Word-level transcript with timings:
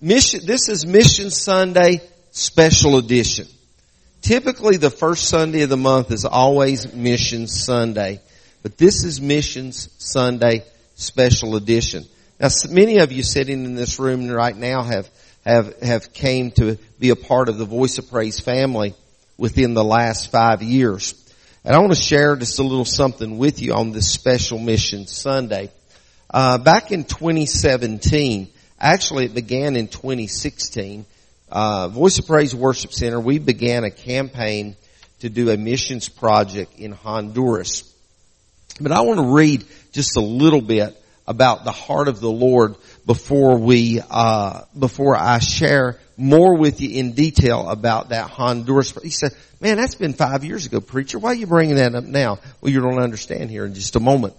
mission, 0.00 0.40
this 0.44 0.68
is 0.68 0.86
Mission 0.86 1.30
Sunday 1.30 2.00
special 2.30 2.98
edition. 2.98 3.46
Typically 4.20 4.76
the 4.76 4.90
first 4.90 5.28
Sunday 5.28 5.62
of 5.62 5.70
the 5.70 5.76
month 5.76 6.10
is 6.10 6.24
always 6.24 6.92
Mission 6.92 7.46
Sunday, 7.46 8.20
but 8.62 8.76
this 8.78 9.04
is 9.04 9.20
Missions 9.20 9.88
Sunday 9.98 10.64
special 10.94 11.56
edition. 11.56 12.04
Now 12.40 12.48
many 12.70 12.98
of 12.98 13.12
you 13.12 13.22
sitting 13.22 13.64
in 13.64 13.74
this 13.74 13.98
room 13.98 14.28
right 14.28 14.56
now 14.56 14.82
have, 14.82 15.08
have, 15.44 15.80
have 15.82 16.12
came 16.12 16.50
to 16.52 16.78
be 16.98 17.10
a 17.10 17.16
part 17.16 17.48
of 17.48 17.58
the 17.58 17.64
Voice 17.64 17.98
of 17.98 18.10
Praise 18.10 18.40
family 18.40 18.94
within 19.36 19.74
the 19.74 19.84
last 19.84 20.30
five 20.30 20.62
years. 20.62 21.14
And 21.64 21.74
I 21.74 21.78
want 21.80 21.92
to 21.92 22.00
share 22.00 22.36
just 22.36 22.58
a 22.58 22.62
little 22.62 22.84
something 22.84 23.38
with 23.38 23.60
you 23.60 23.74
on 23.74 23.92
this 23.92 24.10
special 24.10 24.58
mission 24.58 25.06
Sunday. 25.06 25.70
Uh, 26.30 26.58
back 26.58 26.92
in 26.92 27.04
2017, 27.04 28.48
actually 28.80 29.24
it 29.26 29.34
began 29.34 29.76
in 29.76 29.88
2016, 29.88 31.04
uh, 31.50 31.88
Voice 31.88 32.18
of 32.18 32.26
Praise 32.26 32.54
Worship 32.54 32.92
Center, 32.92 33.20
we 33.20 33.38
began 33.38 33.84
a 33.84 33.90
campaign 33.90 34.76
to 35.20 35.28
do 35.28 35.50
a 35.50 35.56
missions 35.56 36.08
project 36.08 36.78
in 36.78 36.92
Honduras. 36.92 37.92
But 38.80 38.92
I 38.92 39.00
want 39.00 39.18
to 39.18 39.34
read 39.34 39.64
just 39.92 40.16
a 40.16 40.20
little 40.20 40.60
bit 40.60 40.96
about 41.26 41.64
the 41.64 41.72
heart 41.72 42.08
of 42.08 42.20
the 42.20 42.30
Lord 42.30 42.76
before 43.04 43.58
we, 43.58 44.00
uh, 44.10 44.62
before 44.78 45.16
I 45.16 45.38
share 45.40 45.98
more 46.16 46.56
with 46.56 46.80
you 46.80 46.90
in 46.90 47.12
detail 47.12 47.68
about 47.68 48.10
that 48.10 48.30
Honduras. 48.30 48.92
He 49.02 49.10
said, 49.10 49.32
man, 49.60 49.76
that's 49.76 49.94
been 49.94 50.14
five 50.14 50.44
years 50.44 50.66
ago, 50.66 50.80
preacher. 50.80 51.18
Why 51.18 51.30
are 51.30 51.34
you 51.34 51.46
bringing 51.46 51.76
that 51.76 51.94
up 51.94 52.04
now? 52.04 52.38
Well, 52.60 52.72
you 52.72 52.80
don't 52.80 53.02
understand 53.02 53.50
here 53.50 53.66
in 53.66 53.74
just 53.74 53.96
a 53.96 54.00
moment. 54.00 54.34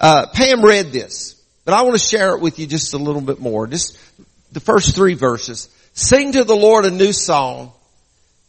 Uh, 0.00 0.26
Pam 0.32 0.62
read 0.62 0.92
this, 0.92 1.37
but 1.68 1.74
I 1.74 1.82
want 1.82 2.00
to 2.00 2.02
share 2.02 2.34
it 2.34 2.40
with 2.40 2.58
you 2.58 2.66
just 2.66 2.94
a 2.94 2.96
little 2.96 3.20
bit 3.20 3.40
more. 3.40 3.66
Just 3.66 3.98
the 4.52 4.58
first 4.58 4.94
three 4.94 5.12
verses. 5.12 5.68
Sing 5.92 6.32
to 6.32 6.42
the 6.42 6.56
Lord 6.56 6.86
a 6.86 6.90
new 6.90 7.12
song. 7.12 7.72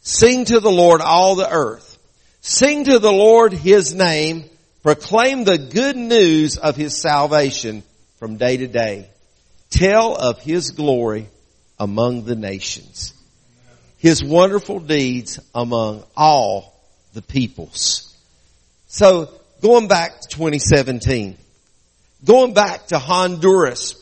Sing 0.00 0.46
to 0.46 0.58
the 0.58 0.70
Lord 0.70 1.02
all 1.02 1.34
the 1.34 1.46
earth. 1.46 1.98
Sing 2.40 2.84
to 2.84 2.98
the 2.98 3.12
Lord 3.12 3.52
His 3.52 3.94
name. 3.94 4.48
Proclaim 4.82 5.44
the 5.44 5.58
good 5.58 5.96
news 5.96 6.56
of 6.56 6.76
His 6.76 6.98
salvation 6.98 7.82
from 8.18 8.38
day 8.38 8.56
to 8.56 8.66
day. 8.66 9.10
Tell 9.68 10.16
of 10.16 10.40
His 10.40 10.70
glory 10.70 11.28
among 11.78 12.24
the 12.24 12.36
nations. 12.36 13.12
His 13.98 14.24
wonderful 14.24 14.80
deeds 14.80 15.38
among 15.54 16.04
all 16.16 16.74
the 17.12 17.20
peoples. 17.20 18.16
So 18.86 19.28
going 19.60 19.88
back 19.88 20.22
to 20.22 20.28
2017, 20.28 21.36
going 22.24 22.54
back 22.54 22.88
to 22.88 22.98
Honduras, 22.98 23.94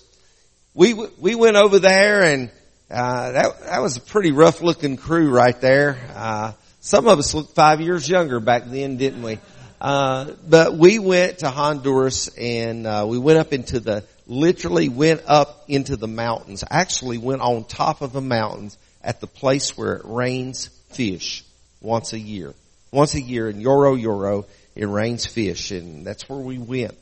we, 0.75 0.95
we 0.95 1.35
went 1.35 1.57
over 1.57 1.79
there 1.79 2.23
and 2.23 2.51
uh, 2.91 3.33
that 3.33 3.61
that 3.61 3.83
was 3.83 3.97
a 3.99 4.01
pretty 4.01 4.33
rough 4.33 4.63
looking 4.63 4.97
crew 4.97 5.31
right 5.31 5.61
there. 5.61 5.99
Uh, 6.15 6.53
some 6.81 7.07
of 7.07 7.19
us 7.19 7.35
looked 7.35 7.55
five 7.55 7.81
years 7.81 8.09
younger 8.09 8.41
back 8.41 8.65
then, 8.67 8.97
didn't 8.97 9.23
we? 9.23 9.39
Uh, 9.81 10.33
but 10.49 10.75
we 10.75 10.99
went 10.99 11.41
to 11.41 11.51
Honduras 11.51 12.29
and 12.37 12.87
uh, 12.87 13.05
we 13.07 13.19
went 13.19 13.39
up 13.39 13.53
into 13.53 13.79
the 13.79 14.05
literally 14.27 14.89
went 14.89 15.23
up 15.27 15.65
into 15.69 15.97
the 15.97 16.09
mountains. 16.09 16.65
Actually, 16.71 17.19
went 17.19 17.41
on 17.41 17.65
top 17.65 18.03
of 18.03 18.13
the 18.13 18.21
mountains 18.21 18.79
at 19.03 19.21
the 19.21 19.27
place 19.27 19.77
where 19.77 19.95
it 19.95 20.03
rains 20.05 20.69
fish 20.91 21.45
once 21.81 22.13
a 22.13 22.19
year. 22.19 22.55
Once 22.91 23.15
a 23.15 23.21
year 23.21 23.49
in 23.49 23.61
Yoro 23.61 24.01
Yoro, 24.01 24.47
it 24.75 24.87
rains 24.87 25.27
fish, 25.27 25.71
and 25.71 26.07
that's 26.07 26.29
where 26.29 26.39
we 26.39 26.59
went. 26.59 26.97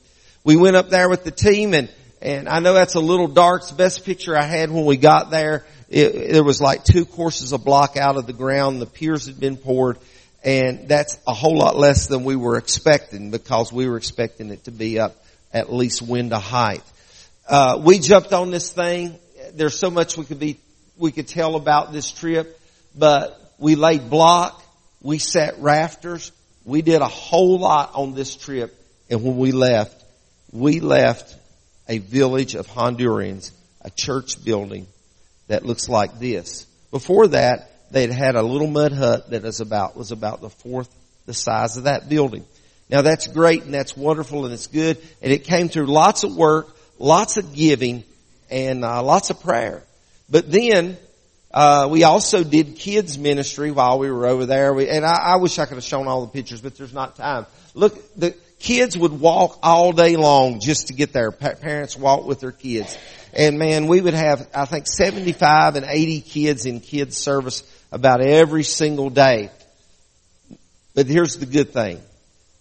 We 0.47 0.57
went 0.57 0.77
up 0.77 0.91
there 0.91 1.09
with 1.09 1.25
the 1.25 1.33
team 1.33 1.75
and 1.75 1.93
and 2.23 2.49
I 2.49 2.61
know 2.61 2.73
that's 2.73 2.95
a 2.95 3.01
little 3.01 3.27
dark. 3.27 3.63
It's 3.63 3.71
the 3.71 3.77
best 3.77 4.05
picture 4.05 4.37
I 4.37 4.43
had 4.43 4.71
when 4.71 4.85
we 4.85 4.97
got 4.97 5.33
there. 5.33 5.67
It, 5.89 6.33
there 6.33 6.45
was 6.45 6.61
like 6.61 6.85
two 6.85 7.05
courses 7.05 7.51
of 7.51 7.65
block 7.65 7.97
out 7.97 8.17
of 8.17 8.29
the 8.29 8.33
ground. 8.33 8.81
The 8.81 8.87
piers 8.87 9.27
had 9.27 9.41
been 9.41 9.57
poured 9.57 9.99
and 10.45 10.87
that's 10.87 11.19
a 11.27 11.35
whole 11.35 11.59
lot 11.59 11.77
less 11.77 12.07
than 12.07 12.23
we 12.23 12.37
were 12.37 12.59
expecting 12.59 13.33
because 13.33 13.73
we 13.73 13.89
were 13.89 13.97
expecting 13.97 14.51
it 14.51 14.63
to 14.65 14.71
be 14.71 15.01
up 15.01 15.17
at 15.53 15.73
least 15.73 16.01
window 16.01 16.39
height. 16.39 16.85
Uh, 17.49 17.81
we 17.83 17.99
jumped 17.99 18.33
on 18.33 18.53
this 18.53 18.71
thing. 18.71 19.19
There's 19.55 19.77
so 19.77 19.91
much 19.91 20.17
we 20.17 20.27
could 20.27 20.39
be, 20.39 20.61
we 20.97 21.11
could 21.11 21.27
tell 21.27 21.57
about 21.57 21.93
this 21.93 22.13
trip, 22.13 22.57
but 22.97 23.37
we 23.59 23.75
laid 23.75 24.11
block. 24.11 24.63
We 25.03 25.19
set 25.19 25.59
rafters. 25.59 26.31
We 26.65 26.83
did 26.83 27.01
a 27.01 27.09
whole 27.09 27.59
lot 27.59 27.97
on 27.97 28.15
this 28.15 28.37
trip. 28.37 28.81
And 29.11 29.25
when 29.25 29.39
we 29.39 29.51
left, 29.51 30.05
we 30.53 30.81
left 30.81 31.37
a 31.89 31.99
village 31.99 32.55
of 32.55 32.67
Hondurans, 32.67 33.53
a 33.83 33.91
church 33.91 34.45
building 34.45 34.87
that 35.49 35.65
looks 35.65 35.89
like 35.89 36.19
this. 36.19 36.67
Before 36.91 37.29
that, 37.29 37.71
they'd 37.91 38.11
had 38.11 38.35
a 38.35 38.43
little 38.43 38.67
mud 38.67 38.93
hut 38.93 39.31
that 39.31 39.43
was 39.43 39.61
about, 39.61 39.97
was 39.97 40.13
about 40.13 40.41
the 40.41 40.51
fourth 40.51 40.89
the 41.27 41.35
size 41.35 41.77
of 41.77 41.85
that 41.85 42.09
building. 42.09 42.45
Now 42.89 43.03
that's 43.03 43.27
great 43.27 43.65
and 43.65 43.75
that's 43.75 43.97
wonderful 43.97 44.45
and 44.45 44.55
it's 44.55 44.69
good 44.69 44.99
and 45.21 45.33
it 45.33 45.45
came 45.45 45.69
through 45.69 45.87
lots 45.87 46.23
of 46.23 46.35
work, 46.35 46.69
lots 46.99 47.37
of 47.37 47.53
giving 47.53 48.05
and 48.49 48.85
uh, 48.85 49.03
lots 49.03 49.31
of 49.31 49.41
prayer. 49.41 49.83
But 50.31 50.51
then 50.51 50.97
uh, 51.51 51.89
we 51.91 52.05
also 52.05 52.45
did 52.45 52.77
kids 52.77 53.19
ministry 53.19 53.71
while 53.71 53.99
we 53.99 54.11
were 54.11 54.27
over 54.27 54.47
there. 54.47 54.73
We, 54.73 54.89
and 54.89 55.05
I, 55.05 55.35
I 55.35 55.37
wish 55.37 55.59
I 55.59 55.67
could 55.67 55.75
have 55.77 55.85
shown 55.85 56.07
all 56.07 56.23
the 56.23 56.33
pictures, 56.33 56.61
but 56.61 56.77
there's 56.77 56.93
not 56.93 57.17
time. 57.17 57.47
Look, 57.75 58.15
the 58.15 58.37
kids 58.59 58.97
would 58.97 59.13
walk 59.21 59.59
all 59.63 59.93
day 59.93 60.17
long 60.17 60.61
just 60.61 60.89
to 60.89 60.93
get 60.93 61.13
there. 61.13 61.31
Pa- 61.31 61.55
parents 61.55 61.97
walk 61.97 62.27
with 62.27 62.41
their 62.41 62.53
kids. 62.53 62.97
And 63.33 63.59
man, 63.59 63.87
we 63.87 64.01
would 64.01 64.15
have, 64.15 64.49
I 64.55 64.65
think, 64.65 64.87
75 64.87 65.77
and 65.77 65.87
80 65.87 66.21
kids 66.23 66.67
in 66.67 66.81
kids 66.81 67.17
service 67.17 67.63
about 67.93 68.21
every 68.21 68.63
single 68.63 69.11
day. 69.11 69.51
But 70.95 71.07
here's 71.07 71.37
the 71.37 71.47
good 71.47 71.73
thing. 71.73 72.01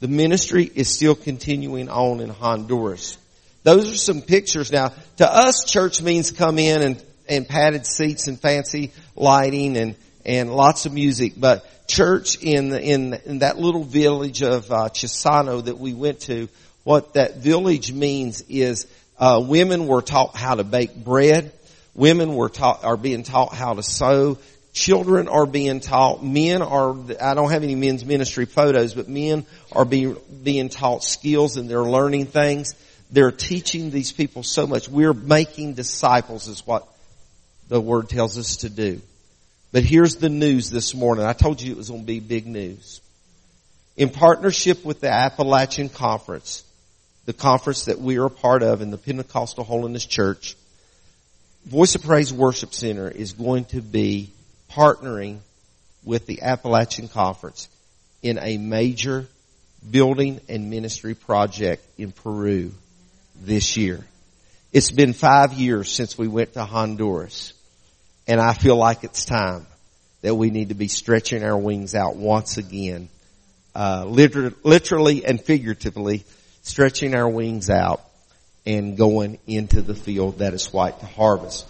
The 0.01 0.09
ministry 0.09 0.69
is 0.75 0.89
still 0.89 1.15
continuing 1.15 1.89
on 1.89 2.19
in 2.19 2.29
Honduras. 2.29 3.17
Those 3.63 3.91
are 3.91 3.97
some 3.97 4.21
pictures. 4.21 4.71
Now, 4.71 4.91
to 5.17 5.31
us, 5.31 5.63
church 5.65 6.01
means 6.01 6.31
come 6.31 6.59
in 6.59 6.81
and, 6.81 7.03
and 7.27 7.47
padded 7.47 7.87
seats 7.87 8.27
and 8.27 8.39
fancy 8.39 8.91
lighting 9.15 9.77
and, 9.77 9.95
and 10.25 10.53
lots 10.53 10.85
of 10.85 10.93
music. 10.93 11.33
But 11.37 11.65
church 11.87 12.41
in, 12.41 12.73
in, 12.73 13.13
in 13.25 13.39
that 13.39 13.57
little 13.57 13.83
village 13.83 14.41
of 14.41 14.71
uh, 14.71 14.89
Chisano 14.89 15.63
that 15.65 15.77
we 15.77 15.93
went 15.93 16.21
to, 16.21 16.49
what 16.83 17.13
that 17.13 17.37
village 17.37 17.91
means 17.91 18.43
is 18.47 18.87
uh, 19.17 19.43
women 19.45 19.87
were 19.87 20.01
taught 20.01 20.35
how 20.35 20.55
to 20.55 20.63
bake 20.63 20.95
bread. 20.95 21.51
Women 21.93 22.35
were 22.35 22.49
taught, 22.49 22.83
are 22.83 22.97
being 22.97 23.23
taught 23.23 23.53
how 23.53 23.73
to 23.73 23.83
sew. 23.83 24.37
Children 24.73 25.27
are 25.29 25.45
being 25.45 25.79
taught. 25.79 26.23
Men 26.23 26.61
are, 26.61 26.95
I 27.21 27.33
don't 27.33 27.49
have 27.51 27.63
any 27.63 27.75
men's 27.75 28.03
ministry 28.03 28.45
photos, 28.45 28.93
but 28.93 29.07
men 29.07 29.45
are 29.71 29.85
being, 29.85 30.17
being 30.43 30.69
taught 30.69 31.03
skills 31.03 31.55
and 31.57 31.69
they're 31.69 31.83
learning 31.83 32.25
things. 32.27 32.75
They're 33.09 33.31
teaching 33.31 33.91
these 33.91 34.11
people 34.11 34.43
so 34.43 34.67
much. 34.67 34.89
We're 34.89 35.13
making 35.13 35.75
disciples 35.75 36.47
is 36.47 36.67
what 36.67 36.85
the 37.69 37.79
word 37.79 38.09
tells 38.09 38.37
us 38.37 38.57
to 38.57 38.69
do. 38.69 39.01
But 39.75 39.83
here's 39.83 40.15
the 40.15 40.29
news 40.29 40.69
this 40.69 40.95
morning. 40.95 41.25
I 41.25 41.33
told 41.33 41.61
you 41.61 41.73
it 41.73 41.77
was 41.77 41.89
going 41.89 42.03
to 42.03 42.07
be 42.07 42.21
big 42.21 42.47
news. 42.47 43.01
In 43.97 44.07
partnership 44.09 44.85
with 44.85 45.01
the 45.01 45.09
Appalachian 45.11 45.89
Conference, 45.89 46.63
the 47.25 47.33
conference 47.33 47.83
that 47.83 47.99
we 47.99 48.17
are 48.17 48.27
a 48.27 48.29
part 48.29 48.63
of 48.63 48.81
in 48.81 48.89
the 48.89 48.97
Pentecostal 48.97 49.65
Holiness 49.65 50.05
Church, 50.05 50.55
Voice 51.65 51.93
of 51.95 52.03
Praise 52.03 52.31
Worship 52.31 52.73
Center 52.73 53.11
is 53.11 53.33
going 53.33 53.65
to 53.65 53.81
be 53.81 54.29
partnering 54.71 55.39
with 56.05 56.25
the 56.25 56.43
Appalachian 56.43 57.09
Conference 57.09 57.67
in 58.23 58.39
a 58.41 58.57
major 58.57 59.27
building 59.91 60.39
and 60.47 60.69
ministry 60.69 61.15
project 61.15 61.85
in 61.97 62.13
Peru 62.13 62.71
this 63.41 63.75
year. 63.75 64.05
It's 64.71 64.91
been 64.91 65.11
five 65.11 65.51
years 65.51 65.91
since 65.91 66.17
we 66.17 66.29
went 66.29 66.53
to 66.53 66.63
Honduras 66.63 67.51
and 68.27 68.39
I 68.41 68.53
feel 68.53 68.75
like 68.75 69.03
it's 69.03 69.25
time 69.25 69.65
that 70.21 70.35
we 70.35 70.49
need 70.49 70.69
to 70.69 70.75
be 70.75 70.87
stretching 70.87 71.43
our 71.43 71.57
wings 71.57 71.93
out 71.93 72.15
once 72.15 72.57
again, 72.57 73.09
uh, 73.75 74.05
literally 74.05 75.25
and 75.25 75.41
figuratively 75.41 76.23
stretching 76.63 77.13
our 77.13 77.29
wings 77.29 77.69
out 77.69 78.01
and 78.65 78.97
going 78.97 79.37
into 79.45 79.81
the 79.81 79.93
field 79.93 80.39
that 80.39 80.53
is 80.53 80.73
white 80.73 80.99
to 80.99 81.05
harvest. 81.05 81.67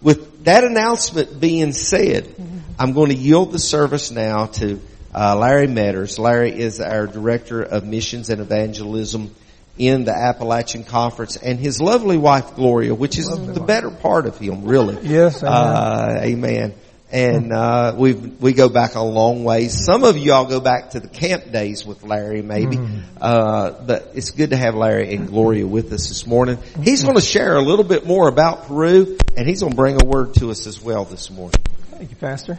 With 0.00 0.44
that 0.44 0.64
announcement 0.64 1.38
being 1.38 1.72
said, 1.72 2.34
I'm 2.78 2.92
going 2.92 3.10
to 3.10 3.16
yield 3.16 3.52
the 3.52 3.58
service 3.58 4.10
now 4.10 4.46
to 4.46 4.80
uh, 5.14 5.36
Larry 5.36 5.66
Metters. 5.66 6.18
Larry 6.18 6.58
is 6.58 6.80
our 6.80 7.06
Director 7.06 7.62
of 7.62 7.84
Missions 7.84 8.30
and 8.30 8.40
Evangelism 8.40 9.34
in 9.78 10.04
the 10.04 10.12
Appalachian 10.12 10.84
Conference 10.84 11.36
and 11.36 11.58
his 11.58 11.80
lovely 11.80 12.18
wife 12.18 12.54
Gloria, 12.54 12.94
which 12.94 13.18
is 13.18 13.30
lovely 13.30 13.54
the 13.54 13.60
wife. 13.60 13.66
better 13.66 13.90
part 13.90 14.26
of 14.26 14.36
him, 14.38 14.64
really. 14.64 14.98
Yes, 15.02 15.42
amen. 15.42 15.54
Uh, 15.54 16.20
amen. 16.22 16.74
and 17.10 17.52
uh, 17.52 17.94
we 17.96 18.12
we 18.12 18.52
go 18.52 18.68
back 18.68 18.94
a 18.94 19.00
long 19.00 19.44
ways. 19.44 19.82
Some 19.84 20.04
of 20.04 20.16
you 20.18 20.32
all 20.32 20.44
go 20.44 20.60
back 20.60 20.90
to 20.90 21.00
the 21.00 21.08
camp 21.08 21.50
days 21.50 21.86
with 21.86 22.02
Larry, 22.02 22.42
maybe. 22.42 22.76
Mm-hmm. 22.76 23.18
Uh, 23.20 23.70
but 23.70 24.10
it's 24.14 24.30
good 24.32 24.50
to 24.50 24.56
have 24.56 24.74
Larry 24.74 25.14
and 25.14 25.26
Gloria 25.28 25.66
with 25.66 25.92
us 25.92 26.08
this 26.08 26.26
morning. 26.26 26.58
He's 26.82 27.02
going 27.04 27.14
to 27.16 27.22
share 27.22 27.56
a 27.56 27.62
little 27.62 27.84
bit 27.84 28.04
more 28.06 28.28
about 28.28 28.66
Peru, 28.66 29.16
and 29.36 29.48
he's 29.48 29.60
going 29.60 29.72
to 29.72 29.76
bring 29.76 30.02
a 30.02 30.04
word 30.04 30.34
to 30.34 30.50
us 30.50 30.66
as 30.66 30.82
well 30.82 31.04
this 31.04 31.30
morning. 31.30 31.60
Thank 31.92 32.10
you, 32.10 32.16
Pastor. 32.16 32.58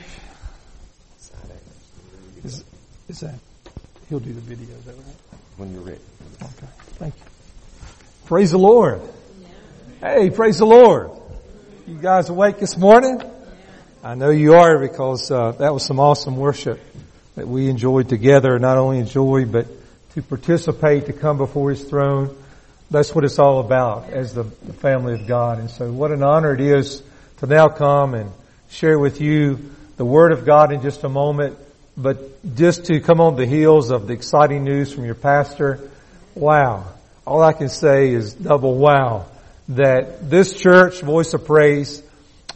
Is, 2.43 2.63
is 3.09 3.19
that 3.19 3.35
he'll 4.07 4.19
do 4.19 4.33
the 4.33 4.41
video? 4.41 4.75
Is 4.75 4.85
that 4.85 4.95
right? 4.95 5.15
When 5.57 5.73
you're 5.73 5.81
ready. 5.81 5.99
Okay. 6.41 6.67
Thank 6.99 7.15
you. 7.15 7.23
Praise 8.25 8.51
the 8.51 8.59
Lord. 8.59 9.01
Hey, 10.01 10.29
praise 10.31 10.57
the 10.57 10.65
Lord. 10.65 11.11
You 11.87 11.97
guys 11.97 12.27
awake 12.27 12.59
this 12.59 12.75
morning? 12.75 13.21
I 14.03 14.15
know 14.15 14.31
you 14.31 14.55
are 14.55 14.77
because 14.77 15.31
uh, 15.31 15.53
that 15.53 15.73
was 15.73 15.85
some 15.85 16.01
awesome 16.01 16.35
worship 16.35 16.77
that 17.35 17.47
we 17.47 17.69
enjoyed 17.69 18.09
together. 18.09 18.59
Not 18.59 18.77
only 18.77 18.99
enjoy, 18.99 19.45
but 19.45 19.67
to 20.15 20.21
participate, 20.21 21.05
to 21.05 21.13
come 21.13 21.37
before 21.37 21.69
His 21.69 21.85
throne. 21.85 22.35
That's 22.91 23.15
what 23.15 23.23
it's 23.23 23.39
all 23.39 23.61
about 23.61 24.09
as 24.09 24.33
the, 24.33 24.43
the 24.43 24.73
family 24.73 25.13
of 25.13 25.25
God. 25.25 25.59
And 25.59 25.69
so, 25.69 25.89
what 25.89 26.11
an 26.11 26.21
honor 26.21 26.53
it 26.53 26.59
is 26.59 27.01
to 27.37 27.47
now 27.47 27.69
come 27.69 28.13
and 28.13 28.29
share 28.71 28.99
with 28.99 29.21
you 29.21 29.71
the 29.95 30.03
Word 30.03 30.33
of 30.33 30.45
God 30.45 30.73
in 30.73 30.81
just 30.81 31.05
a 31.05 31.09
moment. 31.09 31.57
But 31.95 32.55
just 32.57 32.85
to 32.87 32.99
come 32.99 33.21
on 33.21 33.37
the 33.37 33.45
heels 33.45 33.89
of 33.89 34.07
the 34.07 34.13
exciting 34.13 34.65
news 34.65 34.91
from 34.91 35.05
your 35.05 35.15
pastor, 35.15 35.89
wow! 36.39 36.85
All 37.27 37.43
I 37.43 37.53
can 37.53 37.69
say 37.69 38.11
is 38.11 38.33
double 38.33 38.75
wow 38.75 39.25
that 39.69 40.29
this 40.29 40.53
church, 40.53 41.01
Voice 41.01 41.33
of 41.33 41.45
Praise 41.45 42.01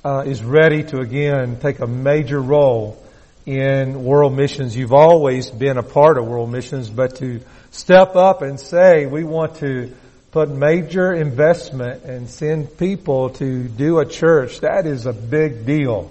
uh, 0.03 0.23
is 0.25 0.43
ready 0.43 0.83
to 0.83 0.99
again 0.99 1.59
take 1.59 1.79
a 1.79 1.87
major 1.87 2.41
role 2.41 2.97
in 3.45 4.03
world 4.03 4.35
missions. 4.35 4.75
You've 4.75 4.93
always 4.93 5.51
been 5.51 5.77
a 5.77 5.83
part 5.83 6.17
of 6.17 6.25
world 6.25 6.49
missions, 6.51 6.89
but 6.89 7.17
to 7.17 7.41
step 7.71 8.15
up 8.15 8.41
and 8.41 8.59
say 8.59 9.05
we 9.05 9.23
want 9.23 9.57
to 9.57 9.93
put 10.31 10.49
major 10.49 11.13
investment 11.13 12.03
and 12.05 12.29
send 12.29 12.77
people 12.77 13.29
to 13.31 13.67
do 13.67 13.99
a 13.99 14.05
church, 14.05 14.61
that 14.61 14.87
is 14.87 15.05
a 15.05 15.13
big 15.13 15.65
deal. 15.65 16.09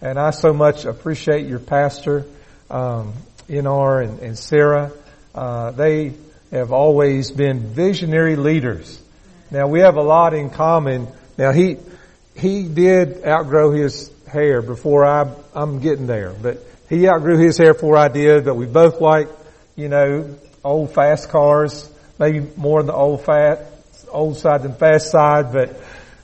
And 0.00 0.18
I 0.18 0.30
so 0.30 0.52
much 0.52 0.86
appreciate 0.86 1.46
your 1.46 1.60
pastor, 1.60 2.24
um, 2.70 3.12
and, 3.48 4.18
and 4.20 4.38
Sarah. 4.38 4.90
Uh, 5.34 5.70
they 5.72 6.14
have 6.50 6.72
always 6.72 7.30
been 7.30 7.60
visionary 7.60 8.36
leaders. 8.36 9.00
Now 9.50 9.68
we 9.68 9.80
have 9.80 9.96
a 9.96 10.02
lot 10.02 10.34
in 10.34 10.50
common. 10.50 11.08
Now 11.38 11.52
he, 11.52 11.76
he 12.34 12.64
did 12.64 13.24
outgrow 13.24 13.72
his 13.72 14.10
hair 14.26 14.62
before 14.62 15.04
I, 15.04 15.32
I'm 15.54 15.80
getting 15.80 16.06
there, 16.06 16.32
but 16.32 16.58
he 16.88 17.08
outgrew 17.08 17.38
his 17.38 17.56
hair 17.56 17.74
before 17.74 17.96
I 17.96 18.08
did, 18.08 18.44
but 18.44 18.54
we 18.56 18.66
both 18.66 19.00
like, 19.00 19.28
you 19.76 19.88
know, 19.88 20.36
old 20.64 20.92
fast 20.92 21.28
cars, 21.28 21.90
maybe 22.18 22.46
more 22.56 22.80
on 22.80 22.86
the 22.86 22.94
old 22.94 23.24
fat, 23.24 23.66
old 24.08 24.36
side 24.36 24.62
than 24.62 24.74
fast 24.74 25.10
side, 25.10 25.52
but, 25.52 25.80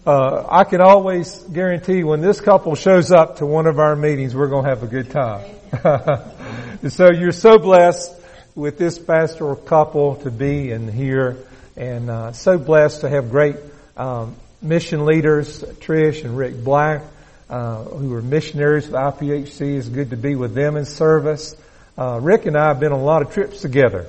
uh, 0.06 0.46
I 0.48 0.62
can 0.62 0.80
always 0.80 1.36
guarantee 1.52 2.04
when 2.04 2.20
this 2.20 2.40
couple 2.40 2.76
shows 2.76 3.10
up 3.10 3.38
to 3.38 3.46
one 3.46 3.66
of 3.66 3.80
our 3.80 3.96
meetings, 3.96 4.36
we're 4.36 4.46
going 4.46 4.62
to 4.62 4.70
have 4.70 4.84
a 4.84 4.86
good 4.86 5.10
time. 5.10 5.44
so 6.90 7.10
you're 7.10 7.32
so 7.32 7.58
blessed 7.58 8.15
with 8.56 8.78
this 8.78 8.98
pastoral 8.98 9.54
couple 9.54 10.16
to 10.16 10.30
be 10.30 10.72
in 10.72 10.88
here 10.88 11.36
and, 11.76 12.10
uh, 12.10 12.32
so 12.32 12.56
blessed 12.56 13.02
to 13.02 13.08
have 13.08 13.30
great, 13.30 13.56
um, 13.98 14.34
mission 14.62 15.04
leaders, 15.04 15.62
Trish 15.80 16.24
and 16.24 16.36
Rick 16.36 16.64
Black, 16.64 17.02
uh, 17.50 17.84
who 17.84 18.14
are 18.14 18.22
missionaries 18.22 18.86
with 18.86 18.94
IPHC. 18.94 19.76
It's 19.76 19.88
good 19.88 20.10
to 20.10 20.16
be 20.16 20.34
with 20.34 20.54
them 20.54 20.76
in 20.76 20.86
service. 20.86 21.54
Uh, 21.98 22.18
Rick 22.22 22.46
and 22.46 22.56
I 22.56 22.68
have 22.68 22.80
been 22.80 22.92
on 22.92 23.00
a 23.00 23.04
lot 23.04 23.20
of 23.20 23.32
trips 23.32 23.60
together, 23.60 24.06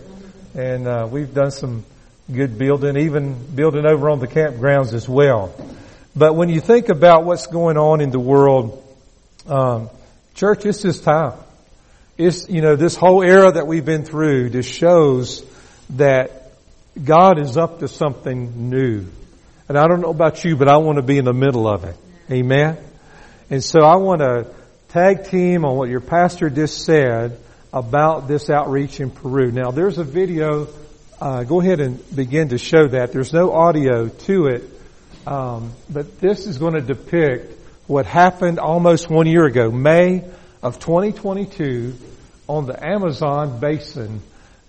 and 0.55 0.87
uh, 0.87 1.07
we've 1.11 1.33
done 1.33 1.51
some 1.51 1.83
good 2.33 2.57
building, 2.57 2.97
even 2.97 3.33
building 3.53 3.85
over 3.85 4.09
on 4.09 4.19
the 4.19 4.27
campgrounds 4.27 4.93
as 4.93 5.07
well. 5.09 5.53
But 6.15 6.35
when 6.35 6.47
you 6.47 6.61
think 6.61 6.87
about 6.87 7.25
what's 7.25 7.47
going 7.47 7.77
on 7.77 7.99
in 7.99 8.11
the 8.11 8.19
world, 8.19 8.81
um, 9.45 9.89
church, 10.35 10.65
it's 10.65 10.81
just 10.81 11.03
time. 11.03 11.33
It's 12.17 12.49
you 12.49 12.61
know 12.61 12.75
this 12.75 12.95
whole 12.95 13.21
era 13.21 13.51
that 13.51 13.67
we've 13.67 13.85
been 13.85 14.03
through 14.03 14.49
just 14.49 14.69
shows 14.69 15.45
that 15.91 16.51
God 17.01 17.39
is 17.39 17.57
up 17.57 17.79
to 17.79 17.87
something 17.87 18.71
new. 18.71 19.05
And 19.69 19.77
I 19.77 19.87
don't 19.87 20.01
know 20.01 20.09
about 20.09 20.43
you, 20.43 20.55
but 20.55 20.67
I 20.67 20.77
want 20.77 20.95
to 20.95 21.03
be 21.03 21.19
in 21.19 21.25
the 21.25 21.33
middle 21.33 21.67
of 21.67 21.83
it. 21.83 21.95
Amen. 22.31 22.77
And 23.51 23.63
so 23.63 23.81
I 23.81 23.97
want 23.97 24.21
to 24.21 24.51
tag 24.87 25.25
team 25.25 25.63
on 25.63 25.77
what 25.77 25.89
your 25.89 25.99
pastor 25.99 26.49
just 26.49 26.85
said 26.85 27.39
about 27.71 28.27
this 28.27 28.49
outreach 28.49 28.99
in 28.99 29.11
Peru. 29.11 29.51
Now 29.51 29.69
there's 29.69 29.99
a 29.99 30.03
video. 30.03 30.69
Uh, 31.21 31.43
go 31.43 31.61
ahead 31.61 31.79
and 31.79 32.03
begin 32.15 32.49
to 32.49 32.57
show 32.57 32.87
that. 32.87 33.11
There's 33.11 33.31
no 33.31 33.51
audio 33.51 34.07
to 34.07 34.47
it, 34.47 34.63
um, 35.27 35.71
but 35.87 36.19
this 36.19 36.47
is 36.47 36.57
going 36.57 36.73
to 36.73 36.81
depict 36.81 37.53
what 37.85 38.07
happened 38.07 38.57
almost 38.57 39.07
one 39.07 39.27
year 39.27 39.45
ago, 39.45 39.69
May 39.69 40.23
of 40.61 40.79
2022, 40.79 41.95
on 42.47 42.65
the 42.65 42.85
Amazon 42.85 43.59
basin. 43.59 44.21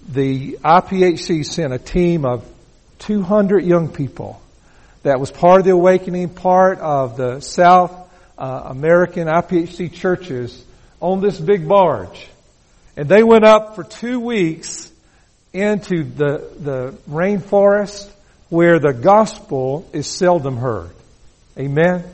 The 0.09 0.59
IPHC 0.65 1.45
sent 1.45 1.73
a 1.73 1.79
team 1.79 2.25
of 2.25 2.45
200 3.01 3.65
young 3.65 3.89
people 3.89 4.41
that 5.03 5.21
was 5.21 5.31
part 5.31 5.61
of 5.61 5.65
the 5.65 5.73
awakening, 5.73 6.31
part 6.31 6.79
of 6.81 7.17
the 7.17 7.41
South 7.41 7.93
uh, 8.37 8.63
American 8.67 9.29
IPHC 9.29 9.93
churches 9.93 10.65
on 11.01 11.21
this 11.21 11.39
big 11.39 11.69
barge. 11.69 12.29
And 12.97 13.09
they 13.09 13.23
went 13.23 13.45
up 13.45 13.77
for 13.77 13.85
two 13.85 14.19
weeks 14.19 14.91
into 15.53 16.05
the, 16.05 16.51
the 16.59 16.95
rainforest 17.09 18.11
where 18.49 18.79
the 18.79 18.93
gospel 18.93 19.89
is 19.93 20.09
seldom 20.09 20.57
heard. 20.57 20.91
Amen? 21.57 22.05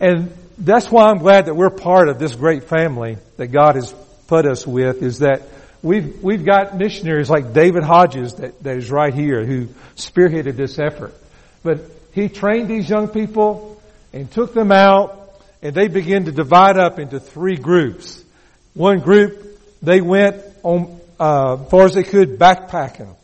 And 0.00 0.36
that's 0.58 0.90
why 0.90 1.10
I'm 1.10 1.18
glad 1.18 1.46
that 1.46 1.54
we're 1.54 1.70
part 1.70 2.08
of 2.08 2.18
this 2.18 2.34
great 2.34 2.64
family 2.64 3.18
that 3.36 3.48
God 3.48 3.74
has 3.74 3.94
put 4.26 4.46
us 4.46 4.66
with 4.66 5.02
is 5.02 5.20
that 5.20 5.42
we've, 5.82 6.22
we've 6.22 6.44
got 6.44 6.76
missionaries 6.76 7.28
like 7.28 7.52
David 7.52 7.82
Hodges 7.82 8.34
that, 8.34 8.62
that 8.62 8.76
is 8.76 8.90
right 8.90 9.12
here 9.12 9.44
who 9.44 9.66
spearheaded 9.96 10.56
this 10.56 10.78
effort. 10.78 11.14
But 11.62 11.80
he 12.12 12.28
trained 12.28 12.68
these 12.68 12.88
young 12.88 13.08
people 13.08 13.80
and 14.12 14.30
took 14.30 14.54
them 14.54 14.72
out 14.72 15.22
and 15.62 15.74
they 15.74 15.88
began 15.88 16.24
to 16.24 16.32
divide 16.32 16.78
up 16.78 16.98
into 16.98 17.20
three 17.20 17.56
groups. 17.56 18.22
One 18.74 19.00
group, 19.00 19.60
they 19.82 20.00
went 20.00 20.42
on, 20.62 21.00
uh, 21.18 21.56
far 21.64 21.84
as 21.84 21.94
they 21.94 22.02
could 22.02 22.38
backpacking 22.38 23.14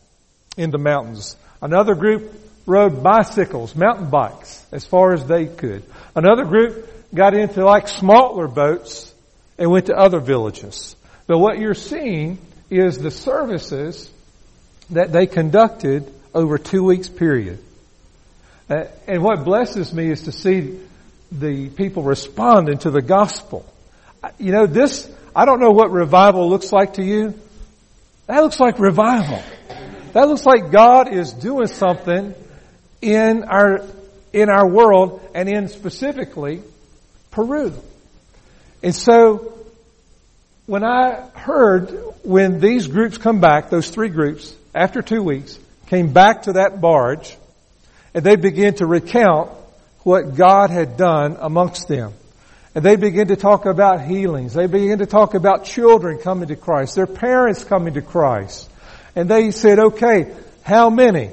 in 0.57 0.71
the 0.71 0.77
mountains. 0.77 1.35
Another 1.61 1.95
group 1.95 2.33
rode 2.65 3.03
bicycles, 3.03 3.75
mountain 3.75 4.09
bikes, 4.09 4.63
as 4.71 4.85
far 4.85 5.13
as 5.13 5.25
they 5.25 5.45
could. 5.45 5.83
Another 6.15 6.45
group 6.45 6.89
got 7.13 7.35
into 7.35 7.63
like 7.63 7.87
smaller 7.87 8.47
boats 8.47 9.13
and 9.57 9.69
went 9.69 9.87
to 9.87 9.95
other 9.95 10.19
villages. 10.19 10.95
But 11.27 11.39
what 11.39 11.59
you're 11.59 11.73
seeing 11.73 12.37
is 12.69 12.97
the 12.97 13.11
services 13.11 14.09
that 14.89 15.11
they 15.11 15.27
conducted 15.27 16.11
over 16.33 16.57
two 16.57 16.83
weeks 16.83 17.07
period. 17.07 17.59
Uh, 18.69 18.85
and 19.07 19.21
what 19.21 19.43
blesses 19.43 19.93
me 19.93 20.09
is 20.09 20.23
to 20.23 20.31
see 20.31 20.79
the 21.31 21.69
people 21.69 22.03
responding 22.03 22.77
to 22.79 22.91
the 22.91 23.01
gospel. 23.01 23.65
You 24.39 24.51
know, 24.51 24.65
this, 24.65 25.09
I 25.35 25.45
don't 25.45 25.59
know 25.59 25.71
what 25.71 25.91
revival 25.91 26.49
looks 26.49 26.71
like 26.71 26.95
to 26.95 27.03
you. 27.03 27.33
That 28.27 28.41
looks 28.41 28.59
like 28.59 28.79
revival. 28.79 29.43
That 30.13 30.27
looks 30.27 30.45
like 30.45 30.71
God 30.71 31.11
is 31.11 31.33
doing 31.33 31.67
something 31.67 32.33
in 33.01 33.43
our, 33.43 33.85
in 34.31 34.49
our 34.49 34.67
world 34.67 35.21
and 35.35 35.49
in 35.49 35.67
specifically 35.67 36.63
Peru. 37.33 37.73
And 38.81 38.95
so, 38.95 39.53
when 40.65 40.83
I 40.83 41.29
heard 41.33 41.89
when 42.23 42.59
these 42.59 42.87
groups 42.87 43.17
come 43.17 43.41
back, 43.41 43.69
those 43.69 43.89
three 43.89 44.09
groups, 44.09 44.55
after 44.73 45.01
two 45.01 45.21
weeks, 45.21 45.59
came 45.87 46.13
back 46.13 46.43
to 46.43 46.53
that 46.53 46.79
barge, 46.79 47.35
and 48.13 48.23
they 48.23 48.35
began 48.35 48.75
to 48.75 48.85
recount 48.85 49.51
what 50.03 50.35
God 50.35 50.69
had 50.69 50.97
done 50.97 51.37
amongst 51.39 51.87
them. 51.87 52.13
And 52.75 52.83
they 52.83 52.95
begin 52.95 53.27
to 53.27 53.35
talk 53.35 53.65
about 53.65 54.01
healings. 54.01 54.53
They 54.53 54.67
begin 54.67 54.99
to 54.99 55.05
talk 55.05 55.33
about 55.33 55.65
children 55.65 56.17
coming 56.17 56.47
to 56.47 56.55
Christ, 56.55 56.95
their 56.95 57.07
parents 57.07 57.63
coming 57.63 57.93
to 57.95 58.01
Christ. 58.01 58.69
And 59.15 59.29
they 59.29 59.51
said, 59.51 59.79
okay, 59.79 60.33
how 60.63 60.89
many? 60.89 61.29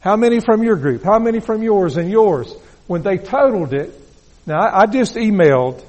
How 0.00 0.16
many 0.16 0.40
from 0.40 0.62
your 0.62 0.76
group? 0.76 1.04
How 1.04 1.18
many 1.18 1.40
from 1.40 1.62
yours 1.62 1.96
and 1.96 2.10
yours? 2.10 2.52
When 2.86 3.02
they 3.02 3.18
totaled 3.18 3.74
it, 3.74 3.92
now 4.48 4.60
I 4.60 4.86
just 4.86 5.14
emailed 5.14 5.84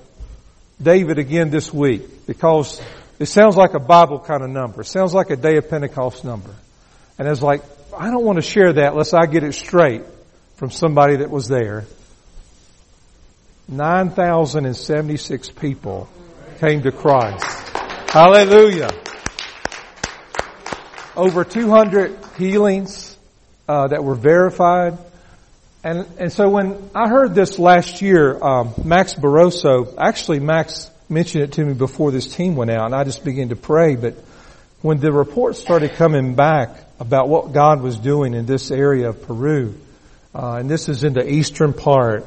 David 0.82 1.18
again 1.18 1.50
this 1.50 1.74
week 1.74 2.28
because 2.28 2.82
it 3.18 3.28
sounds 3.28 3.56
like 3.56 3.74
a 3.74 3.80
Bible 3.80 4.20
kind 4.20 4.44
of 4.44 4.50
number. 4.50 4.82
It 4.82 4.88
sounds 4.88 5.14
like 5.14 5.30
a 5.30 5.38
day 5.38 5.56
of 5.56 5.70
Pentecost 5.70 6.26
number. 6.26 6.54
And 7.18 7.26
it's 7.26 7.42
like, 7.42 7.64
I 7.98 8.12
don't 8.12 8.26
want 8.26 8.36
to 8.36 8.42
share 8.42 8.74
that 8.74 8.92
unless 8.92 9.14
I 9.14 9.28
get 9.28 9.46
it 9.46 9.54
straight 9.54 10.04
from 10.58 10.72
somebody 10.72 11.16
that 11.18 11.30
was 11.30 11.48
there. 11.48 11.86
9,076 13.70 15.52
people 15.52 16.10
came 16.60 16.82
to 16.82 16.92
Christ. 16.92 17.46
Hallelujah. 18.10 18.92
Over 21.16 21.46
200 21.46 22.18
healings 22.38 23.18
uh, 23.70 23.88
that 23.88 24.04
were 24.04 24.16
verified. 24.16 24.98
And, 25.82 26.06
and 26.18 26.32
so 26.32 26.50
when 26.50 26.90
I 26.94 27.08
heard 27.08 27.34
this 27.34 27.58
last 27.58 28.02
year, 28.02 28.38
um, 28.44 28.74
Max 28.84 29.14
Barroso, 29.14 29.96
actually 29.98 30.40
Max 30.42 30.92
mentioned 31.08 31.46
it 31.46 31.54
to 31.54 31.64
me 31.64 31.74
before 31.74 32.12
this 32.12 32.28
team 32.28 32.56
went 32.56 32.70
out 32.70 32.86
and 32.86 32.94
I 32.94 33.06
just 33.06 33.24
began 33.24 33.50
to 33.50 33.56
pray, 33.56 33.96
but 33.96 34.16
when 34.82 35.00
the 35.00 35.12
reports 35.12 35.60
started 35.60 35.94
coming 35.94 36.36
back 36.36 36.70
about 37.00 37.30
what 37.30 37.54
God 37.54 37.82
was 37.82 37.98
doing 37.98 38.34
in 38.34 38.46
this 38.46 38.72
area 38.72 39.10
of 39.10 39.24
Peru, 39.24 39.80
uh, 40.36 40.58
and 40.60 40.70
this 40.70 40.90
is 40.90 41.06
in 41.06 41.14
the 41.14 41.28
eastern 41.28 41.74
part 41.74 42.26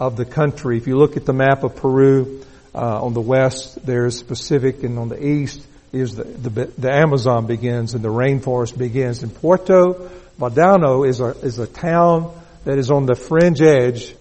of 0.00 0.16
the 0.16 0.24
country. 0.24 0.78
If 0.78 0.86
you 0.86 0.96
look 0.96 1.16
at 1.16 1.26
the 1.26 1.32
map 1.32 1.64
of 1.64 1.76
Peru, 1.76 2.42
uh, 2.74 3.02
on 3.04 3.12
the 3.12 3.20
west 3.20 3.84
there's 3.84 4.22
Pacific, 4.22 4.82
and 4.82 4.98
on 4.98 5.08
the 5.08 5.22
east 5.22 5.66
is 5.92 6.16
the, 6.16 6.24
the, 6.24 6.64
the 6.78 6.92
Amazon 6.92 7.46
begins 7.46 7.94
and 7.94 8.02
the 8.02 8.08
rainforest 8.08 8.76
begins. 8.78 9.22
And 9.22 9.34
Puerto 9.34 10.10
Maldonado 10.38 11.04
is 11.04 11.20
a 11.20 11.30
is 11.42 11.58
a 11.58 11.66
town 11.66 12.34
that 12.68 12.76
is 12.76 12.90
on 12.90 13.06
the 13.06 13.14
fringe 13.14 13.62
edge 13.62 14.14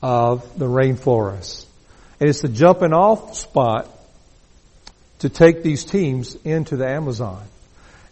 of 0.00 0.58
the 0.58 0.64
rainforest, 0.64 1.66
and 2.18 2.30
it's 2.30 2.40
the 2.40 2.48
jumping 2.48 2.94
off 2.94 3.36
spot 3.36 3.86
to 5.18 5.28
take 5.28 5.62
these 5.62 5.84
teams 5.84 6.34
into 6.36 6.78
the 6.78 6.88
Amazon. 6.88 7.44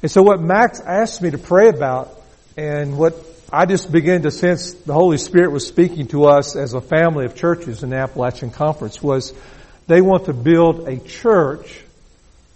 And 0.03 0.11
so 0.11 0.23
what 0.23 0.39
Max 0.39 0.81
asked 0.81 1.23
me 1.23 1.31
to 1.31 1.39
pray 1.39 1.71
about 1.71 2.13
and 2.59 2.99
what 2.99 3.15
I 3.51 3.65
just 3.65 3.91
began 3.91 4.21
to 4.21 4.31
sense 4.31 4.75
the 4.75 4.93
Holy 4.93 5.17
Spirit 5.17 5.51
was 5.51 5.67
speaking 5.67 6.09
to 6.09 6.27
us 6.27 6.57
as 6.57 6.75
a 6.75 6.83
family 6.83 7.25
of 7.25 7.35
churches 7.35 7.83
in 7.83 7.89
the 7.89 7.97
Appalachian 7.97 8.51
Conference 8.51 9.03
was 9.03 9.33
they 9.87 10.03
want 10.03 10.27
to 10.27 10.35
build 10.35 10.89
a 10.89 10.99
church 10.99 11.81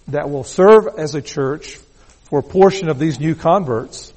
that 0.09 0.29
will 0.29 0.45
serve 0.45 0.89
as 0.99 1.15
a 1.15 1.23
church 1.23 1.79
for 2.25 2.41
a 2.41 2.43
portion 2.43 2.91
of 2.91 2.99
these 2.99 3.19
new 3.19 3.35
converts. 3.35 4.13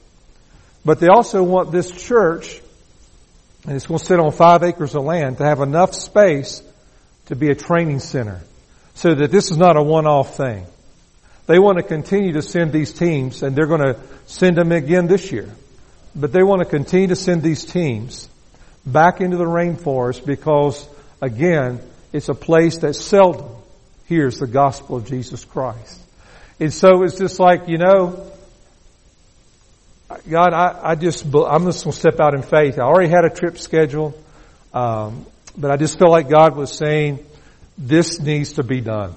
But 0.84 1.00
they 1.00 1.08
also 1.08 1.42
want 1.42 1.72
this 1.72 1.90
church, 1.90 2.62
and 3.68 3.76
it's 3.76 3.86
going 3.86 4.00
to 4.00 4.06
sit 4.06 4.20
on 4.20 4.32
five 4.32 4.64
acres 4.64 4.96
of 4.96 5.04
land, 5.04 5.38
to 5.38 5.46
have 5.46 5.60
enough 5.60 5.94
space 5.94 6.64
to 7.26 7.36
be 7.36 7.50
a 7.50 7.56
training 7.56 8.00
center. 8.00 8.42
So 8.96 9.14
that 9.14 9.30
this 9.30 9.52
is 9.52 9.58
not 9.58 9.76
a 9.76 9.84
one-off 9.84 10.38
thing. 10.38 10.66
They 11.46 11.60
want 11.60 11.78
to 11.78 11.84
continue 11.84 12.34
to 12.34 12.42
send 12.42 12.72
these 12.72 12.94
teams, 12.94 13.44
and 13.44 13.56
they're 13.56 13.68
going 13.68 13.82
to 13.82 14.00
send 14.26 14.58
them 14.58 14.72
again 14.72 15.08
this 15.08 15.32
year. 15.32 15.54
But 16.16 16.32
they 16.32 16.44
want 16.44 16.62
to 16.62 16.66
continue 16.66 17.08
to 17.10 17.16
send 17.16 17.44
these 17.44 17.64
teams 17.66 18.30
back 18.86 19.22
into 19.22 19.38
the 19.38 19.46
rainforest 19.46 20.26
because, 20.26 20.88
again, 21.22 21.80
it's 22.14 22.30
a 22.30 22.34
place 22.34 22.80
that 22.80 22.96
seldom 22.96 23.50
hears 24.08 24.40
the 24.40 24.48
gospel 24.48 24.96
of 24.96 25.06
Jesus 25.06 25.44
Christ. 25.44 26.02
And 26.60 26.74
so 26.74 27.04
it's 27.04 27.20
just 27.20 27.40
like, 27.40 27.68
you 27.68 27.78
know, 27.78 28.32
God, 30.30 30.54
I, 30.54 30.92
I 30.92 30.96
just, 30.96 31.26
I'm 31.26 31.66
just 31.66 31.84
going 31.84 31.94
to 31.94 32.00
step 32.00 32.20
out 32.20 32.34
in 32.34 32.42
faith. 32.42 32.80
I 32.80 32.84
already 32.84 33.10
had 33.10 33.26
a 33.26 33.30
trip 33.30 33.58
scheduled, 33.58 34.22
um, 34.74 35.26
but 35.58 35.70
I 35.70 35.76
just 35.76 36.00
felt 36.00 36.12
like 36.12 36.30
God 36.30 36.56
was 36.56 36.72
saying, 36.72 37.26
this 37.78 38.20
needs 38.20 38.54
to 38.54 38.64
be 38.64 38.80
done. 38.80 39.14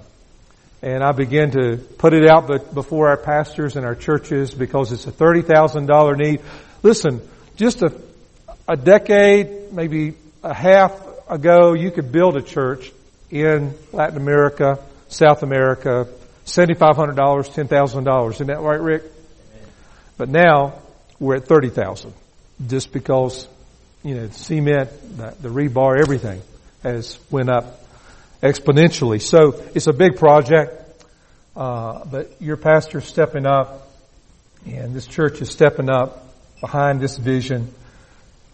And 0.83 1.05
I 1.05 1.13
began 1.13 1.53
to 1.53 1.77
put 1.77 2.13
it 2.13 2.27
out 2.27 2.75
before 2.75 3.09
our 3.09 3.19
pastors 3.19 3.77
and 3.77 3.87
our 3.87 3.95
churches 3.95 4.53
because 4.53 4.93
it's 4.93 5.07
a 5.07 5.13
$30,000 5.13 6.17
need. 6.17 6.41
Listen, 6.83 7.21
just 7.57 7.83
a, 7.83 7.95
a 8.67 8.77
decade, 8.77 9.73
maybe 9.73 10.15
a 10.43 10.55
half 10.55 10.99
ago, 11.29 11.75
you 11.75 11.91
could 11.91 12.11
build 12.11 12.37
a 12.37 12.43
church 12.43 12.91
in 13.31 13.75
Latin 13.93 14.17
America, 14.17 14.79
South 15.09 15.43
America, 15.43 16.09
$7,500, 16.47 17.15
$10,000. 17.15 18.31
Isn't 18.31 18.47
that 18.49 18.61
right, 18.61 18.81
Rick? 18.81 19.03
But 20.21 20.29
now 20.29 20.75
we're 21.19 21.37
at 21.37 21.47
30,000 21.47 22.13
just 22.69 22.93
because, 22.93 23.49
you 24.03 24.17
know, 24.17 24.29
cement, 24.29 24.91
the, 25.17 25.35
the 25.41 25.49
rebar, 25.49 25.99
everything 25.99 26.43
has 26.83 27.19
went 27.31 27.49
up 27.49 27.83
exponentially. 28.43 29.23
So 29.23 29.59
it's 29.75 29.87
a 29.87 29.95
big 29.95 30.17
project, 30.19 31.07
uh, 31.57 32.05
but 32.05 32.33
your 32.39 32.59
pastor's 32.59 33.07
stepping 33.07 33.47
up 33.47 33.89
and 34.67 34.93
this 34.93 35.07
church 35.07 35.41
is 35.41 35.49
stepping 35.49 35.89
up 35.89 36.23
behind 36.61 37.01
this 37.01 37.17
vision. 37.17 37.73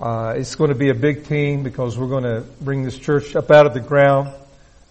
Uh, 0.01 0.35
it's 0.37 0.55
going 0.55 0.71
to 0.71 0.77
be 0.77 0.91
a 0.91 0.95
big 0.95 1.25
team 1.27 1.65
because 1.65 1.99
we're 1.99 2.07
going 2.07 2.23
to 2.23 2.45
bring 2.61 2.85
this 2.85 2.97
church 2.97 3.35
up 3.35 3.51
out 3.51 3.67
of 3.67 3.75
the 3.75 3.81
ground. 3.81 4.33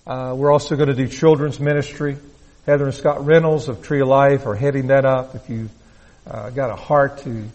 Uh, 0.06 0.34
we're 0.36 0.52
also 0.52 0.76
going 0.76 0.90
to 0.90 0.94
do 0.94 1.08
children's 1.08 1.58
ministry. 1.58 2.18
Heather 2.66 2.84
and 2.84 2.94
Scott 2.94 3.26
Reynolds 3.26 3.70
of 3.70 3.82
Tree 3.82 4.02
of 4.02 4.10
Life 4.10 4.46
are 4.46 4.56
heading 4.56 4.88
that 4.88 5.06
up. 5.06 5.36
If 5.36 5.50
you 5.50 5.70
uh, 6.30 6.50
got 6.50 6.72
a 6.72 6.76
heart 6.76 7.20
to 7.20 7.46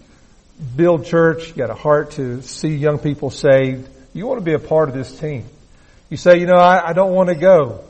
build 0.76 1.06
church, 1.06 1.56
got 1.56 1.70
a 1.70 1.74
heart 1.74 2.12
to 2.12 2.42
see 2.42 2.76
young 2.76 2.98
people 2.98 3.30
saved, 3.30 3.88
you 4.12 4.26
want 4.26 4.38
to 4.38 4.44
be 4.44 4.54
a 4.54 4.58
part 4.58 4.88
of 4.88 4.94
this 4.94 5.18
team. 5.18 5.46
You 6.08 6.16
say, 6.16 6.38
you 6.38 6.46
know, 6.46 6.56
I, 6.56 6.90
I 6.90 6.92
don't 6.92 7.12
want 7.12 7.28
to 7.28 7.34
go. 7.34 7.84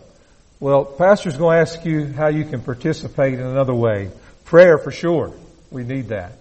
Well, 0.59 0.85
pastor's 0.85 1.37
going 1.37 1.57
to 1.57 1.61
ask 1.63 1.85
you 1.85 2.07
how 2.07 2.29
you 2.29 2.45
can 2.45 2.61
participate 2.61 3.35
in 3.35 3.41
another 3.41 3.75
way. 3.75 4.11
Prayer 4.45 4.77
for 4.77 4.91
sure. 4.91 5.33
We 5.71 5.85
need 5.85 6.09
that. 6.09 6.33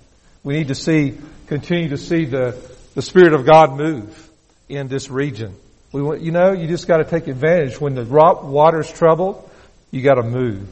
We 0.43 0.55
need 0.55 0.67
to 0.67 0.75
see, 0.75 1.17
continue 1.47 1.89
to 1.89 1.97
see 1.97 2.25
the, 2.25 2.57
the 2.95 3.01
Spirit 3.01 3.33
of 3.33 3.45
God 3.45 3.77
move 3.77 4.29
in 4.67 4.87
this 4.87 5.09
region. 5.09 5.55
We 5.91 6.01
want, 6.01 6.21
you 6.21 6.31
know, 6.31 6.51
you 6.51 6.67
just 6.67 6.87
got 6.87 6.97
to 6.97 7.05
take 7.05 7.27
advantage. 7.27 7.79
When 7.79 7.95
the 7.95 8.03
water's 8.03 8.91
troubled, 8.91 9.49
you 9.91 10.01
got 10.01 10.15
to 10.15 10.23
move. 10.23 10.67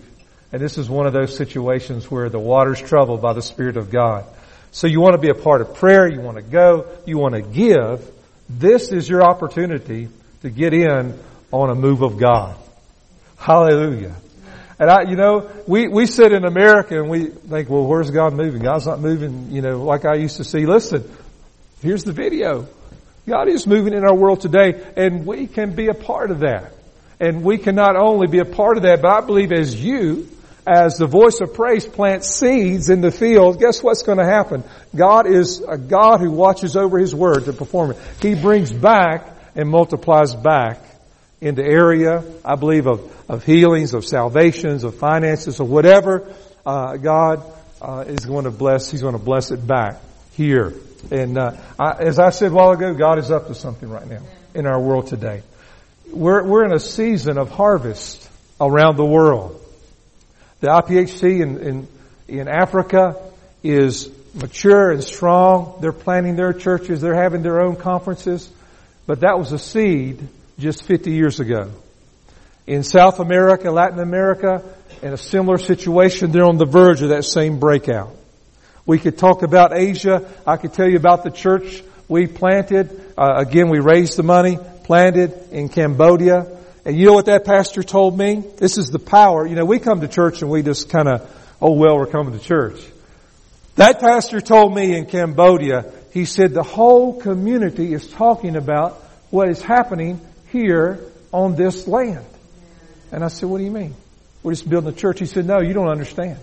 And 0.51 0.61
this 0.61 0.77
is 0.77 0.89
one 0.89 1.07
of 1.07 1.13
those 1.13 1.35
situations 1.35 2.09
where 2.09 2.29
the 2.29 2.39
water's 2.39 2.81
troubled 2.81 3.21
by 3.21 3.33
the 3.33 3.41
Spirit 3.41 3.77
of 3.77 3.91
God. 3.91 4.25
So 4.71 4.87
you 4.87 5.01
want 5.01 5.13
to 5.13 5.21
be 5.21 5.29
a 5.29 5.35
part 5.35 5.61
of 5.61 5.75
prayer, 5.75 6.07
you 6.07 6.21
want 6.21 6.37
to 6.37 6.43
go, 6.43 6.87
you 7.05 7.17
want 7.17 7.35
to 7.35 7.41
give. 7.41 8.09
This 8.49 8.91
is 8.91 9.09
your 9.09 9.23
opportunity 9.23 10.09
to 10.41 10.49
get 10.49 10.73
in 10.73 11.17
on 11.51 11.69
a 11.69 11.75
move 11.75 12.01
of 12.01 12.17
God. 12.17 12.55
Hallelujah. 13.37 14.15
And 14.79 14.89
I, 14.89 15.01
you 15.09 15.15
know, 15.15 15.49
we, 15.65 15.87
we 15.87 16.05
sit 16.05 16.31
in 16.31 16.45
America 16.45 16.99
and 16.99 17.09
we 17.09 17.25
think, 17.25 17.69
well, 17.69 17.85
where's 17.85 18.11
God 18.11 18.33
moving? 18.33 18.61
God's 18.61 18.85
not 18.85 18.99
moving, 18.99 19.51
you 19.51 19.61
know, 19.61 19.83
like 19.83 20.05
I 20.05 20.15
used 20.15 20.37
to 20.37 20.43
see. 20.43 20.65
Listen, 20.65 21.09
here's 21.81 22.03
the 22.03 22.13
video. 22.13 22.67
God 23.27 23.49
is 23.49 23.65
moving 23.65 23.93
in 23.93 24.05
our 24.05 24.15
world 24.15 24.41
today 24.41 24.85
and 24.95 25.25
we 25.25 25.47
can 25.47 25.75
be 25.75 25.87
a 25.87 25.93
part 25.93 26.31
of 26.31 26.39
that. 26.39 26.73
And 27.19 27.43
we 27.43 27.57
can 27.57 27.73
not 27.73 27.95
only 27.95 28.27
be 28.27 28.39
a 28.39 28.45
part 28.45 28.77
of 28.77 28.83
that, 28.83 29.01
but 29.01 29.11
I 29.11 29.25
believe 29.25 29.51
as 29.51 29.75
you, 29.75 30.29
as 30.67 30.97
the 30.97 31.07
voice 31.07 31.39
of 31.39 31.53
praise 31.53 31.85
plants 31.85 32.29
seeds 32.29 32.89
in 32.89 32.99
the 32.99 33.11
field, 33.11 33.59
guess 33.59 33.81
what's 33.81 34.03
going 34.03 34.17
to 34.17 34.25
happen? 34.25 34.65
God 34.93 35.25
is 35.25 35.61
a 35.61 35.77
God 35.77 36.19
who 36.19 36.29
watches 36.29 36.75
over 36.75 36.99
His 36.99 37.15
word 37.15 37.45
to 37.45 37.53
perform 37.53 37.91
it. 37.91 37.97
He 38.21 38.35
brings 38.35 38.73
back 38.73 39.27
and 39.55 39.69
multiplies 39.69 40.35
back 40.35 40.79
in 41.39 41.55
the 41.55 41.63
area, 41.63 42.21
I 42.43 42.55
believe, 42.55 42.85
of, 42.85 43.29
of 43.29 43.45
healings, 43.45 43.93
of 43.93 44.05
salvations, 44.05 44.83
of 44.83 44.95
finances, 44.95 45.59
of 45.61 45.69
whatever, 45.69 46.33
uh, 46.65 46.97
God 46.97 47.43
uh, 47.81 48.03
is 48.05 48.25
going 48.25 48.43
to 48.43 48.51
bless. 48.51 48.91
He's 48.91 49.01
going 49.01 49.17
to 49.17 49.23
bless 49.23 49.51
it 49.51 49.65
back 49.65 50.01
here. 50.33 50.73
And 51.11 51.37
uh, 51.37 51.55
I, 51.79 51.91
as 51.99 52.19
I 52.19 52.31
said 52.31 52.51
a 52.51 52.55
while 52.55 52.71
ago, 52.71 52.93
God 52.93 53.19
is 53.19 53.31
up 53.31 53.47
to 53.47 53.55
something 53.55 53.89
right 53.89 54.07
now 54.07 54.21
in 54.53 54.65
our 54.65 54.81
world 54.81 55.07
today. 55.07 55.43
We're, 56.11 56.43
we're 56.43 56.65
in 56.65 56.73
a 56.73 56.79
season 56.79 57.37
of 57.37 57.51
harvest 57.51 58.27
around 58.59 58.97
the 58.97 59.05
world. 59.05 59.63
The 60.59 60.67
IPHC 60.67 61.41
in, 61.41 61.57
in, 61.59 61.87
in 62.27 62.47
Africa 62.47 63.15
is 63.63 64.09
mature 64.33 64.91
and 64.91 65.03
strong. 65.03 65.77
They're 65.81 65.91
planning 65.91 66.35
their 66.35 66.53
churches. 66.53 67.01
They're 67.01 67.21
having 67.21 67.43
their 67.43 67.61
own 67.61 67.75
conferences. 67.75 68.49
But 69.05 69.21
that 69.21 69.37
was 69.37 69.51
a 69.51 69.59
seed 69.59 70.27
just 70.57 70.83
50 70.83 71.11
years 71.11 71.39
ago. 71.39 71.71
In 72.65 72.83
South 72.83 73.19
America, 73.19 73.71
Latin 73.71 73.99
America, 73.99 74.63
in 75.01 75.13
a 75.13 75.17
similar 75.17 75.57
situation, 75.57 76.31
they're 76.31 76.43
on 76.43 76.57
the 76.57 76.65
verge 76.65 77.01
of 77.01 77.09
that 77.09 77.23
same 77.23 77.59
breakout. 77.59 78.13
We 78.85 78.99
could 78.99 79.17
talk 79.17 79.43
about 79.43 79.77
Asia. 79.77 80.29
I 80.45 80.57
could 80.57 80.73
tell 80.73 80.89
you 80.89 80.97
about 80.97 81.23
the 81.23 81.29
church 81.29 81.83
we 82.07 82.27
planted. 82.27 83.13
Uh, 83.17 83.35
again, 83.37 83.69
we 83.69 83.79
raised 83.79 84.17
the 84.17 84.23
money, 84.23 84.57
planted 84.83 85.51
in 85.51 85.69
Cambodia. 85.69 86.56
And 86.87 86.97
you 86.97 87.05
know 87.05 87.11
what 87.11 87.25
that 87.25 87.43
pastor 87.43 87.83
told 87.83 88.17
me? 88.17 88.41
This 88.55 88.77
is 88.77 88.89
the 88.89 88.97
power. 88.97 89.45
You 89.45 89.55
know, 89.55 89.65
we 89.65 89.77
come 89.77 89.99
to 89.99 90.07
church 90.07 90.41
and 90.41 90.49
we 90.49 90.63
just 90.63 90.87
kind 90.89 91.09
of, 91.09 91.29
oh 91.61 91.73
well, 91.73 91.97
we're 91.97 92.07
coming 92.07 92.31
to 92.31 92.39
church. 92.39 92.79
That 93.75 93.99
pastor 93.99 94.39
told 94.39 94.73
me 94.73 94.95
in 94.95 95.05
Cambodia, 95.05 95.91
he 96.13 96.23
said 96.23 96.53
the 96.53 96.63
whole 96.63 97.19
community 97.19 97.93
is 97.93 98.09
talking 98.09 98.55
about 98.55 98.93
what 99.31 99.49
is 99.49 99.61
happening 99.61 100.21
here 100.53 101.01
on 101.33 101.57
this 101.57 101.89
land. 101.89 102.25
And 103.11 103.21
I 103.21 103.27
said, 103.27 103.49
what 103.49 103.57
do 103.57 103.65
you 103.65 103.71
mean? 103.71 103.93
We're 104.41 104.53
just 104.53 104.69
building 104.69 104.93
a 104.93 104.95
church. 104.95 105.19
He 105.19 105.25
said, 105.25 105.45
no, 105.45 105.59
you 105.59 105.73
don't 105.73 105.89
understand. 105.89 106.39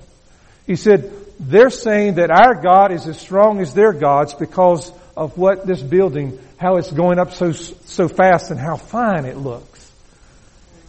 He 0.67 0.77
said, 0.77 1.11
they're 1.41 1.71
saying 1.71 2.17
that 2.17 2.31
our 2.31 2.61
God 2.61 2.93
is 2.93 3.07
as 3.07 3.19
strong 3.19 3.63
as 3.63 3.73
their 3.73 3.95
gods 3.95 4.35
because 4.35 4.93
of 5.17 5.39
what 5.39 5.67
this 5.67 5.81
building, 5.81 6.39
how 6.59 6.77
it's 6.77 6.93
going 6.93 7.19
up 7.19 7.33
so, 7.33 7.53
so 7.53 8.09
fast 8.09 8.51
and 8.51 8.61
how 8.61 8.77
fine 8.77 9.25
it 9.25 9.39
looks. 9.39 9.74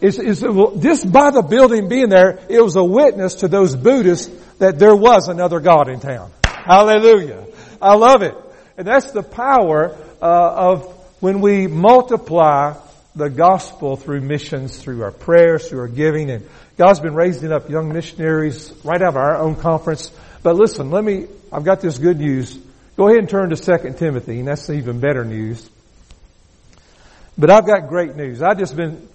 Is, 0.02 0.18
just 0.18 1.12
by 1.12 1.32
the 1.32 1.42
building 1.42 1.88
being 1.88 2.10
there, 2.10 2.40
it 2.50 2.62
was 2.62 2.76
a 2.76 2.84
witness 2.84 3.36
to 3.36 3.48
those 3.48 3.76
Buddhists 3.76 4.28
that 4.60 4.78
there 4.78 4.96
was 4.96 5.30
another 5.30 5.60
God 5.60 5.90
in 5.90 6.00
town. 6.00 6.32
Hallelujah. 6.46 7.46
I 7.82 7.96
love 7.96 8.22
it. 8.22 8.36
And 8.78 8.88
that's 8.88 9.12
the 9.12 9.24
power 9.24 9.96
uh, 10.22 10.72
of 10.72 10.86
when 11.22 11.40
we 11.40 11.68
multiply 11.68 12.76
the 13.16 13.30
gospel 13.30 13.96
through 13.96 14.22
missions, 14.22 14.78
through 14.78 15.02
our 15.04 15.12
prayers, 15.12 15.70
through 15.70 15.80
our 15.80 15.88
giving, 15.88 16.30
and 16.30 16.48
God's 16.78 17.00
been 17.00 17.16
raising 17.16 17.54
up 17.54 17.70
young 17.70 17.94
missionaries 17.94 18.74
right 18.84 19.02
out 19.02 19.10
of 19.10 19.16
our 19.16 19.38
own 19.38 19.56
conference. 19.56 20.12
But 20.44 20.58
listen, 20.58 20.92
let 20.92 21.04
me, 21.04 21.28
I've 21.52 21.64
got 21.64 21.80
this 21.80 21.98
good 21.98 22.20
news. 22.20 22.60
Go 22.98 23.08
ahead 23.08 23.20
and 23.20 23.30
turn 23.30 23.50
to 23.50 23.56
2 23.56 23.94
Timothy, 23.94 24.40
and 24.40 24.48
that's 24.48 24.70
even 24.70 25.00
better 25.00 25.24
news. 25.24 25.70
But 27.38 27.50
I've 27.50 27.66
got 27.66 27.88
great 27.88 28.16
news. 28.16 28.42
I've 28.42 28.58
just 28.58 28.76
been, 28.76 29.08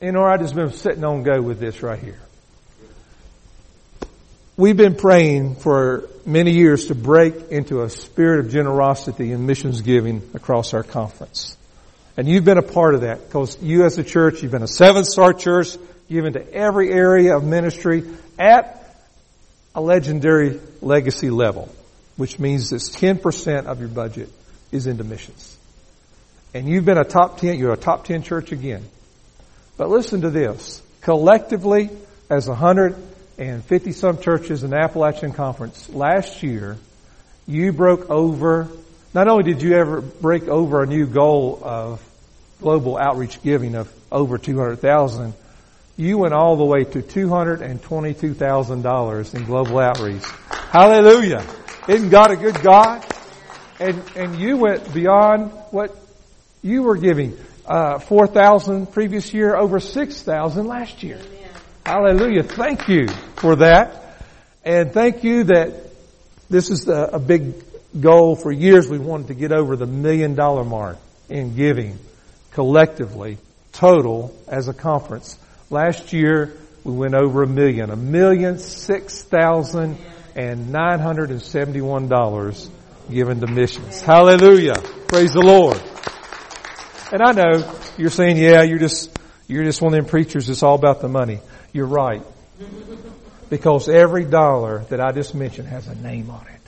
you 0.00 0.12
know, 0.12 0.24
I've 0.24 0.40
just 0.40 0.54
been 0.54 0.72
sitting 0.72 1.04
on 1.04 1.22
go 1.22 1.42
with 1.42 1.60
this 1.60 1.82
right 1.82 1.98
here. 1.98 2.18
We've 4.56 4.76
been 4.76 4.94
praying 4.94 5.56
for 5.56 6.08
many 6.26 6.52
years 6.52 6.86
to 6.86 6.94
break 6.94 7.34
into 7.50 7.82
a 7.82 7.90
spirit 7.90 8.44
of 8.44 8.52
generosity 8.52 9.32
and 9.32 9.46
missions 9.46 9.80
giving 9.80 10.22
across 10.34 10.74
our 10.74 10.82
conference. 10.82 11.56
And 12.16 12.28
you've 12.28 12.44
been 12.44 12.58
a 12.58 12.62
part 12.62 12.94
of 12.94 13.02
that 13.02 13.26
because 13.26 13.60
you 13.62 13.84
as 13.84 13.98
a 13.98 14.04
church, 14.04 14.42
you've 14.42 14.52
been 14.52 14.62
a 14.62 14.68
seven 14.68 15.04
star 15.04 15.32
church, 15.32 15.76
given 16.08 16.32
to 16.32 16.52
every 16.52 16.92
area 16.92 17.36
of 17.36 17.44
ministry 17.44 18.04
at 18.38 18.76
a 19.74 19.80
legendary 19.80 20.60
legacy 20.80 21.30
level, 21.30 21.68
which 22.16 22.38
means 22.38 22.70
that 22.70 22.80
10% 22.80 23.66
of 23.66 23.80
your 23.80 23.88
budget 23.88 24.28
is 24.72 24.86
into 24.86 25.04
missions. 25.04 25.56
And 26.52 26.68
you've 26.68 26.84
been 26.84 26.98
a 26.98 27.04
top 27.04 27.38
10, 27.38 27.58
you're 27.58 27.72
a 27.72 27.76
top 27.76 28.04
10 28.04 28.22
church 28.22 28.50
again. 28.50 28.84
But 29.80 29.88
listen 29.88 30.20
to 30.20 30.30
this. 30.30 30.82
Collectively, 31.00 31.88
as 32.28 32.46
150 32.46 33.92
some 33.92 34.18
churches 34.18 34.62
in 34.62 34.68
the 34.68 34.76
Appalachian 34.76 35.32
Conference, 35.32 35.88
last 35.88 36.42
year, 36.42 36.76
you 37.46 37.72
broke 37.72 38.10
over, 38.10 38.68
not 39.14 39.26
only 39.26 39.42
did 39.42 39.62
you 39.62 39.72
ever 39.72 40.02
break 40.02 40.48
over 40.48 40.82
a 40.82 40.86
new 40.86 41.06
goal 41.06 41.58
of 41.62 42.06
global 42.60 42.98
outreach 42.98 43.42
giving 43.42 43.74
of 43.74 43.90
over 44.12 44.36
200,000, 44.36 45.32
you 45.96 46.18
went 46.18 46.34
all 46.34 46.56
the 46.56 46.66
way 46.66 46.84
to 46.84 47.00
$222,000 47.00 49.34
in 49.34 49.44
global 49.46 49.78
outreach. 49.78 50.26
Hallelujah. 50.50 51.42
Isn't 51.88 52.10
God 52.10 52.32
a 52.32 52.36
good 52.36 52.60
God? 52.60 53.02
And, 53.78 54.02
and 54.14 54.38
you 54.38 54.58
went 54.58 54.92
beyond 54.92 55.52
what 55.70 55.96
you 56.62 56.82
were 56.82 56.98
giving. 56.98 57.38
Uh, 57.66 57.98
4,000 57.98 58.92
previous 58.92 59.32
year, 59.32 59.56
over 59.56 59.78
6,000 59.80 60.66
last 60.66 61.02
year. 61.02 61.18
Amen. 61.18 61.50
Hallelujah. 61.86 62.42
Thank 62.42 62.88
you 62.88 63.08
for 63.36 63.56
that. 63.56 64.18
And 64.64 64.92
thank 64.92 65.24
you 65.24 65.44
that 65.44 65.90
this 66.48 66.70
is 66.70 66.88
a, 66.88 67.10
a 67.14 67.18
big 67.18 67.54
goal 67.98 68.36
for 68.36 68.52
years. 68.52 68.88
We 68.88 68.98
wanted 68.98 69.28
to 69.28 69.34
get 69.34 69.52
over 69.52 69.76
the 69.76 69.86
million 69.86 70.34
dollar 70.34 70.64
mark 70.64 70.98
in 71.28 71.54
giving 71.54 71.98
collectively, 72.52 73.38
total 73.72 74.36
as 74.48 74.68
a 74.68 74.74
conference. 74.74 75.38
Last 75.70 76.12
year, 76.12 76.56
we 76.84 76.92
went 76.92 77.14
over 77.14 77.42
a 77.42 77.46
million, 77.46 77.90
a 77.90 77.96
million 77.96 78.58
six 78.58 79.22
thousand 79.22 79.98
and 80.34 80.70
nine 80.70 80.98
hundred 80.98 81.30
and 81.30 81.42
seventy-one 81.42 82.08
dollars 82.08 82.68
given 83.10 83.40
to 83.40 83.46
missions. 83.46 84.00
Hallelujah. 84.00 84.74
Praise 85.08 85.32
the 85.32 85.40
Lord. 85.40 85.80
And 87.12 87.22
I 87.22 87.32
know 87.32 87.74
you're 87.98 88.10
saying, 88.10 88.36
yeah, 88.36 88.62
you're 88.62 88.78
just, 88.78 89.18
you're 89.48 89.64
just 89.64 89.82
one 89.82 89.94
of 89.94 89.98
them 89.98 90.08
preachers 90.08 90.46
that's 90.46 90.62
all 90.62 90.74
about 90.74 91.00
the 91.00 91.08
money. 91.08 91.40
You're 91.72 91.86
right. 91.86 92.22
Because 93.48 93.88
every 93.88 94.24
dollar 94.24 94.84
that 94.90 95.00
I 95.00 95.12
just 95.12 95.34
mentioned 95.34 95.68
has 95.68 95.88
a 95.88 95.94
name 95.94 96.30
on 96.30 96.46
it. 96.46 96.60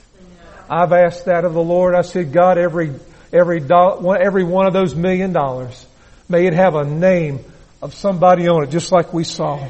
I've 0.69 0.91
asked 0.91 1.25
that 1.25 1.45
of 1.45 1.53
the 1.53 1.63
Lord. 1.63 1.95
I 1.95 2.01
said, 2.01 2.33
God, 2.33 2.57
every 2.57 2.93
every, 3.33 3.59
do- 3.59 4.15
every 4.15 4.43
one 4.43 4.67
of 4.67 4.73
those 4.73 4.95
million 4.95 5.33
dollars, 5.33 5.85
may 6.29 6.45
it 6.45 6.53
have 6.53 6.75
a 6.75 6.85
name 6.85 7.39
of 7.81 7.93
somebody 7.93 8.47
on 8.47 8.63
it, 8.63 8.69
just 8.69 8.91
like 8.91 9.13
we 9.13 9.23
saw, 9.23 9.67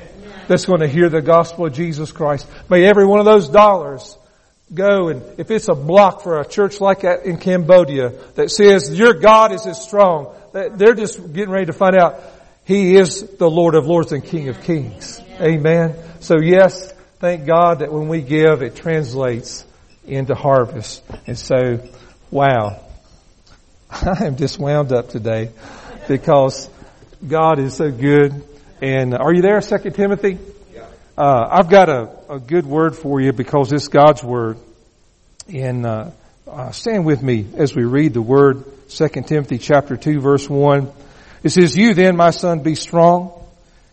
that's 0.47 0.65
going 0.65 0.81
to 0.81 0.87
hear 0.87 1.09
the 1.09 1.21
gospel 1.21 1.65
of 1.65 1.73
Jesus 1.73 2.11
Christ. 2.11 2.47
May 2.69 2.83
every 2.83 3.05
one 3.05 3.19
of 3.19 3.25
those 3.25 3.47
dollars 3.47 4.17
go 4.73 5.09
and 5.09 5.21
if 5.39 5.51
it's 5.51 5.67
a 5.67 5.75
block 5.75 6.21
for 6.21 6.39
a 6.39 6.45
church 6.45 6.81
like 6.81 7.01
that 7.01 7.25
in 7.25 7.37
Cambodia 7.37 8.09
that 8.35 8.51
says 8.51 8.97
your 8.97 9.13
God 9.13 9.51
is 9.51 9.65
as 9.65 9.81
strong, 9.81 10.35
they're 10.51 10.95
just 10.95 11.33
getting 11.33 11.51
ready 11.51 11.67
to 11.67 11.73
find 11.73 11.95
out 11.95 12.19
He 12.65 12.95
is 12.95 13.23
the 13.37 13.49
Lord 13.49 13.75
of 13.75 13.85
Lords 13.85 14.11
and 14.11 14.23
King 14.23 14.49
of 14.49 14.61
Kings. 14.61 15.19
Amen. 15.39 15.95
So 16.21 16.39
yes, 16.39 16.91
thank 17.19 17.45
God 17.45 17.79
that 17.79 17.91
when 17.91 18.07
we 18.07 18.21
give, 18.21 18.61
it 18.61 18.75
translates 18.75 19.65
into 20.05 20.35
harvest. 20.35 21.03
And 21.27 21.37
so, 21.37 21.87
wow. 22.29 22.81
I 23.91 24.25
am 24.25 24.35
just 24.35 24.59
wound 24.59 24.91
up 24.91 25.09
today 25.09 25.51
because 26.07 26.69
God 27.25 27.59
is 27.59 27.75
so 27.75 27.91
good. 27.91 28.43
And 28.81 29.13
are 29.13 29.33
you 29.33 29.41
there, 29.41 29.61
Second 29.61 29.93
Timothy? 29.95 30.37
Uh, 31.15 31.47
I've 31.51 31.69
got 31.69 31.89
a, 31.89 32.33
a, 32.33 32.39
good 32.39 32.65
word 32.65 32.95
for 32.95 33.21
you 33.21 33.33
because 33.33 33.71
it's 33.71 33.87
God's 33.87 34.23
word. 34.23 34.57
And 35.47 35.85
uh, 35.85 36.09
uh, 36.47 36.71
stand 36.71 37.05
with 37.05 37.21
me 37.21 37.45
as 37.55 37.75
we 37.75 37.83
read 37.83 38.15
the 38.15 38.21
word, 38.21 38.63
Second 38.89 39.27
Timothy 39.27 39.59
chapter 39.59 39.95
two, 39.95 40.19
verse 40.19 40.49
one. 40.49 40.91
It 41.43 41.49
says, 41.49 41.75
"You 41.75 41.93
then, 41.93 42.15
my 42.15 42.31
son, 42.31 42.63
be 42.63 42.73
strong 42.73 43.31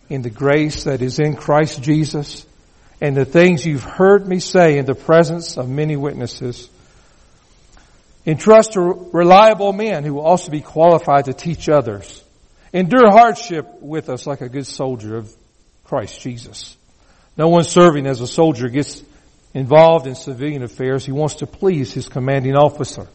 in 0.08 0.22
the 0.22 0.30
grace 0.30 0.84
that 0.84 1.02
is 1.02 1.18
in 1.18 1.36
Christ 1.36 1.82
Jesus, 1.82 2.46
and 3.02 3.14
the 3.14 3.26
things 3.26 3.66
you've 3.66 3.84
heard 3.84 4.26
me 4.26 4.38
say 4.38 4.78
in 4.78 4.86
the 4.86 4.94
presence 4.94 5.58
of 5.58 5.68
many 5.68 5.96
witnesses." 5.96 6.70
Entrust 8.24 8.74
to 8.74 9.10
reliable 9.12 9.72
men 9.74 10.04
who 10.04 10.14
will 10.14 10.26
also 10.26 10.50
be 10.50 10.60
qualified 10.60 11.26
to 11.26 11.34
teach 11.34 11.68
others. 11.68 12.22
Endure 12.72 13.10
hardship 13.10 13.82
with 13.82 14.08
us 14.08 14.26
like 14.26 14.40
a 14.40 14.48
good 14.48 14.66
soldier 14.66 15.16
of 15.16 15.34
Christ 15.84 16.20
Jesus. 16.20 16.76
No 17.40 17.48
one 17.48 17.64
serving 17.64 18.06
as 18.06 18.20
a 18.20 18.26
soldier 18.26 18.68
gets 18.68 19.02
involved 19.54 20.06
in 20.06 20.14
civilian 20.14 20.62
affairs. 20.62 21.06
He 21.06 21.12
wants 21.12 21.36
to 21.36 21.46
please 21.46 21.90
his 21.90 22.06
commanding 22.06 22.54
officer. 22.54 23.08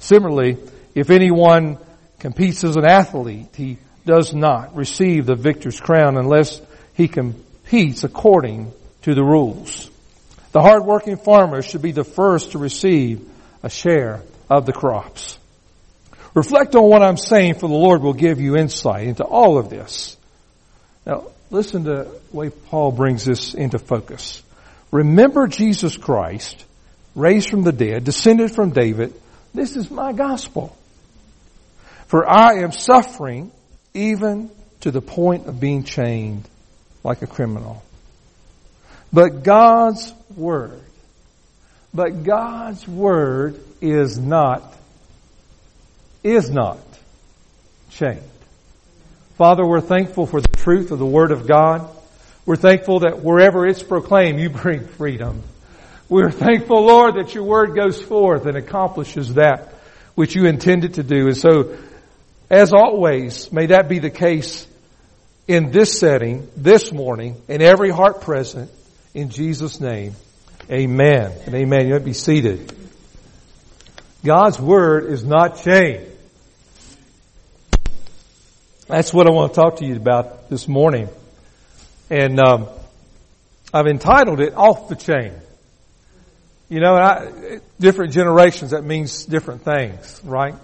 Similarly, 0.00 0.56
if 0.96 1.10
anyone 1.10 1.78
competes 2.18 2.64
as 2.64 2.74
an 2.74 2.84
athlete, 2.84 3.54
he 3.54 3.78
does 4.04 4.34
not 4.34 4.74
receive 4.74 5.26
the 5.26 5.36
victor's 5.36 5.78
crown 5.78 6.16
unless 6.16 6.60
he 6.94 7.06
competes 7.06 8.02
according 8.02 8.72
to 9.02 9.14
the 9.14 9.22
rules. 9.22 9.92
The 10.50 10.60
hardworking 10.60 11.16
farmer 11.16 11.62
should 11.62 11.82
be 11.82 11.92
the 11.92 12.02
first 12.02 12.50
to 12.50 12.58
receive 12.58 13.30
a 13.62 13.70
share 13.70 14.22
of 14.50 14.66
the 14.66 14.72
crops. 14.72 15.38
Reflect 16.34 16.74
on 16.74 16.90
what 16.90 17.00
I'm 17.00 17.16
saying 17.16 17.60
for 17.60 17.68
the 17.68 17.76
Lord 17.76 18.02
will 18.02 18.12
give 18.12 18.40
you 18.40 18.56
insight 18.56 19.06
into 19.06 19.22
all 19.22 19.56
of 19.56 19.70
this. 19.70 20.16
Now, 21.06 21.28
listen 21.50 21.84
to 21.84 21.90
the 21.90 22.20
way 22.32 22.50
Paul 22.50 22.92
brings 22.92 23.24
this 23.24 23.54
into 23.54 23.78
focus. 23.78 24.42
Remember 24.90 25.46
Jesus 25.46 25.96
Christ, 25.96 26.64
raised 27.14 27.50
from 27.50 27.62
the 27.62 27.72
dead, 27.72 28.04
descended 28.04 28.50
from 28.52 28.70
David. 28.70 29.12
This 29.54 29.76
is 29.76 29.90
my 29.90 30.12
gospel. 30.12 30.76
For 32.06 32.28
I 32.28 32.62
am 32.62 32.72
suffering 32.72 33.50
even 33.94 34.50
to 34.80 34.90
the 34.90 35.00
point 35.00 35.46
of 35.46 35.58
being 35.58 35.84
chained 35.84 36.48
like 37.02 37.22
a 37.22 37.26
criminal. 37.26 37.82
But 39.12 39.42
God's 39.42 40.12
word 40.36 40.82
but 41.96 42.24
God's 42.24 42.86
Word 42.86 43.58
is 43.80 44.18
not, 44.18 44.62
is 46.22 46.50
not 46.50 46.78
chained. 47.90 48.20
Father, 49.36 49.66
we're 49.66 49.82
thankful 49.82 50.24
for 50.24 50.40
the 50.40 50.48
truth 50.48 50.92
of 50.92 50.98
the 50.98 51.04
Word 51.04 51.30
of 51.30 51.46
God. 51.46 51.90
We're 52.46 52.56
thankful 52.56 53.00
that 53.00 53.22
wherever 53.22 53.66
it's 53.66 53.82
proclaimed, 53.82 54.40
you 54.40 54.48
bring 54.62 54.86
freedom. 54.86 55.42
We're 56.08 56.30
thankful, 56.30 56.86
Lord, 56.86 57.16
that 57.16 57.34
your 57.34 57.44
Word 57.44 57.76
goes 57.76 58.00
forth 58.00 58.46
and 58.46 58.56
accomplishes 58.56 59.34
that 59.34 59.74
which 60.14 60.34
you 60.34 60.46
intended 60.46 60.94
to 60.94 61.02
do. 61.02 61.26
And 61.26 61.36
so, 61.36 61.76
as 62.48 62.72
always, 62.72 63.52
may 63.52 63.66
that 63.66 63.90
be 63.90 63.98
the 63.98 64.08
case 64.08 64.66
in 65.46 65.70
this 65.70 65.98
setting, 65.98 66.48
this 66.56 66.90
morning, 66.90 67.36
in 67.46 67.60
every 67.60 67.90
heart 67.90 68.22
present, 68.22 68.70
in 69.12 69.28
Jesus' 69.28 69.80
name. 69.80 70.14
Amen 70.70 71.32
and 71.44 71.54
amen. 71.54 71.88
You 71.88 71.92
might 71.92 72.06
be 72.06 72.14
seated. 72.14 72.74
God's 74.24 74.58
Word 74.58 75.12
is 75.12 75.24
not 75.24 75.58
chained. 75.62 76.10
That's 78.88 79.12
what 79.12 79.26
I 79.26 79.32
want 79.32 79.52
to 79.52 79.60
talk 79.60 79.78
to 79.78 79.84
you 79.84 79.96
about 79.96 80.48
this 80.48 80.68
morning. 80.68 81.08
And 82.08 82.38
um, 82.38 82.68
I've 83.74 83.88
entitled 83.88 84.40
it 84.40 84.54
Off 84.54 84.88
the 84.88 84.94
Chain. 84.94 85.32
You 86.68 86.78
know, 86.78 86.94
I, 86.94 87.58
different 87.80 88.12
generations, 88.12 88.70
that 88.70 88.84
means 88.84 89.24
different 89.24 89.62
things, 89.62 90.20
right? 90.22 90.54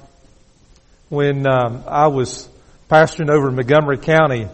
When 1.09 1.49
um, 1.49 1.83
I 1.89 2.07
was 2.09 2.49
pastoring 2.89 3.29
over 3.29 3.49
in 3.49 3.57
Montgomery 3.57 3.99
County, 3.99 4.47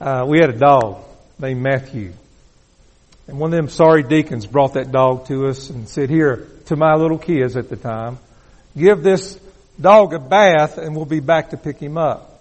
uh, 0.00 0.24
we 0.26 0.38
had 0.40 0.48
a 0.48 0.58
dog 0.58 1.04
named 1.38 1.60
Matthew. 1.60 2.14
And 3.28 3.38
one 3.38 3.52
of 3.52 3.56
them 3.58 3.68
sorry 3.68 4.02
deacons 4.02 4.46
brought 4.46 4.72
that 4.74 4.90
dog 4.90 5.26
to 5.26 5.48
us 5.48 5.68
and 5.68 5.86
said, 5.86 6.08
here, 6.08 6.48
to 6.66 6.76
my 6.76 6.94
little 6.94 7.18
kids 7.18 7.58
at 7.58 7.68
the 7.68 7.76
time, 7.76 8.18
give 8.74 9.02
this 9.02 9.38
dog 9.80 10.14
a 10.14 10.18
bath 10.18 10.78
and 10.78 10.96
we'll 10.96 11.04
be 11.04 11.20
back 11.20 11.50
to 11.50 11.56
pick 11.56 11.78
him 11.78 11.98
up. 11.98 12.32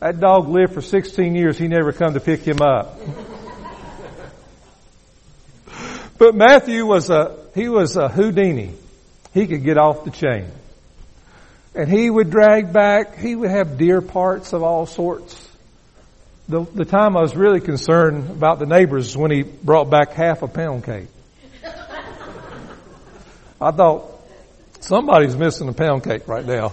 That 0.00 0.18
dog 0.18 0.48
lived 0.48 0.74
for 0.74 0.82
16 0.82 1.34
years. 1.34 1.56
He 1.56 1.68
never 1.68 1.92
come 1.92 2.14
to 2.14 2.20
pick 2.20 2.40
him 2.40 2.60
up. 2.60 2.98
but 6.18 6.34
Matthew 6.34 6.84
was 6.86 7.08
a, 7.08 7.36
he 7.54 7.68
was 7.68 7.96
a 7.96 8.08
Houdini. 8.08 8.74
He 9.32 9.46
could 9.46 9.62
get 9.62 9.78
off 9.78 10.04
the 10.04 10.10
chain. 10.10 10.48
And 11.74 11.88
he 11.88 12.10
would 12.10 12.30
drag 12.30 12.72
back, 12.72 13.16
he 13.16 13.34
would 13.34 13.50
have 13.50 13.78
deer 13.78 14.02
parts 14.02 14.52
of 14.52 14.62
all 14.62 14.86
sorts. 14.86 15.48
The, 16.48 16.66
the 16.74 16.84
time 16.84 17.16
I 17.16 17.22
was 17.22 17.36
really 17.36 17.60
concerned 17.60 18.28
about 18.28 18.58
the 18.58 18.66
neighbors 18.66 19.16
when 19.16 19.30
he 19.30 19.42
brought 19.42 19.88
back 19.88 20.12
half 20.12 20.42
a 20.42 20.48
pound 20.48 20.84
cake. 20.84 21.08
I 23.60 23.70
thought, 23.70 24.11
somebody's 24.82 25.36
missing 25.36 25.68
a 25.68 25.72
pound 25.72 26.04
cake 26.04 26.28
right 26.28 26.44
now. 26.44 26.72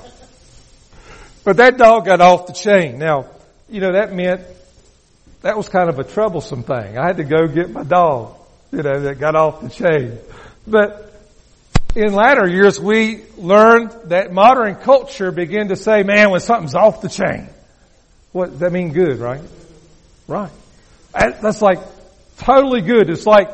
But 1.43 1.57
that 1.57 1.77
dog 1.77 2.05
got 2.05 2.21
off 2.21 2.47
the 2.47 2.53
chain. 2.53 2.99
Now, 2.99 3.27
you 3.69 3.79
know, 3.81 3.93
that 3.93 4.13
meant 4.13 4.41
that 5.41 5.55
was 5.55 5.69
kind 5.69 5.89
of 5.89 5.99
a 5.99 6.03
troublesome 6.03 6.63
thing. 6.63 6.97
I 6.97 7.07
had 7.07 7.17
to 7.17 7.23
go 7.23 7.47
get 7.47 7.69
my 7.69 7.83
dog, 7.83 8.35
you 8.71 8.83
know, 8.83 9.01
that 9.01 9.19
got 9.19 9.35
off 9.35 9.61
the 9.61 9.69
chain. 9.69 10.17
But 10.67 11.13
in 11.95 12.13
latter 12.13 12.47
years, 12.47 12.79
we 12.79 13.23
learned 13.37 13.91
that 14.05 14.31
modern 14.31 14.75
culture 14.75 15.31
began 15.31 15.69
to 15.69 15.75
say, 15.75 16.03
man, 16.03 16.29
when 16.31 16.41
something's 16.41 16.75
off 16.75 17.01
the 17.01 17.09
chain, 17.09 17.47
what 18.31 18.59
that 18.59 18.71
mean 18.71 18.91
good, 18.91 19.19
right? 19.19 19.41
Right. 20.27 20.51
That's 21.13 21.61
like 21.61 21.79
totally 22.37 22.81
good. 22.81 23.09
It's 23.09 23.25
like, 23.25 23.49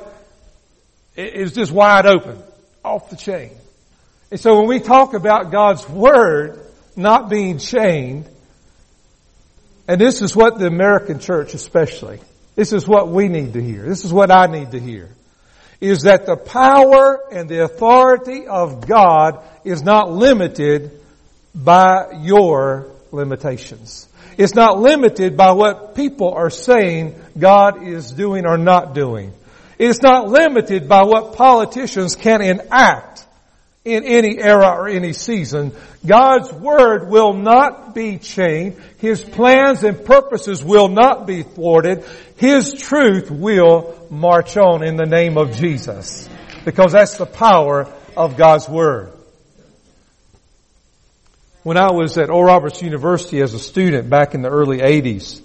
it's 1.15 1.53
just 1.53 1.71
wide 1.71 2.05
open, 2.05 2.41
off 2.83 3.09
the 3.09 3.15
chain. 3.15 3.51
And 4.31 4.39
so 4.39 4.59
when 4.59 4.67
we 4.67 4.79
talk 4.79 5.13
about 5.13 5.51
God's 5.51 5.87
Word 5.87 6.59
not 6.95 7.29
being 7.29 7.57
chained, 7.57 8.29
and 9.87 10.01
this 10.01 10.21
is 10.21 10.35
what 10.35 10.57
the 10.57 10.65
American 10.67 11.19
church 11.19 11.53
especially, 11.53 12.19
this 12.55 12.73
is 12.73 12.87
what 12.87 13.09
we 13.09 13.27
need 13.27 13.53
to 13.53 13.61
hear. 13.61 13.83
This 13.83 14.05
is 14.05 14.11
what 14.11 14.31
I 14.31 14.47
need 14.47 14.71
to 14.71 14.79
hear. 14.79 15.09
Is 15.79 16.03
that 16.03 16.25
the 16.25 16.37
power 16.37 17.21
and 17.31 17.49
the 17.49 17.63
authority 17.63 18.47
of 18.47 18.87
God 18.87 19.43
is 19.63 19.83
not 19.83 20.11
limited 20.11 20.99
by 21.53 22.19
your 22.21 22.91
limitations. 23.11 24.07
It's 24.37 24.55
not 24.55 24.79
limited 24.79 25.37
by 25.37 25.51
what 25.51 25.95
people 25.95 26.33
are 26.33 26.49
saying 26.49 27.15
God 27.37 27.83
is 27.83 28.11
doing 28.11 28.45
or 28.45 28.57
not 28.57 28.93
doing. 28.93 29.33
It's 29.77 30.01
not 30.01 30.27
limited 30.27 30.89
by 30.89 31.03
what 31.03 31.35
politicians 31.35 32.15
can 32.15 32.41
enact 32.41 33.14
in 33.85 34.03
any 34.03 34.39
era 34.39 34.69
or 34.71 34.87
any 34.89 35.13
season. 35.13 35.71
God's 36.05 36.51
Word 36.51 37.07
will 37.07 37.33
not 37.33 37.93
be 37.93 38.17
chained. 38.17 38.81
His 38.97 39.23
plans 39.23 39.83
and 39.83 40.03
purposes 40.03 40.63
will 40.63 40.87
not 40.87 41.27
be 41.27 41.43
thwarted. 41.43 42.03
His 42.37 42.73
truth 42.73 43.29
will 43.29 44.07
march 44.09 44.57
on 44.57 44.83
in 44.83 44.97
the 44.97 45.05
name 45.05 45.37
of 45.37 45.55
Jesus. 45.55 46.27
Because 46.65 46.93
that's 46.93 47.17
the 47.17 47.27
power 47.27 47.87
of 48.17 48.37
God's 48.37 48.67
Word. 48.67 49.11
When 51.61 51.77
I 51.77 51.91
was 51.91 52.17
at 52.17 52.29
Oral 52.29 52.43
Roberts 52.43 52.81
University 52.81 53.39
as 53.41 53.53
a 53.53 53.59
student 53.59 54.09
back 54.09 54.33
in 54.33 54.41
the 54.41 54.49
early 54.49 54.79
80s, 54.79 55.41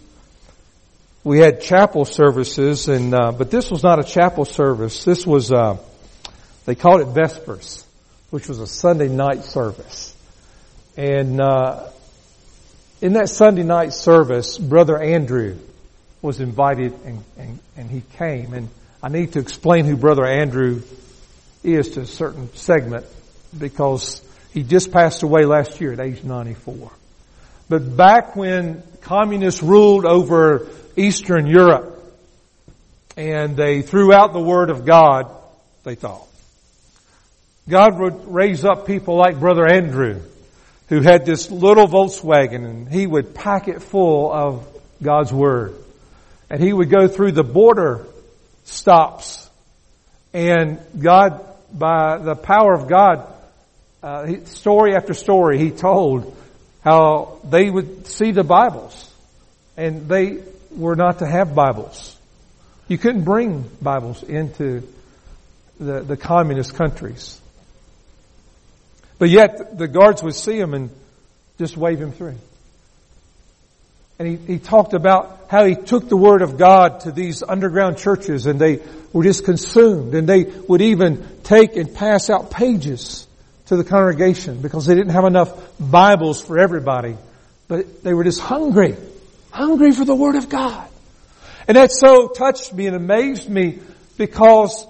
we 1.25 1.39
had 1.39 1.61
chapel 1.61 2.07
services 2.07 2.89
and, 2.89 3.15
uh, 3.15 3.33
but 3.33 3.51
this 3.51 3.71
was 3.71 3.83
not 3.83 3.99
a 3.99 4.05
chapel 4.05 4.47
service. 4.47 5.05
This 5.05 5.27
was, 5.27 5.53
uh, 5.53 5.77
they 6.65 6.75
called 6.75 7.03
it 7.03 7.09
Vespers, 7.09 7.85
which 8.31 8.49
was 8.49 8.61
a 8.61 8.67
Sunday 8.67 9.09
night 9.09 9.45
service. 9.45 10.15
And, 10.97 11.41
uh, 11.41 11.89
in 13.01 13.15
that 13.15 13.31
Sunday 13.31 13.63
night 13.63 13.93
service, 13.95 14.59
Brother 14.59 15.01
Andrew 15.01 15.57
was 16.21 16.41
invited 16.41 16.93
and, 17.05 17.25
and, 17.39 17.59
and 17.77 17.91
he 17.91 18.03
came. 18.19 18.53
And 18.53 18.69
I 19.03 19.09
need 19.09 19.33
to 19.33 19.39
explain 19.39 19.87
who 19.87 19.97
Brother 19.97 20.27
Andrew 20.27 20.83
is 21.65 21.91
to 21.91 22.01
a 22.01 22.07
certain 22.07 22.55
segment 22.55 23.07
because 23.57 24.23
he 24.53 24.63
just 24.63 24.93
passed 24.93 25.23
away 25.23 25.45
last 25.45 25.81
year 25.81 25.93
at 25.93 26.01
age 26.01 26.23
94. 26.25 26.91
But 27.69 27.97
back 27.97 28.37
when 28.37 28.83
communists 29.01 29.63
ruled 29.63 30.05
over 30.05 30.69
Eastern 30.97 31.47
Europe 31.47 31.97
and 33.17 33.57
they 33.57 33.81
threw 33.81 34.13
out 34.13 34.33
the 34.33 34.43
Word 34.43 34.71
of 34.71 34.85
God, 34.85 35.31
they 35.85 35.95
thought. 35.95 36.27
God 37.69 37.99
would 37.99 38.27
raise 38.27 38.65
up 38.65 38.87
people 38.87 39.17
like 39.17 39.39
Brother 39.39 39.67
Andrew 39.67 40.21
who 40.89 41.01
had 41.01 41.25
this 41.25 41.51
little 41.51 41.87
Volkswagen 41.87 42.65
and 42.65 42.89
he 42.89 43.07
would 43.07 43.35
pack 43.35 43.69
it 43.69 43.81
full 43.81 44.33
of 44.33 44.67
God's 45.03 45.33
Word. 45.33 45.77
And 46.51 46.61
he 46.63 46.73
would 46.73 46.91
go 46.91 47.07
through 47.07 47.33
the 47.33 47.45
border 47.45 48.07
stops 48.65 49.49
and 50.33 50.81
God, 50.99 51.45
by 51.73 52.19
the 52.19 52.35
power 52.35 52.75
of 52.75 52.89
God, 52.89 53.27
uh, 54.03 54.45
story 54.47 54.95
after 54.95 55.15
story 55.15 55.59
he 55.59 55.71
told 55.71 56.37
how 56.83 57.39
they 57.45 57.69
would 57.69 58.07
see 58.07 58.33
the 58.33 58.45
Bibles 58.45 59.13
and 59.77 60.09
they 60.09 60.43
were 60.71 60.97
not 60.97 61.19
to 61.19 61.27
have 61.27 61.55
Bibles. 61.55 62.17
You 62.89 62.99
couldn't 62.99 63.25
bring 63.25 63.69
Bibles 63.81 64.23
into 64.23 64.83
the, 65.79 66.01
the 66.01 66.17
communist 66.17 66.75
countries. 66.75 67.40
But 69.21 69.29
yet 69.29 69.77
the 69.77 69.87
guards 69.87 70.23
would 70.23 70.35
see 70.35 70.59
him 70.59 70.73
and 70.73 70.89
just 71.59 71.77
wave 71.77 72.01
him 72.01 72.11
through. 72.11 72.37
And 74.19 74.27
he, 74.27 74.55
he 74.55 74.59
talked 74.59 74.95
about 74.95 75.45
how 75.49 75.67
he 75.67 75.75
took 75.75 76.09
the 76.09 76.17
Word 76.17 76.41
of 76.41 76.57
God 76.57 77.01
to 77.01 77.13
these 77.13 77.43
underground 77.43 77.99
churches 77.99 78.47
and 78.47 78.59
they 78.59 78.81
were 79.13 79.23
just 79.23 79.45
consumed 79.45 80.15
and 80.15 80.27
they 80.27 80.45
would 80.45 80.81
even 80.81 81.27
take 81.43 81.77
and 81.77 81.95
pass 81.95 82.31
out 82.31 82.51
pages 82.51 83.27
to 83.67 83.77
the 83.77 83.85
congregation 83.85 84.63
because 84.63 84.87
they 84.87 84.95
didn't 84.95 85.13
have 85.13 85.27
enough 85.27 85.79
Bibles 85.79 86.43
for 86.43 86.59
everybody. 86.59 87.19
But 87.69 88.03
they 88.03 88.15
were 88.15 88.25
just 88.25 88.41
hungry, 88.41 88.97
hungry 89.51 89.93
for 89.93 90.07
the 90.07 90.15
Word 90.15 90.37
of 90.37 90.49
God. 90.49 90.89
And 91.69 91.77
that 91.77 91.93
so 91.93 92.29
touched 92.29 92.73
me 92.73 92.87
and 92.87 92.97
amazed 92.97 93.51
me 93.51 93.81
because, 94.17 94.87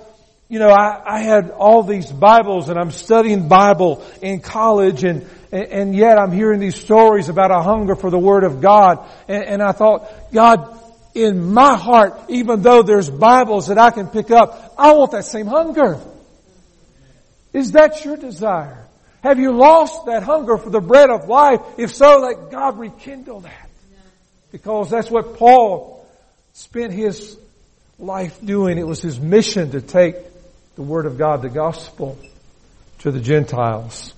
you 0.50 0.58
know, 0.58 0.68
I, 0.68 1.00
I 1.06 1.20
had 1.20 1.52
all 1.52 1.84
these 1.84 2.10
Bibles 2.10 2.68
and 2.68 2.78
I'm 2.78 2.90
studying 2.90 3.46
Bible 3.46 4.04
in 4.20 4.40
college 4.40 5.04
and, 5.04 5.24
and, 5.52 5.94
yet 5.94 6.18
I'm 6.18 6.32
hearing 6.32 6.58
these 6.58 6.74
stories 6.74 7.28
about 7.28 7.52
a 7.52 7.62
hunger 7.62 7.94
for 7.94 8.10
the 8.10 8.18
Word 8.18 8.42
of 8.42 8.60
God. 8.60 9.08
And, 9.28 9.44
and 9.44 9.62
I 9.62 9.70
thought, 9.70 10.10
God, 10.32 10.76
in 11.14 11.52
my 11.52 11.76
heart, 11.76 12.20
even 12.28 12.62
though 12.62 12.82
there's 12.82 13.08
Bibles 13.08 13.68
that 13.68 13.78
I 13.78 13.90
can 13.92 14.08
pick 14.08 14.32
up, 14.32 14.74
I 14.76 14.92
want 14.94 15.12
that 15.12 15.24
same 15.24 15.46
hunger. 15.46 16.00
Is 17.52 17.72
that 17.72 18.04
your 18.04 18.16
desire? 18.16 18.88
Have 19.22 19.38
you 19.38 19.52
lost 19.52 20.06
that 20.06 20.24
hunger 20.24 20.56
for 20.56 20.70
the 20.70 20.80
bread 20.80 21.10
of 21.10 21.28
life? 21.28 21.60
If 21.78 21.94
so, 21.94 22.18
let 22.18 22.50
God 22.50 22.76
rekindle 22.76 23.40
that. 23.40 23.70
Because 24.50 24.90
that's 24.90 25.12
what 25.12 25.36
Paul 25.36 26.04
spent 26.54 26.92
his 26.92 27.38
life 28.00 28.44
doing. 28.44 28.78
It 28.78 28.86
was 28.86 29.00
his 29.00 29.20
mission 29.20 29.70
to 29.72 29.80
take 29.80 30.16
the 30.80 30.86
Word 30.86 31.04
of 31.04 31.18
God, 31.18 31.42
the 31.42 31.50
gospel, 31.50 32.18
to 33.00 33.10
the 33.10 33.20
Gentiles. 33.20 34.14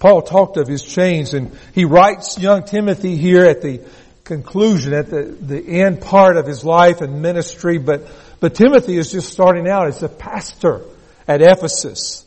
Paul 0.00 0.22
talked 0.22 0.56
of 0.56 0.66
his 0.66 0.82
chains 0.82 1.32
and 1.32 1.56
he 1.76 1.84
writes 1.84 2.40
young 2.40 2.64
Timothy 2.64 3.16
here 3.16 3.44
at 3.44 3.62
the 3.62 3.82
conclusion, 4.24 4.92
at 4.92 5.10
the, 5.10 5.22
the 5.22 5.80
end 5.80 6.00
part 6.00 6.36
of 6.36 6.44
his 6.44 6.64
life 6.64 7.02
and 7.02 7.22
ministry, 7.22 7.78
but, 7.78 8.04
but 8.40 8.56
Timothy 8.56 8.96
is 8.96 9.12
just 9.12 9.32
starting 9.32 9.68
out 9.68 9.86
as 9.86 10.02
a 10.02 10.08
pastor 10.08 10.80
at 11.28 11.40
Ephesus. 11.40 12.26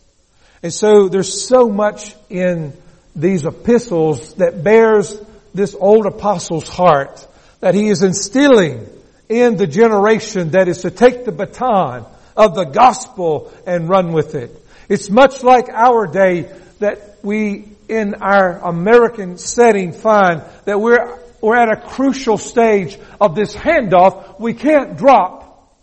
And 0.64 0.74
so 0.74 1.10
there's 1.10 1.46
so 1.46 1.68
much 1.68 2.16
in 2.30 2.72
these 3.14 3.46
epistles 3.46 4.36
that 4.36 4.64
bears 4.64 5.20
this 5.54 5.76
old 5.78 6.06
apostle's 6.06 6.70
heart 6.70 7.28
that 7.60 7.76
he 7.76 7.90
is 7.90 8.04
instilling 8.04 8.88
in 9.28 9.58
the 9.58 9.68
generation 9.68 10.52
that 10.52 10.70
is 10.70 10.84
to 10.84 10.92
take 10.92 11.26
the 11.26 11.34
baton 11.34 12.06
of 12.36 12.56
the 12.56 12.66
gospel 12.66 13.52
and 13.66 13.90
run 13.90 14.12
with 14.12 14.36
it. 14.36 14.52
It's 14.90 15.10
much 15.10 15.44
like 15.44 15.70
our 15.70 16.08
day 16.08 16.52
that 16.80 17.20
we 17.24 17.70
in 17.88 18.16
our 18.16 18.60
American 18.60 19.38
setting 19.38 19.92
find 19.92 20.42
that 20.66 20.80
we're, 20.80 21.20
we're 21.42 21.56
at 21.56 21.72
a 21.72 21.88
crucial 21.90 22.38
stage 22.38 22.98
of 23.22 23.36
this 23.36 23.56
handoff. 23.56 24.40
We 24.40 24.54
can't 24.54 24.98
drop 24.98 25.76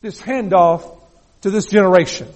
this 0.00 0.20
handoff 0.20 0.98
to 1.42 1.50
this 1.50 1.66
generation. 1.66 2.28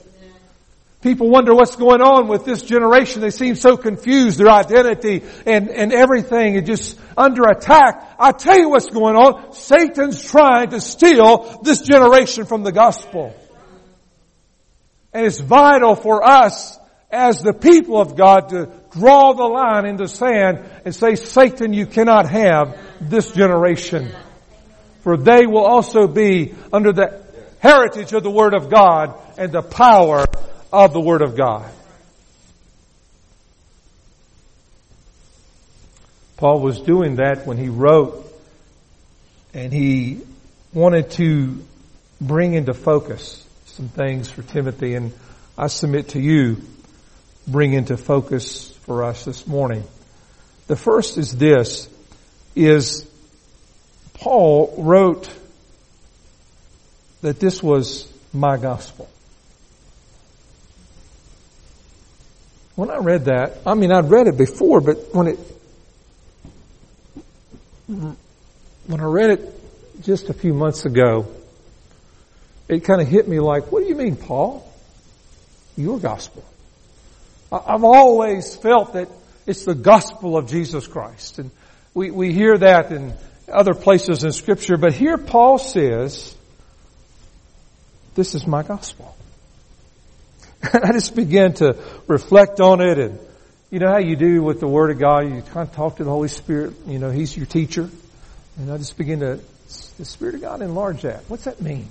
People 1.02 1.30
wonder 1.30 1.52
what's 1.52 1.74
going 1.74 2.00
on 2.00 2.28
with 2.28 2.44
this 2.44 2.62
generation. 2.62 3.22
They 3.22 3.30
seem 3.30 3.56
so 3.56 3.76
confused, 3.76 4.38
their 4.38 4.48
identity 4.48 5.24
and, 5.44 5.68
and 5.68 5.92
everything 5.92 6.54
is 6.54 6.62
just 6.64 7.00
under 7.16 7.42
attack. 7.48 8.14
I 8.20 8.30
tell 8.30 8.56
you 8.56 8.68
what's 8.68 8.88
going 8.88 9.16
on. 9.16 9.52
Satan's 9.52 10.24
trying 10.24 10.70
to 10.70 10.80
steal 10.80 11.60
this 11.64 11.82
generation 11.82 12.46
from 12.46 12.62
the 12.62 12.70
gospel. 12.70 13.34
And 15.12 15.27
it's 15.27 15.40
vital 15.40 15.94
for 15.94 16.25
us 16.25 16.79
as 17.11 17.42
the 17.42 17.53
people 17.53 18.01
of 18.01 18.16
God 18.16 18.48
to 18.48 18.70
draw 18.92 19.35
the 19.35 19.44
line 19.44 19.85
in 19.85 19.96
the 19.96 20.09
sand 20.09 20.64
and 20.85 20.94
say, 20.94 21.14
Satan, 21.16 21.75
you 21.75 21.87
cannot 21.87 22.29
have 22.31 22.79
this 23.01 23.33
generation. 23.33 24.11
For 25.03 25.16
they 25.16 25.46
will 25.46 25.64
also 25.64 26.07
be 26.07 26.55
under 26.72 26.92
the 26.92 27.22
heritage 27.61 28.12
of 28.12 28.22
the 28.22 28.31
Word 28.31 28.55
of 28.55 28.70
God 28.70 29.14
and 29.37 29.53
the 29.53 29.62
power 29.62 30.25
of 30.72 30.92
the 30.92 31.01
Word 31.01 31.22
of 31.22 31.37
God. 31.37 31.70
Paul 36.38 36.61
was 36.61 36.81
doing 36.81 37.16
that 37.16 37.46
when 37.46 37.57
he 37.57 37.68
wrote 37.68 38.27
and 39.55 39.72
he 39.72 40.22
wanted 40.72 41.11
to 41.12 41.62
bring 42.20 42.55
into 42.55 42.72
focus 42.72 43.41
some 43.72 43.88
things 43.88 44.30
for 44.30 44.42
Timothy 44.42 44.94
and 44.94 45.14
I 45.56 45.68
submit 45.68 46.11
to 46.11 46.20
you 46.20 46.58
bring 47.46 47.72
into 47.72 47.96
focus 47.96 48.70
for 48.82 49.02
us 49.02 49.24
this 49.24 49.46
morning. 49.46 49.85
The 50.66 50.76
first 50.76 51.16
is 51.16 51.37
this, 51.37 51.88
is 52.54 53.08
Paul 54.12 54.74
wrote 54.76 55.30
that 57.22 57.40
this 57.40 57.62
was 57.62 58.12
my 58.35 58.58
gospel. 58.58 59.08
When 62.74 62.90
I 62.90 62.98
read 62.98 63.24
that, 63.24 63.58
I 63.66 63.72
mean, 63.72 63.90
I'd 63.90 64.11
read 64.11 64.26
it 64.26 64.37
before, 64.37 64.82
but 64.82 65.14
when 65.14 65.28
it, 65.28 65.38
when 67.87 69.00
I 69.00 69.04
read 69.04 69.30
it 69.30 70.02
just 70.02 70.28
a 70.28 70.35
few 70.35 70.52
months 70.52 70.85
ago, 70.85 71.26
it 72.72 72.85
kind 72.85 73.00
of 73.00 73.08
hit 73.08 73.28
me 73.28 73.38
like, 73.40 73.70
what 73.70 73.82
do 73.82 73.88
you 73.88 73.94
mean, 73.94 74.16
Paul? 74.16 74.68
Your 75.76 75.98
gospel. 75.98 76.44
I've 77.50 77.85
always 77.85 78.56
felt 78.56 78.94
that 78.94 79.08
it's 79.46 79.64
the 79.64 79.74
gospel 79.74 80.37
of 80.37 80.48
Jesus 80.48 80.87
Christ. 80.87 81.38
And 81.38 81.50
we, 81.92 82.11
we 82.11 82.32
hear 82.32 82.56
that 82.56 82.90
in 82.92 83.12
other 83.52 83.74
places 83.74 84.24
in 84.24 84.32
scripture, 84.32 84.76
but 84.78 84.94
here 84.94 85.18
Paul 85.18 85.58
says, 85.58 86.35
this 88.14 88.35
is 88.35 88.46
my 88.46 88.62
gospel. 88.62 89.14
And 90.62 90.85
I 90.85 90.92
just 90.92 91.14
began 91.14 91.52
to 91.54 91.76
reflect 92.06 92.61
on 92.61 92.80
it 92.80 92.98
and 92.98 93.18
you 93.70 93.78
know 93.78 93.88
how 93.88 93.98
you 93.98 94.16
do 94.16 94.42
with 94.42 94.61
the 94.61 94.68
Word 94.68 94.90
of 94.90 94.98
God, 94.98 95.24
you 95.24 95.40
kind 95.40 95.66
of 95.66 95.74
talk 95.74 95.96
to 95.96 96.04
the 96.04 96.11
Holy 96.11 96.28
Spirit, 96.28 96.74
you 96.87 96.98
know, 96.98 97.11
He's 97.11 97.35
your 97.35 97.46
teacher. 97.46 97.88
And 98.58 98.70
I 98.70 98.76
just 98.76 98.98
begin 98.98 99.20
to, 99.20 99.40
the 99.96 100.04
Spirit 100.04 100.35
of 100.35 100.42
God 100.42 100.61
enlarge 100.61 101.02
that. 101.02 101.24
What's 101.28 101.44
that 101.44 101.61
mean? 101.62 101.88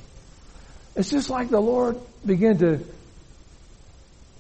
It's 0.96 1.10
just 1.10 1.30
like 1.30 1.50
the 1.50 1.60
Lord 1.60 1.98
began 2.26 2.58
to 2.60 2.80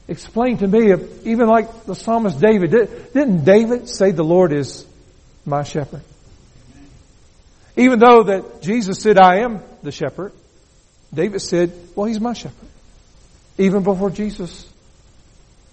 explain 0.08 0.58
to 0.58 0.68
me, 0.68 0.94
even 1.24 1.48
like 1.48 1.86
the 1.86 1.96
psalmist 1.96 2.40
David, 2.40 2.72
didn't 2.72 3.46
David 3.46 3.88
say 3.88 4.12
the 4.12 4.24
Lord 4.24 4.52
is 4.52 4.86
my 5.46 5.64
shepherd? 5.64 6.02
Even 7.78 8.00
though 8.00 8.24
that 8.24 8.62
Jesus 8.62 9.00
said, 9.00 9.18
I 9.18 9.40
am 9.40 9.62
the 9.82 9.92
shepherd, 9.92 10.34
David 11.14 11.42
said, 11.42 11.72
well, 11.96 12.06
he's 12.06 12.20
my 12.20 12.34
shepherd 12.34 12.68
even 13.58 13.84
before 13.84 14.10
Jesus 14.10 14.68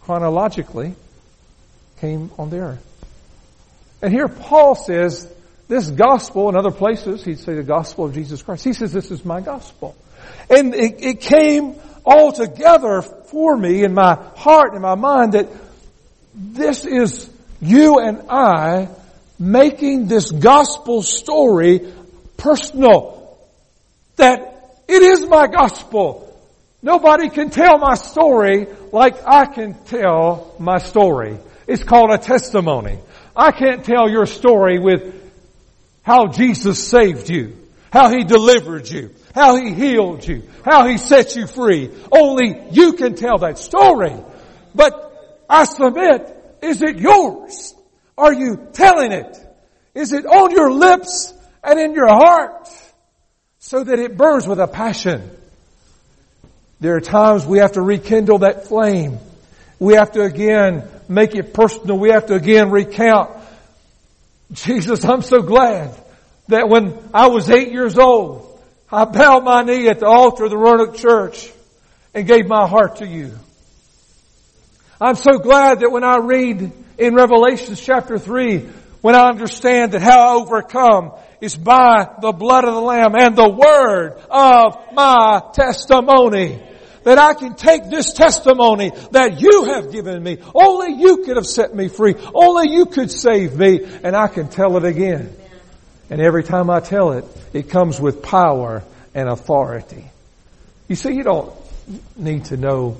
chronologically 0.02 0.94
came 2.00 2.30
on 2.38 2.50
the 2.50 2.58
earth. 2.58 2.84
And 4.02 4.12
here 4.12 4.28
Paul 4.28 4.74
says, 4.74 5.30
this 5.68 5.90
gospel, 5.90 6.48
in 6.48 6.56
other 6.56 6.70
places, 6.70 7.24
he'd 7.24 7.40
say 7.40 7.54
the 7.54 7.62
gospel 7.62 8.04
of 8.06 8.14
Jesus 8.14 8.42
Christ. 8.42 8.64
He 8.64 8.72
says, 8.72 8.92
this 8.92 9.10
is 9.10 9.24
my 9.24 9.40
gospel. 9.40 9.96
And 10.50 10.74
it, 10.74 11.02
it 11.02 11.20
came 11.20 11.74
all 12.04 12.32
together 12.32 13.02
for 13.02 13.56
me 13.56 13.84
in 13.84 13.94
my 13.94 14.14
heart 14.36 14.72
and 14.72 14.82
my 14.82 14.94
mind 14.94 15.32
that 15.32 15.48
this 16.34 16.84
is 16.84 17.28
you 17.60 17.98
and 17.98 18.30
I 18.30 18.88
making 19.38 20.08
this 20.08 20.30
gospel 20.30 21.02
story 21.02 21.92
personal. 22.36 23.38
That 24.16 24.82
it 24.88 25.02
is 25.02 25.26
my 25.28 25.46
gospel. 25.46 26.24
Nobody 26.82 27.28
can 27.28 27.50
tell 27.50 27.78
my 27.78 27.94
story 27.94 28.68
like 28.92 29.16
I 29.26 29.46
can 29.46 29.74
tell 29.84 30.54
my 30.58 30.78
story. 30.78 31.38
It's 31.66 31.84
called 31.84 32.10
a 32.10 32.18
testimony. 32.18 32.98
I 33.36 33.52
can't 33.52 33.84
tell 33.84 34.08
your 34.08 34.26
story 34.26 34.78
with 34.78 35.14
how 36.02 36.28
Jesus 36.28 36.88
saved 36.88 37.28
you, 37.28 37.56
how 37.92 38.10
He 38.10 38.24
delivered 38.24 38.88
you, 38.88 39.14
how 39.34 39.56
He 39.56 39.72
healed 39.72 40.26
you, 40.26 40.42
how 40.64 40.86
He 40.86 40.98
set 40.98 41.36
you 41.36 41.46
free. 41.46 41.90
Only 42.12 42.60
you 42.70 42.94
can 42.94 43.14
tell 43.14 43.38
that 43.38 43.58
story. 43.58 44.14
But 44.74 45.44
I 45.48 45.64
submit, 45.64 46.34
is 46.62 46.82
it 46.82 46.98
yours? 46.98 47.74
Are 48.16 48.32
you 48.32 48.68
telling 48.72 49.12
it? 49.12 49.36
Is 49.94 50.12
it 50.12 50.26
on 50.26 50.50
your 50.50 50.72
lips 50.72 51.32
and 51.62 51.78
in 51.78 51.94
your 51.94 52.08
heart 52.08 52.68
so 53.58 53.82
that 53.82 53.98
it 53.98 54.16
burns 54.16 54.46
with 54.46 54.60
a 54.60 54.66
passion? 54.66 55.30
There 56.80 56.96
are 56.96 57.00
times 57.00 57.44
we 57.44 57.58
have 57.58 57.72
to 57.72 57.82
rekindle 57.82 58.38
that 58.38 58.68
flame. 58.68 59.18
We 59.80 59.94
have 59.94 60.12
to 60.12 60.22
again 60.22 60.88
make 61.08 61.34
it 61.34 61.54
personal. 61.54 61.98
We 61.98 62.10
have 62.10 62.26
to 62.26 62.34
again 62.34 62.70
recount. 62.70 63.30
Jesus, 64.52 65.04
I'm 65.04 65.22
so 65.22 65.42
glad 65.42 65.94
that 66.48 66.68
when 66.68 66.98
I 67.14 67.28
was 67.28 67.48
eight 67.50 67.72
years 67.72 67.98
old, 67.98 68.60
I 68.90 69.04
bowed 69.04 69.44
my 69.44 69.62
knee 69.62 69.88
at 69.88 70.00
the 70.00 70.06
altar 70.06 70.44
of 70.44 70.50
the 70.50 70.56
Roanoke 70.56 70.96
Church 70.96 71.50
and 72.14 72.26
gave 72.26 72.46
my 72.46 72.66
heart 72.66 72.96
to 72.96 73.06
you. 73.06 73.32
I'm 75.00 75.14
so 75.14 75.38
glad 75.38 75.80
that 75.80 75.90
when 75.90 76.04
I 76.04 76.16
read 76.16 76.72
in 76.96 77.14
Revelation 77.14 77.76
chapter 77.76 78.18
3, 78.18 78.58
when 79.00 79.14
I 79.14 79.28
understand 79.28 79.92
that 79.92 80.02
how 80.02 80.20
I 80.20 80.40
overcome 80.40 81.12
is 81.40 81.54
by 81.54 82.08
the 82.20 82.32
blood 82.32 82.64
of 82.64 82.74
the 82.74 82.80
Lamb 82.80 83.14
and 83.14 83.36
the 83.36 83.48
word 83.48 84.20
of 84.28 84.92
my 84.92 85.40
testimony 85.52 86.60
that 87.04 87.18
I 87.18 87.34
can 87.34 87.54
take 87.54 87.88
this 87.88 88.12
testimony 88.12 88.90
that 89.12 89.40
you 89.40 89.64
have 89.64 89.92
given 89.92 90.22
me. 90.22 90.38
Only 90.54 91.00
you 91.00 91.24
could 91.24 91.36
have 91.36 91.46
set 91.46 91.74
me 91.74 91.88
free. 91.88 92.14
Only 92.34 92.70
you 92.70 92.86
could 92.86 93.10
save 93.10 93.56
me 93.56 93.84
and 94.02 94.16
I 94.16 94.26
can 94.26 94.48
tell 94.48 94.76
it 94.76 94.84
again. 94.84 95.34
And 96.10 96.20
every 96.20 96.42
time 96.42 96.70
I 96.70 96.80
tell 96.80 97.12
it, 97.12 97.24
it 97.52 97.70
comes 97.70 98.00
with 98.00 98.22
power 98.22 98.82
and 99.14 99.28
authority. 99.28 100.04
You 100.88 100.96
see, 100.96 101.12
you 101.12 101.22
don't 101.22 101.52
need 102.16 102.46
to 102.46 102.56
know 102.56 102.96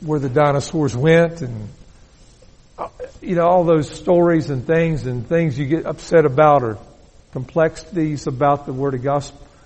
where 0.00 0.18
the 0.18 0.28
dinosaurs 0.28 0.96
went 0.96 1.42
and 1.42 1.68
uh, 2.78 2.88
you 3.20 3.34
know, 3.34 3.46
all 3.46 3.64
those 3.64 3.90
stories 3.90 4.48
and 4.48 4.66
things 4.66 5.06
and 5.06 5.26
things 5.26 5.58
you 5.58 5.66
get 5.66 5.84
upset 5.84 6.24
about 6.24 6.62
or 6.62 6.78
complexities 7.32 8.26
about 8.26 8.66
the 8.66 8.72
Word 8.72 8.94
of 8.94 9.02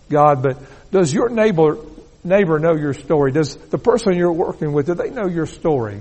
God, 0.08 0.42
but 0.42 0.58
does 0.90 1.14
your 1.14 1.28
neighbor 1.28 1.78
neighbor 2.24 2.58
know 2.58 2.74
your 2.74 2.94
story? 2.94 3.32
Does 3.32 3.56
the 3.56 3.78
person 3.78 4.14
you're 4.14 4.32
working 4.32 4.72
with, 4.72 4.86
do 4.86 4.94
they 4.94 5.10
know 5.10 5.26
your 5.26 5.46
story? 5.46 6.00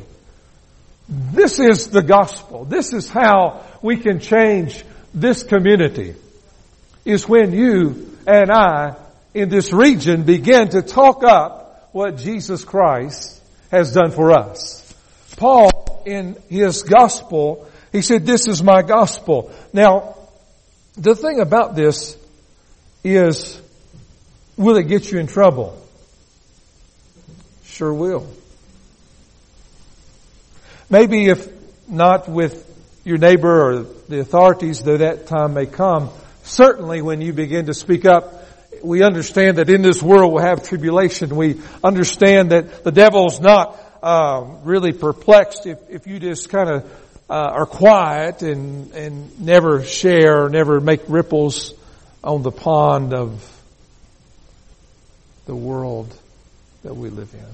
This 1.07 1.59
is 1.59 1.87
the 1.87 2.01
gospel. 2.01 2.65
This 2.65 2.93
is 2.93 3.09
how 3.09 3.63
we 3.81 3.97
can 3.97 4.19
change 4.19 4.83
this 5.13 5.43
community. 5.43 6.15
Is 7.05 7.27
when 7.27 7.51
you 7.51 8.17
and 8.25 8.49
I 8.49 8.95
in 9.33 9.49
this 9.49 9.73
region 9.73 10.23
begin 10.23 10.69
to 10.69 10.81
talk 10.81 11.23
up 11.23 11.89
what 11.91 12.17
Jesus 12.17 12.63
Christ 12.63 13.41
has 13.71 13.93
done 13.93 14.11
for 14.11 14.31
us. 14.31 14.79
Paul 15.35 16.03
in 16.05 16.37
his 16.49 16.83
gospel, 16.83 17.69
he 17.91 18.01
said, 18.01 18.25
this 18.25 18.47
is 18.47 18.63
my 18.63 18.81
gospel. 18.81 19.51
Now, 19.73 20.15
the 20.95 21.15
thing 21.15 21.39
about 21.39 21.75
this 21.75 22.17
is, 23.03 23.59
will 24.57 24.77
it 24.77 24.87
get 24.87 25.11
you 25.11 25.19
in 25.19 25.27
trouble? 25.27 25.79
Sure 27.65 27.93
will. 27.93 28.27
Maybe 30.89 31.25
if 31.27 31.47
not 31.89 32.29
with 32.29 32.69
your 33.03 33.17
neighbor 33.17 33.79
or 33.79 33.83
the 34.07 34.19
authorities, 34.19 34.81
though 34.81 34.97
that 34.97 35.27
time 35.27 35.53
may 35.53 35.65
come, 35.65 36.09
certainly 36.43 37.01
when 37.01 37.21
you 37.21 37.33
begin 37.33 37.65
to 37.65 37.73
speak 37.73 38.05
up, 38.05 38.45
we 38.83 39.03
understand 39.03 39.57
that 39.57 39.69
in 39.69 39.81
this 39.81 40.01
world 40.01 40.33
we'll 40.33 40.43
have 40.43 40.63
tribulation. 40.63 41.35
We 41.35 41.61
understand 41.83 42.51
that 42.51 42.83
the 42.83 42.91
devil's 42.91 43.39
not 43.39 43.79
uh, 44.01 44.45
really 44.63 44.91
perplexed 44.91 45.65
if, 45.65 45.79
if 45.89 46.07
you 46.07 46.19
just 46.19 46.49
kind 46.49 46.69
of 46.69 46.91
uh, 47.29 47.33
are 47.33 47.65
quiet 47.65 48.41
and 48.41 48.91
and 48.91 49.39
never 49.39 49.83
share, 49.83 50.49
never 50.49 50.81
make 50.81 51.01
ripples 51.07 51.73
on 52.23 52.43
the 52.43 52.51
pond 52.51 53.13
of 53.13 53.49
the 55.45 55.55
world 55.55 56.13
that 56.83 56.93
we 56.95 57.09
live 57.09 57.33
in. 57.33 57.45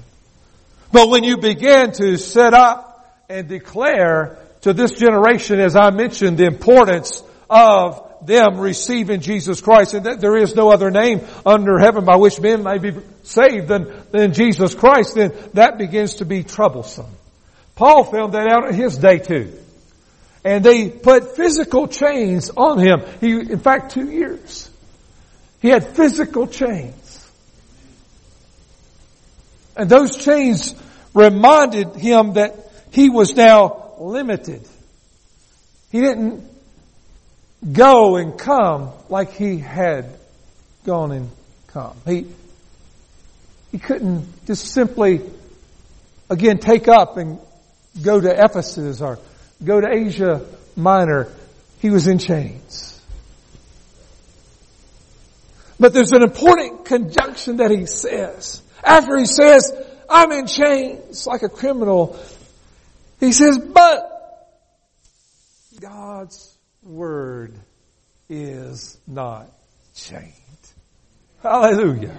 But 0.92 1.08
when 1.08 1.22
you 1.22 1.36
begin 1.36 1.92
to 1.92 2.16
set 2.16 2.52
up 2.52 3.24
and 3.28 3.48
declare 3.48 4.38
to 4.62 4.72
this 4.72 4.92
generation, 4.92 5.60
as 5.60 5.76
I 5.76 5.90
mentioned, 5.90 6.38
the 6.38 6.46
importance 6.46 7.22
of 7.48 8.06
them 8.22 8.58
receiving 8.58 9.20
Jesus 9.20 9.60
Christ 9.60 9.94
and 9.94 10.06
that 10.06 10.20
there 10.20 10.36
is 10.36 10.54
no 10.54 10.70
other 10.70 10.90
name 10.90 11.22
under 11.46 11.78
heaven 11.78 12.04
by 12.04 12.16
which 12.16 12.40
men 12.40 12.62
may 12.62 12.78
be 12.78 12.92
saved 13.22 13.68
than, 13.68 13.90
than 14.10 14.34
Jesus 14.34 14.74
Christ, 14.74 15.14
then 15.14 15.32
that 15.54 15.78
begins 15.78 16.16
to 16.16 16.24
be 16.24 16.42
troublesome. 16.42 17.10
Paul 17.74 18.04
found 18.04 18.34
that 18.34 18.52
out 18.52 18.68
in 18.68 18.74
his 18.74 18.98
day 18.98 19.18
too. 19.18 19.52
And 20.44 20.64
they 20.64 20.88
put 20.88 21.36
physical 21.36 21.86
chains 21.86 22.50
on 22.50 22.78
him. 22.78 23.02
He, 23.20 23.32
in 23.32 23.58
fact, 23.58 23.92
two 23.92 24.10
years. 24.10 24.70
He 25.60 25.68
had 25.68 25.94
physical 25.96 26.46
chains. 26.46 27.30
And 29.76 29.88
those 29.88 30.22
chains 30.22 30.74
reminded 31.14 31.94
him 31.94 32.34
that 32.34 32.70
he 32.90 33.10
was 33.10 33.34
now 33.34 33.89
limited. 34.00 34.66
He 35.92 36.00
didn't 36.00 36.48
go 37.72 38.16
and 38.16 38.38
come 38.38 38.90
like 39.08 39.32
he 39.32 39.58
had 39.58 40.06
gone 40.84 41.12
and 41.12 41.30
come. 41.68 41.96
He, 42.06 42.26
he 43.70 43.78
couldn't 43.78 44.46
just 44.46 44.66
simply, 44.66 45.20
again, 46.28 46.58
take 46.58 46.88
up 46.88 47.16
and 47.16 47.38
go 48.02 48.20
to 48.20 48.44
Ephesus 48.44 49.00
or 49.00 49.18
go 49.62 49.80
to 49.80 49.88
Asia 49.88 50.46
Minor. 50.76 51.28
He 51.80 51.90
was 51.90 52.06
in 52.06 52.18
chains. 52.18 53.00
But 55.78 55.94
there's 55.94 56.12
an 56.12 56.22
important 56.22 56.84
conjunction 56.84 57.56
that 57.56 57.70
he 57.70 57.86
says. 57.86 58.62
After 58.84 59.16
he 59.16 59.24
says, 59.24 59.72
I'm 60.08 60.30
in 60.32 60.46
chains 60.46 61.26
like 61.26 61.42
a 61.42 61.48
criminal, 61.48 62.18
he 63.20 63.32
says, 63.32 63.58
but 63.58 64.06
God's 65.80 66.56
word 66.82 67.54
is 68.28 68.98
not 69.06 69.46
chained. 69.94 70.32
Hallelujah. 71.42 72.16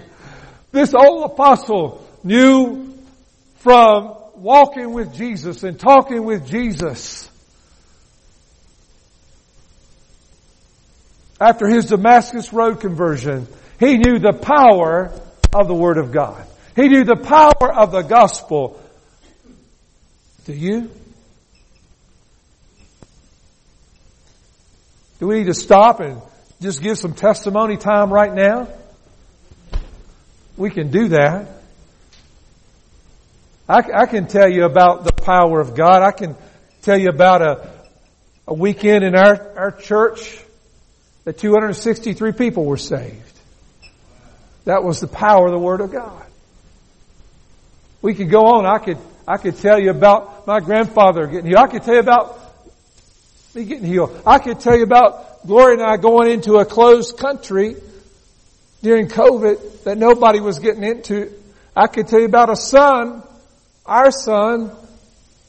This 0.70 0.94
old 0.94 1.30
apostle 1.30 2.06
knew 2.24 2.94
from 3.56 4.16
walking 4.36 4.92
with 4.92 5.14
Jesus 5.14 5.62
and 5.62 5.78
talking 5.78 6.24
with 6.24 6.46
Jesus 6.46 7.28
after 11.42 11.66
his 11.66 11.86
Damascus 11.86 12.52
Road 12.52 12.80
conversion, 12.80 13.46
he 13.80 13.98
knew 13.98 14.18
the 14.18 14.32
power 14.32 15.12
of 15.52 15.66
the 15.66 15.74
Word 15.74 15.98
of 15.98 16.12
God. 16.12 16.46
He 16.76 16.88
knew 16.88 17.04
the 17.04 17.16
power 17.16 17.72
of 17.74 17.90
the 17.90 18.02
gospel. 18.02 18.80
Do 20.44 20.52
you? 20.52 20.90
Do 25.20 25.28
we 25.28 25.38
need 25.38 25.46
to 25.46 25.54
stop 25.54 26.00
and 26.00 26.20
just 26.60 26.82
give 26.82 26.98
some 26.98 27.14
testimony 27.14 27.76
time 27.76 28.12
right 28.12 28.34
now? 28.34 28.68
We 30.56 30.70
can 30.70 30.90
do 30.90 31.08
that. 31.08 31.46
I, 33.68 33.82
I, 33.94 34.06
can 34.06 34.26
tell 34.26 34.50
you 34.50 34.64
about 34.64 35.04
the 35.04 35.12
power 35.12 35.60
of 35.60 35.76
God. 35.76 36.02
I 36.02 36.10
can 36.10 36.36
tell 36.82 36.98
you 36.98 37.08
about 37.08 37.40
a, 37.40 37.70
a 38.48 38.52
weekend 38.52 39.04
in 39.04 39.14
our, 39.14 39.56
our 39.56 39.70
church 39.70 40.40
that 41.24 41.38
263 41.38 42.32
people 42.32 42.64
were 42.64 42.76
saved. 42.76 43.38
That 44.64 44.82
was 44.82 45.00
the 45.00 45.06
power 45.06 45.46
of 45.46 45.52
the 45.52 45.58
Word 45.58 45.80
of 45.80 45.92
God. 45.92 46.26
We 48.00 48.14
could 48.14 48.30
go 48.30 48.46
on. 48.46 48.66
I 48.66 48.78
could, 48.78 48.98
I 49.26 49.36
could 49.36 49.56
tell 49.58 49.78
you 49.78 49.90
about 49.90 50.31
my 50.46 50.60
grandfather 50.60 51.26
getting 51.26 51.46
healed. 51.46 51.58
I 51.58 51.66
could 51.66 51.82
tell 51.82 51.94
you 51.94 52.00
about 52.00 52.38
me 53.54 53.64
getting 53.64 53.84
healed. 53.84 54.22
I 54.26 54.38
could 54.38 54.60
tell 54.60 54.76
you 54.76 54.84
about 54.84 55.46
Gloria 55.46 55.78
and 55.78 55.82
I 55.82 55.96
going 55.96 56.30
into 56.30 56.54
a 56.54 56.64
closed 56.64 57.18
country 57.18 57.76
during 58.82 59.08
COVID 59.08 59.84
that 59.84 59.98
nobody 59.98 60.40
was 60.40 60.58
getting 60.58 60.84
into. 60.84 61.32
I 61.76 61.86
could 61.86 62.08
tell 62.08 62.20
you 62.20 62.26
about 62.26 62.50
a 62.50 62.56
son, 62.56 63.22
our 63.86 64.10
son, 64.10 64.72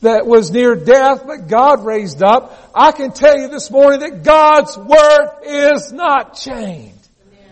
that 0.01 0.27
was 0.27 0.51
near 0.51 0.75
death, 0.75 1.23
but 1.25 1.47
God 1.47 1.86
raised 1.86 2.21
up. 2.21 2.71
I 2.75 2.91
can 2.91 3.12
tell 3.12 3.38
you 3.38 3.47
this 3.47 3.71
morning 3.71 4.01
that 4.01 4.23
God's 4.23 4.77
Word 4.77 5.29
is 5.45 5.91
not 5.91 6.36
chained. 6.36 6.91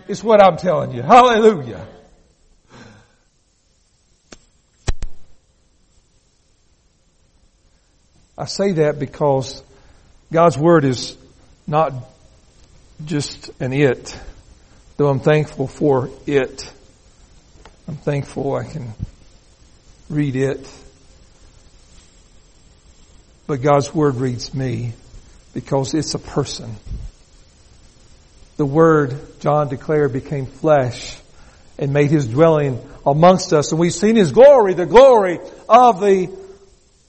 Is 0.08 0.23
what 0.23 0.41
I'm 0.41 0.58
telling 0.58 0.91
you. 0.91 1.01
Hallelujah. 1.01 1.88
I 8.41 8.45
say 8.45 8.71
that 8.71 8.97
because 8.97 9.62
God's 10.34 10.58
Word 10.58 10.84
is 10.84 11.15
not 11.67 11.93
just 13.06 13.51
an 13.62 13.71
it, 13.71 14.19
though 14.97 15.10
I'm 15.10 15.19
thankful 15.19 15.67
for 15.67 16.10
it. 16.25 16.73
I'm 17.88 17.97
thankful 17.97 18.56
I 18.56 18.63
can 18.63 18.93
read 20.10 20.36
it. 20.36 20.67
But 23.45 23.62
God's 23.62 23.93
Word 23.93 24.15
reads 24.15 24.56
me 24.56 24.93
because 25.54 25.93
it's 25.93 26.15
a 26.15 26.19
person. 26.19 26.75
The 28.58 28.65
Word, 28.65 29.39
John 29.39 29.69
declared, 29.69 30.13
became 30.13 30.47
flesh 30.47 31.15
and 31.77 31.93
made 31.93 32.10
His 32.10 32.25
dwelling 32.25 32.82
amongst 33.06 33.54
us. 33.54 33.71
And 33.71 33.80
we've 33.80 33.93
seen 33.93 34.15
His 34.15 34.32
glory, 34.32 34.73
the 34.73 34.88
glory 34.88 35.38
of 35.69 35.99
the 35.99 36.36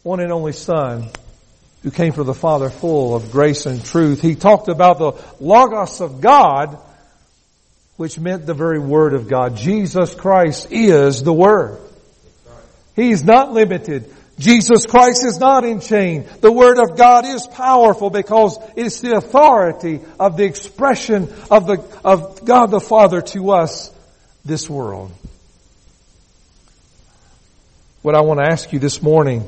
one 0.02 0.20
and 0.20 0.30
only 0.30 0.52
Son 0.52 1.08
who 1.82 1.90
came 1.90 2.12
from 2.12 2.26
the 2.26 2.34
Father 2.34 2.70
full 2.70 3.14
of 3.14 3.32
grace 3.32 3.66
and 3.66 3.84
truth. 3.84 4.20
He 4.20 4.34
talked 4.34 4.68
about 4.68 4.98
the 4.98 5.12
Logos 5.40 6.00
of 6.00 6.20
God, 6.20 6.78
which 7.96 8.18
meant 8.18 8.46
the 8.46 8.54
very 8.54 8.78
Word 8.78 9.14
of 9.14 9.28
God. 9.28 9.56
Jesus 9.56 10.14
Christ 10.14 10.68
is 10.70 11.22
the 11.22 11.32
Word. 11.32 11.78
He's 12.94 13.24
not 13.24 13.52
limited. 13.52 14.14
Jesus 14.38 14.86
Christ 14.86 15.24
is 15.24 15.38
not 15.38 15.64
in 15.64 15.80
chain. 15.80 16.26
The 16.40 16.52
Word 16.52 16.78
of 16.78 16.96
God 16.96 17.26
is 17.26 17.46
powerful 17.46 18.10
because 18.10 18.58
it's 18.76 19.00
the 19.00 19.16
authority 19.16 20.00
of 20.18 20.36
the 20.36 20.44
expression 20.44 21.32
of 21.50 21.66
the, 21.66 21.84
of 22.04 22.44
God 22.44 22.66
the 22.66 22.80
Father 22.80 23.20
to 23.20 23.50
us, 23.50 23.92
this 24.44 24.68
world. 24.68 25.12
What 28.02 28.16
I 28.16 28.22
want 28.22 28.40
to 28.40 28.50
ask 28.50 28.72
you 28.72 28.78
this 28.78 29.00
morning, 29.00 29.46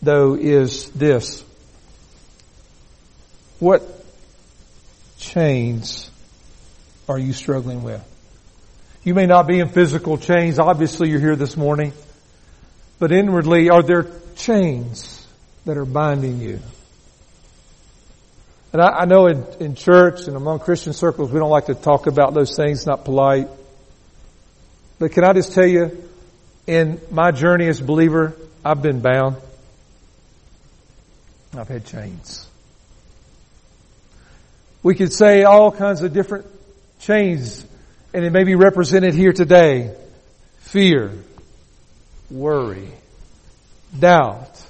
though, 0.00 0.34
is 0.34 0.90
this. 0.90 1.44
What 3.58 3.82
chains 5.18 6.10
are 7.08 7.18
you 7.18 7.32
struggling 7.32 7.82
with? 7.82 8.02
You 9.04 9.14
may 9.14 9.26
not 9.26 9.46
be 9.46 9.60
in 9.60 9.68
physical 9.68 10.16
chains. 10.16 10.58
Obviously, 10.58 11.10
you're 11.10 11.20
here 11.20 11.36
this 11.36 11.56
morning. 11.56 11.92
But 12.98 13.12
inwardly, 13.12 13.68
are 13.70 13.82
there 13.82 14.06
chains 14.36 15.26
that 15.66 15.76
are 15.76 15.84
binding 15.84 16.40
you? 16.40 16.60
And 18.72 18.82
I, 18.82 18.88
I 18.88 19.04
know 19.04 19.26
in, 19.26 19.44
in 19.60 19.74
church 19.76 20.26
and 20.26 20.36
among 20.36 20.60
Christian 20.60 20.92
circles, 20.92 21.30
we 21.30 21.38
don't 21.38 21.50
like 21.50 21.66
to 21.66 21.74
talk 21.74 22.06
about 22.06 22.34
those 22.34 22.56
things, 22.56 22.86
not 22.86 23.04
polite. 23.04 23.48
But 24.98 25.12
can 25.12 25.24
I 25.24 25.32
just 25.32 25.52
tell 25.52 25.66
you, 25.66 26.08
in 26.66 27.00
my 27.10 27.30
journey 27.30 27.68
as 27.68 27.80
a 27.80 27.84
believer, 27.84 28.34
I've 28.64 28.82
been 28.82 29.00
bound. 29.00 29.36
I've 31.56 31.68
had 31.68 31.84
chains. 31.84 32.43
We 34.84 34.94
could 34.94 35.14
say 35.14 35.44
all 35.44 35.72
kinds 35.72 36.02
of 36.02 36.12
different 36.12 36.46
chains, 37.00 37.66
and 38.12 38.22
it 38.22 38.30
may 38.30 38.44
be 38.44 38.54
represented 38.54 39.14
here 39.14 39.32
today. 39.32 39.96
Fear, 40.58 41.12
worry, 42.30 42.90
doubt, 43.98 44.62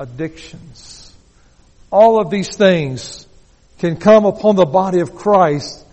addictions. 0.00 1.14
All 1.92 2.20
of 2.20 2.28
these 2.28 2.56
things 2.56 3.24
can 3.78 3.96
come 3.96 4.26
upon 4.26 4.56
the 4.56 4.66
body 4.66 4.98
of 4.98 5.14
Christ 5.14 5.84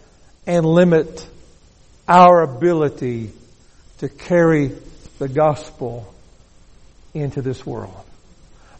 and 0.48 0.66
limit 0.66 1.30
our 2.08 2.42
ability 2.42 3.34
to 4.00 4.10
carry 4.10 4.72
the 5.20 5.28
gospel 5.28 6.12
into 7.14 7.44
this 7.44 7.64
world. 7.68 7.96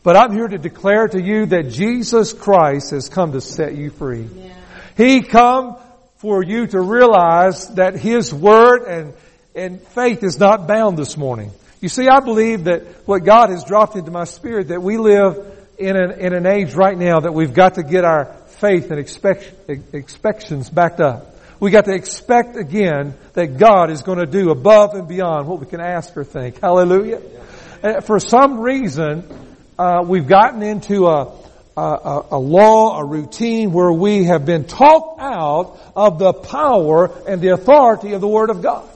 But 0.02 0.18
I'm 0.18 0.34
here 0.34 0.48
to 0.48 0.58
declare 0.58 1.08
to 1.08 1.22
you 1.22 1.46
that 1.46 1.70
Jesus 1.70 2.34
Christ 2.34 2.90
has 2.90 3.08
come 3.08 3.34
to 3.34 3.40
set 3.40 3.76
you 3.76 3.92
free. 3.92 4.28
Yeah. 4.36 4.56
He 4.96 5.22
come 5.22 5.78
for 6.18 6.44
you 6.44 6.68
to 6.68 6.80
realize 6.80 7.68
that 7.76 7.96
His 7.96 8.34
Word 8.34 8.84
and, 8.84 9.14
and 9.56 9.82
faith 9.82 10.24
is 10.24 10.40
not 10.40 10.68
bound 10.68 10.98
this 10.98 11.18
morning. 11.18 11.52
You 11.82 11.90
see, 11.90 12.08
I 12.08 12.22
believe 12.22 12.66
that 12.66 13.08
what 13.08 13.26
God 13.26 13.50
has 13.50 13.66
dropped 13.66 13.96
into 13.98 14.12
my 14.12 14.24
spirit, 14.24 14.70
that 14.70 14.82
we 14.82 14.98
live 14.98 15.46
in 15.78 15.98
an, 15.98 16.12
in 16.20 16.34
an 16.34 16.48
age 16.48 16.76
right 16.76 16.98
now 16.98 17.20
that 17.20 17.34
we've 17.34 17.54
got 17.54 17.76
to 17.76 17.84
get 17.84 18.06
our 18.06 18.34
faith 18.60 18.90
and 18.92 19.00
expect, 19.00 19.70
expectations 19.94 20.70
backed 20.70 21.02
up. 21.02 21.36
We 21.60 21.72
got 21.72 21.86
to 21.86 21.94
expect 21.94 22.56
again 22.56 23.16
that 23.34 23.58
God 23.58 23.90
is 23.90 24.02
going 24.02 24.20
to 24.20 24.26
do 24.26 24.50
above 24.50 24.94
and 24.94 25.08
beyond 25.08 25.48
what 25.48 25.60
we 25.60 25.66
can 25.66 25.82
ask 25.82 26.16
or 26.16 26.24
think. 26.24 26.62
Hallelujah. 26.62 27.22
For 28.04 28.20
some 28.20 28.60
reason, 28.62 29.28
uh, 29.78 30.04
we've 30.06 30.28
gotten 30.28 30.62
into 30.62 31.08
a, 31.08 31.32
a, 31.76 32.22
a, 32.32 32.38
law, 32.38 33.00
a 33.00 33.06
routine 33.06 33.72
where 33.72 33.92
we 33.92 34.26
have 34.26 34.46
been 34.46 34.66
talked 34.66 35.20
out 35.20 35.80
of 35.96 36.20
the 36.20 36.34
power 36.34 37.12
and 37.28 37.42
the 37.42 37.50
authority 37.50 38.14
of 38.14 38.22
the 38.22 38.28
Word 38.28 38.50
of 38.50 38.62
God. 38.62 38.88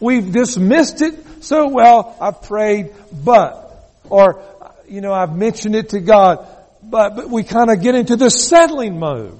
We've 0.00 0.32
dismissed 0.32 1.02
it 1.02 1.14
so 1.44 1.68
well, 1.68 2.16
I've 2.20 2.42
prayed, 2.42 2.94
but, 3.12 3.90
or, 4.08 4.42
you 4.88 5.00
know, 5.00 5.12
I've 5.12 5.36
mentioned 5.36 5.74
it 5.74 5.90
to 5.90 6.00
God, 6.00 6.46
but, 6.82 7.16
but 7.16 7.30
we 7.30 7.42
kind 7.42 7.70
of 7.70 7.82
get 7.82 7.94
into 7.94 8.16
the 8.16 8.30
settling 8.30 8.98
mode. 8.98 9.38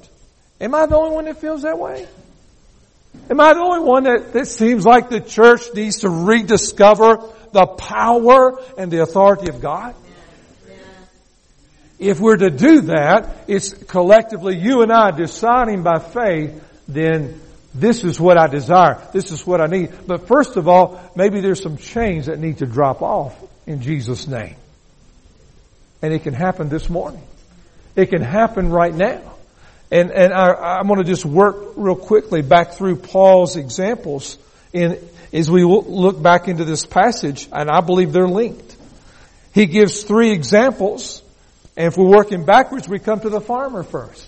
Am 0.61 0.75
I 0.75 0.87
the 0.87 0.97
only 0.97 1.15
one 1.15 1.25
that 1.25 1.39
feels 1.39 1.63
that 1.63 1.79
way? 1.79 2.07
Am 3.31 3.41
I 3.41 3.55
the 3.55 3.61
only 3.61 3.89
one 3.89 4.05
that, 4.05 4.33
that 4.33 4.47
seems 4.47 4.85
like 4.85 5.09
the 5.09 5.21
church 5.21 5.63
needs 5.75 6.01
to 6.01 6.09
rediscover 6.09 7.19
the 7.53 7.67
power 7.67 8.61
and 8.77 8.91
the 8.91 9.03
authority 9.03 9.49
of 9.49 9.61
God? 9.61 9.95
If 12.03 12.19
we're 12.21 12.37
to 12.37 12.51
do 12.51 12.83
that, 12.83 13.45
it's 13.47 13.73
collectively 13.73 14.57
you 14.57 14.83
and 14.83 14.93
I 14.93 15.13
deciding 15.13 15.83
by 15.83 16.01
faith, 16.01 16.63
then 16.89 17.41
this 17.75 18.05
is 18.05 18.21
what 18.21 18.37
I 18.37 18.49
desire. 18.49 19.01
This 19.13 19.31
is 19.31 19.47
what 19.47 19.61
I 19.61 19.67
need. 19.67 19.93
But 20.07 20.27
first 20.27 20.57
of 20.57 20.69
all, 20.69 21.01
maybe 21.15 21.41
there's 21.41 21.63
some 21.63 21.77
chains 21.77 22.27
that 22.27 22.39
need 22.39 22.59
to 22.59 22.67
drop 22.67 23.03
off 23.03 23.35
in 23.67 23.81
Jesus' 23.81 24.27
name. 24.27 24.57
And 26.03 26.13
it 26.13 26.25
can 26.25 26.35
happen 26.35 26.69
this 26.69 26.91
morning. 26.91 27.23
It 27.95 28.07
can 28.07 28.23
happen 28.23 28.71
right 28.71 28.95
now. 28.95 29.23
And, 29.91 30.11
and 30.11 30.33
I, 30.33 30.81
am 30.81 30.89
going 30.89 30.99
to 30.99 31.05
just 31.05 31.25
work 31.25 31.75
real 31.77 31.95
quickly 31.95 32.43
back 32.43 32.73
through 32.73 32.97
Paul's 32.97 33.57
examples 33.57 34.39
in, 34.73 34.99
as 35.33 35.51
we 35.51 35.65
look 35.65 36.21
back 36.21 36.49
into 36.49 36.65
this 36.65 36.85
passage, 36.85 37.49
and 37.53 37.71
I 37.71 37.81
believe 37.81 38.13
they're 38.13 38.27
linked. 38.27 38.77
He 39.55 39.67
gives 39.67 40.03
three 40.03 40.33
examples 40.33 41.22
and 41.77 41.87
if 41.87 41.97
we're 41.97 42.09
working 42.09 42.45
backwards, 42.45 42.89
we 42.89 42.99
come 42.99 43.21
to 43.21 43.31
the 43.31 43.41
farmer 43.41 43.83
first. 43.83 44.27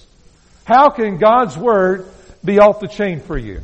How 0.65 0.89
can 0.91 1.19
God's 1.19 1.57
Word 1.57 2.09
be 2.45 2.59
off 2.59 2.81
the 2.81 2.89
chain 2.89 3.21
for 3.21 3.37
you? 3.37 3.61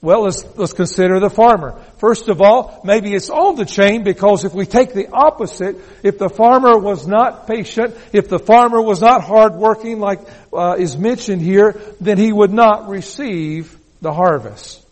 Well, 0.00 0.22
let's, 0.22 0.44
let's 0.56 0.72
consider 0.72 1.18
the 1.18 1.30
farmer. 1.30 1.82
First 1.98 2.28
of 2.28 2.40
all, 2.40 2.80
maybe 2.84 3.12
it's 3.14 3.30
on 3.30 3.56
the 3.56 3.64
chain 3.64 4.04
because 4.04 4.44
if 4.44 4.54
we 4.54 4.64
take 4.64 4.92
the 4.92 5.08
opposite, 5.08 5.76
if 6.04 6.18
the 6.18 6.28
farmer 6.28 6.78
was 6.78 7.08
not 7.08 7.48
patient, 7.48 7.96
if 8.12 8.28
the 8.28 8.38
farmer 8.38 8.80
was 8.80 9.00
not 9.00 9.24
hardworking 9.24 9.98
like 9.98 10.20
uh, 10.52 10.76
is 10.78 10.96
mentioned 10.96 11.42
here, 11.42 11.80
then 12.00 12.18
he 12.18 12.32
would 12.32 12.52
not 12.52 12.88
receive 12.88 13.76
the 14.00 14.12
harvest. 14.12 14.84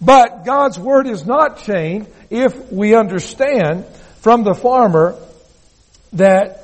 But 0.00 0.44
God's 0.44 0.78
Word 0.78 1.08
is 1.08 1.26
not 1.26 1.64
chained 1.64 2.06
if 2.30 2.70
we 2.70 2.94
understand 2.94 3.84
from 4.20 4.44
the 4.44 4.54
farmer 4.54 5.16
that 6.12 6.61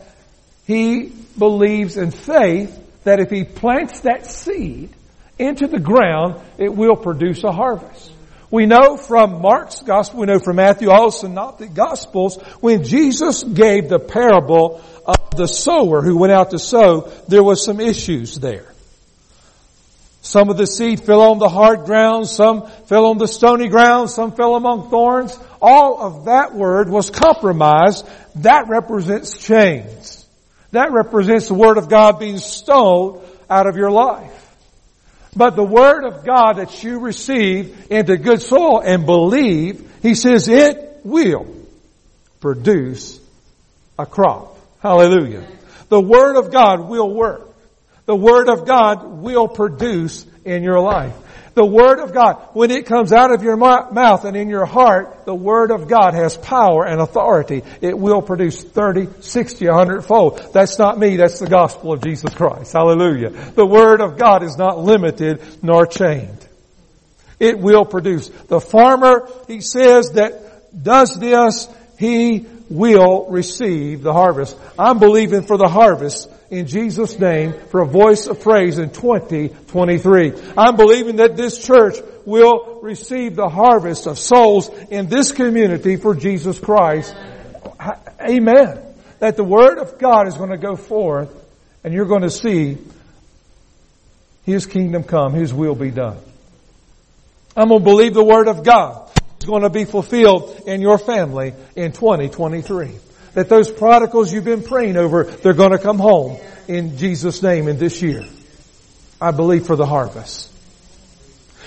he 0.69 1.11
believes 1.39 1.97
in 1.97 2.11
faith 2.11 2.79
that 3.05 3.21
if 3.21 3.31
he 3.31 3.43
plants 3.43 4.01
that 4.01 4.27
seed 4.27 4.91
into 5.39 5.67
the 5.67 5.81
ground, 5.81 6.39
it 6.59 6.69
will 6.69 6.95
produce 6.95 7.43
a 7.43 7.51
harvest. 7.51 8.13
We 8.51 8.67
know 8.67 8.99
from 8.99 9.41
Mark's 9.41 9.81
gospel, 9.81 10.21
we 10.21 10.27
know 10.27 10.39
from 10.39 10.57
Matthew, 10.57 10.91
all 10.91 11.07
the 11.07 11.17
synoptic 11.17 11.73
gospels, 11.73 12.37
when 12.61 12.85
Jesus 12.85 13.43
gave 13.45 13.89
the 13.89 13.99
parable 13.99 14.83
of 15.07 15.31
the 15.35 15.47
sower 15.47 16.03
who 16.03 16.19
went 16.19 16.33
out 16.33 16.51
to 16.51 16.59
sow, 16.59 17.11
there 17.29 17.43
was 17.43 17.65
some 17.65 17.81
issues 17.81 18.35
there. 18.39 18.67
Some 20.21 20.51
of 20.51 20.59
the 20.59 20.67
seed 20.67 21.01
fell 21.01 21.23
on 21.23 21.39
the 21.39 21.49
hard 21.49 21.87
ground, 21.87 22.27
some 22.27 22.69
fell 22.85 23.07
on 23.07 23.17
the 23.17 23.27
stony 23.27 23.69
ground, 23.69 24.11
some 24.11 24.33
fell 24.33 24.55
among 24.55 24.91
thorns. 24.91 25.39
All 25.63 25.99
of 26.03 26.27
that 26.27 26.55
word 26.55 26.91
was 26.91 27.09
compromised. 27.09 28.07
That 28.37 28.69
represents 28.69 29.39
chains. 29.39 30.28
That 30.73 30.93
represents 30.93 31.49
the 31.49 31.55
Word 31.55 31.79
of 31.79 31.89
God 31.89 32.19
being 32.19 32.39
stole 32.39 33.25
out 33.49 33.67
of 33.67 33.77
your 33.77 33.91
life. 33.91 34.35
But 35.35 35.57
the 35.57 35.65
Word 35.65 36.05
of 36.05 36.25
God 36.25 36.55
that 36.55 36.83
you 36.83 37.01
receive 37.01 37.91
into 37.91 38.17
good 38.17 38.43
soil 38.43 38.81
and 38.81 39.07
believe, 39.07 39.91
He 40.03 40.15
says 40.15 40.49
it 40.49 41.01
will 41.05 41.47
produce 42.41 43.21
a 43.99 44.07
crop. 44.07 44.59
Hallelujah. 44.81 45.47
The 45.89 46.01
Word 46.01 46.37
of 46.37 46.53
God 46.53 46.89
will 46.89 47.13
work. 47.13 47.49
The 48.07 48.17
Word 48.17 48.49
of 48.49 48.67
God 48.67 49.05
will 49.05 49.49
produce 49.49 50.27
in 50.45 50.63
your 50.63 50.81
life. 50.81 51.15
The 51.59 51.65
Word 51.65 51.99
of 51.99 52.15
God, 52.15 52.51
when 52.53 52.71
it 52.71 52.87
comes 52.87 53.13
out 53.13 53.35
of 53.35 53.43
your 53.43 53.57
mouth 53.57 54.25
and 54.25 54.37
in 54.37 54.49
your 54.49 54.65
heart, 54.65 55.25
the 55.25 55.35
Word 55.35 55.73
of 55.73 55.89
God 55.89 56.15
has 56.15 56.37
power 56.37 56.87
and 56.87 57.01
authority. 57.01 57.65
It 57.81 57.99
will 57.99 58.23
produce 58.23 58.63
30, 58.63 59.21
60, 59.23 59.67
100 59.67 60.03
fold. 60.03 60.53
That's 60.53 60.79
not 60.79 61.01
me, 61.01 61.17
that's 61.17 61.41
the 61.41 61.49
gospel 61.49 61.93
of 61.93 62.01
Jesus 62.01 62.33
Christ. 62.33 62.75
Hallelujah. 62.75 63.31
The 63.31 63.67
Word 63.67 64.01
of 64.01 64.17
God 64.17 64.45
is 64.45 64.57
not 64.57 64.79
limited 64.79 65.43
nor 65.61 65.85
chained. 65.85 66.47
It 67.41 67.59
will 67.59 67.85
produce. 67.85 68.29
The 68.29 68.61
farmer, 68.61 69.29
he 69.49 69.61
says 69.61 70.13
that 70.13 70.81
does 70.81 71.19
this, 71.19 71.67
he 71.99 72.47
will 72.71 73.27
receive 73.31 74.03
the 74.03 74.13
harvest. 74.13 74.57
I'm 74.79 74.99
believing 74.99 75.43
for 75.43 75.57
the 75.57 75.69
harvest 75.69 76.29
in 76.51 76.67
Jesus' 76.67 77.19
name 77.19 77.53
for 77.71 77.81
a 77.81 77.87
voice 77.87 78.27
of 78.27 78.41
praise 78.41 78.79
in 78.79 78.91
2023. 78.91 80.33
I'm 80.57 80.77
believing 80.77 81.17
that 81.17 81.37
this 81.37 81.65
church 81.65 81.97
will 82.25 82.81
receive 82.83 83.37
the 83.37 83.49
harvest 83.49 84.07
of 84.07 84.19
souls 84.19 84.69
in 84.91 85.09
this 85.09 85.33
community 85.33 85.97
for 85.97 86.15
Jesus 86.15 86.59
Christ. 86.59 87.15
Amen. 88.21 88.81
That 89.19 89.37
the 89.37 89.45
Word 89.45 89.79
of 89.79 89.99
God 89.99 90.29
is 90.29 90.37
going 90.37 90.51
to 90.51 90.59
go 90.59 90.77
forth 90.77 91.35
and 91.85 91.95
you're 91.95 92.07
going 92.07 92.23
to 92.23 92.31
see 92.31 92.79
His 94.45 94.67
kingdom 94.67 95.05
come, 95.05 95.33
His 95.33 95.53
will 95.55 95.75
be 95.75 95.91
done. 95.91 96.19
I'm 97.57 97.69
going 97.69 97.81
to 97.81 97.85
believe 97.85 98.15
the 98.15 98.25
Word 98.25 98.49
of 98.49 98.63
God 98.63 99.08
is 99.39 99.45
going 99.45 99.63
to 99.63 99.71
be 99.71 99.85
fulfilled 99.85 100.63
in 100.67 100.81
your 100.81 100.99
family 100.99 101.55
in 101.77 101.93
2023 101.93 102.91
that 103.35 103.49
those 103.49 103.71
prodigals 103.71 104.33
you've 104.33 104.45
been 104.45 104.63
praying 104.63 104.97
over, 104.97 105.25
they're 105.25 105.53
going 105.53 105.73
to 105.73 105.79
come 105.79 105.99
home 105.99 106.39
in 106.67 106.97
Jesus' 106.99 107.43
name 107.43 107.69
in 107.69 107.79
this 107.79 108.03
year. 108.03 108.25
I 109.21 109.31
believe 109.31 109.67
for 109.67 109.77
the 109.77 109.87
harvest. 109.87 110.53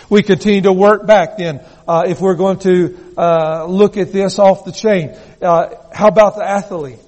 We 0.09 0.23
continue 0.23 0.61
to 0.61 0.73
work 0.73 1.05
back 1.05 1.37
then. 1.37 1.65
Uh, 1.87 2.03
if 2.07 2.19
we're 2.19 2.35
going 2.35 2.59
to 2.59 3.13
uh, 3.17 3.65
look 3.65 3.95
at 3.95 4.11
this 4.11 4.39
off 4.39 4.65
the 4.65 4.73
chain, 4.73 5.15
uh, 5.41 5.75
how 5.93 6.07
about 6.07 6.35
the 6.35 6.43
athlete? 6.43 6.99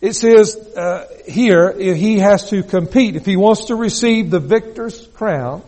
It 0.00 0.14
says 0.14 0.56
uh, 0.56 1.06
here 1.26 1.74
if 1.76 1.96
he 1.96 2.20
has 2.20 2.48
to 2.50 2.62
compete 2.62 3.16
if 3.16 3.26
he 3.26 3.36
wants 3.36 3.66
to 3.66 3.74
receive 3.74 4.30
the 4.30 4.40
victor's 4.40 5.06
crown, 5.08 5.62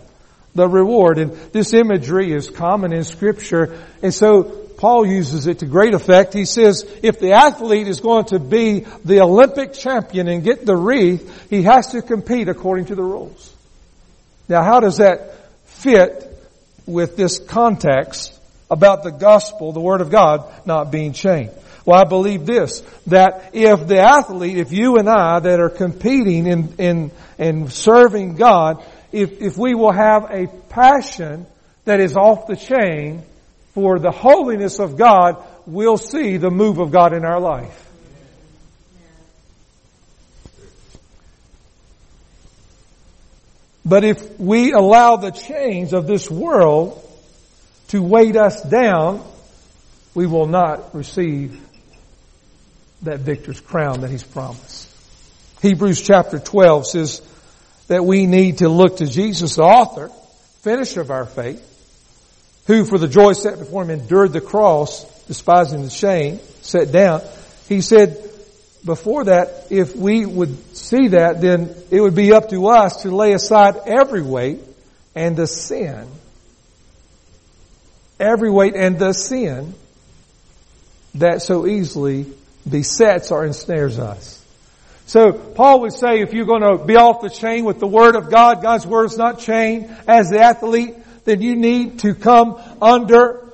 the 0.55 0.68
reward. 0.68 1.18
And 1.18 1.32
this 1.53 1.72
imagery 1.72 2.32
is 2.32 2.50
common 2.50 2.92
in 2.92 3.05
Scripture, 3.05 3.78
and 4.03 4.12
so 4.12 4.62
Paul 4.82 5.07
uses 5.07 5.46
it 5.46 5.61
to 5.61 5.66
great 5.66 5.94
effect. 5.94 6.34
He 6.34 6.44
says 6.44 6.84
if 7.05 7.20
the 7.20 7.34
athlete 7.34 7.86
is 7.86 8.00
going 8.00 8.24
to 8.26 8.40
be 8.40 8.80
the 9.05 9.20
Olympic 9.20 9.74
champion 9.74 10.26
and 10.26 10.42
get 10.42 10.66
the 10.66 10.76
wreath, 10.76 11.48
he 11.48 11.62
has 11.62 11.92
to 11.92 12.03
compete 12.03 12.48
according 12.48 12.86
to 12.86 12.96
the 12.96 13.03
rules. 13.05 13.55
Now 14.48 14.64
how 14.64 14.80
does 14.80 14.96
that 14.96 15.36
fit 15.66 16.28
with 16.84 17.16
this 17.16 17.38
context 17.38 18.36
about 18.68 19.05
the 19.05 19.12
gospel, 19.12 19.70
the 19.70 19.80
word 19.80 20.00
of 20.00 20.11
God, 20.11 20.53
not 20.66 20.90
being 20.90 21.12
chained? 21.12 21.53
Well, 21.84 22.00
I 22.00 22.05
believe 22.05 22.44
this, 22.44 22.80
that 23.07 23.50
if 23.53 23.86
the 23.86 24.00
athlete, 24.00 24.57
if 24.57 24.72
you 24.72 24.96
and 24.96 25.09
I 25.09 25.38
that 25.38 25.61
are 25.61 25.70
competing 25.70 26.46
in, 26.46 26.74
in, 26.78 27.11
in 27.38 27.68
serving 27.70 28.34
God, 28.34 28.84
if, 29.13 29.41
if 29.41 29.57
we 29.57 29.75
will 29.75 29.93
have 29.93 30.31
a 30.31 30.47
passion 30.69 31.47
that 31.85 32.01
is 32.01 32.17
off 32.17 32.47
the 32.47 32.57
chain, 32.57 33.23
for 33.75 33.99
the 33.99 34.11
holiness 34.11 34.79
of 34.79 34.97
God, 34.97 35.43
we'll 35.67 35.97
see 35.97 36.37
the 36.37 36.51
move 36.51 36.79
of 36.79 36.91
God 36.91 37.15
in 37.15 37.25
our 37.25 37.41
life. 37.41 37.79
But 43.85 44.05
if 44.05 44.39
we 44.39 44.73
allow 44.73 45.17
the 45.17 45.31
chains 45.31 45.93
of 45.93 46.07
this 46.07 46.31
world 46.31 47.03
to 47.89 48.03
weight 48.03 48.37
us 48.37 48.63
down, 48.63 49.25
we 50.15 50.27
will 50.27 50.47
not 50.47 50.95
receive 50.95 51.61
that 53.03 53.21
victor's 53.21 53.61
crown 53.61 54.03
that 54.03 54.11
he's 54.11 54.23
promised. 54.23 54.89
Hebrews 55.63 56.01
chapter 56.01 56.39
12 56.39 56.87
says 56.87 57.23
that 57.93 58.05
we 58.05 58.26
need 58.26 58.59
to 58.59 58.68
look 58.68 58.97
to 58.97 59.07
Jesus, 59.07 59.57
the 59.57 59.62
author, 59.62 60.09
finisher 60.62 61.01
of 61.01 61.11
our 61.11 61.26
faith, 61.26 61.68
who 62.66 62.84
for 62.84 62.99
the 62.99 63.09
joy 63.09 63.32
set 63.34 63.59
before 63.59 63.82
him 63.82 63.90
endured 63.90 64.32
the 64.32 64.40
cross, 64.40 65.05
despising 65.26 65.82
the 65.84 65.90
shame, 65.90 66.40
sat 66.62 66.90
down. 66.90 67.22
He 67.68 67.80
said, 67.80 68.16
before 68.84 69.24
that, 69.24 69.66
if 69.70 69.95
we 69.95 70.26
would 70.26 70.76
see 70.76 71.09
that, 71.09 71.40
then 71.40 71.74
it 71.90 72.01
would 72.01 72.14
be 72.14 72.32
up 72.32 72.51
to 72.51 72.66
us 72.68 73.03
to 73.03 73.14
lay 73.14 73.32
aside 73.32 73.76
every 73.86 74.22
weight 74.22 74.61
and 75.14 75.36
the 75.36 75.47
sin 75.47 76.09
every 78.22 78.51
weight 78.51 78.74
and 78.74 78.99
the 78.99 79.12
sin 79.12 79.74
that 81.14 81.43
so 81.43 81.66
easily 81.66 82.26
besets 82.68 83.30
or 83.30 83.45
ensnares 83.45 83.99
us. 83.99 84.41
So 85.13 85.35
Paul 85.35 85.83
would 85.83 85.93
say 85.93 86.23
if 86.23 86.33
you're 86.33 86.47
going 86.47 86.63
to 86.63 86.83
be 86.83 86.97
off 86.97 87.21
the 87.21 87.29
chain 87.29 87.67
with 87.67 87.79
the 87.79 87.87
Word 87.87 88.17
of 88.17 88.31
God, 88.31 88.63
God's 88.63 88.87
Word 88.87 89.05
is 89.05 89.19
not 89.19 89.41
chained 89.41 89.95
as 90.09 90.31
the 90.31 90.41
athlete, 90.41 90.95
then 91.27 91.43
you 91.43 91.55
need 91.55 91.99
to 91.99 92.15
come 92.15 92.59
under 92.81 93.47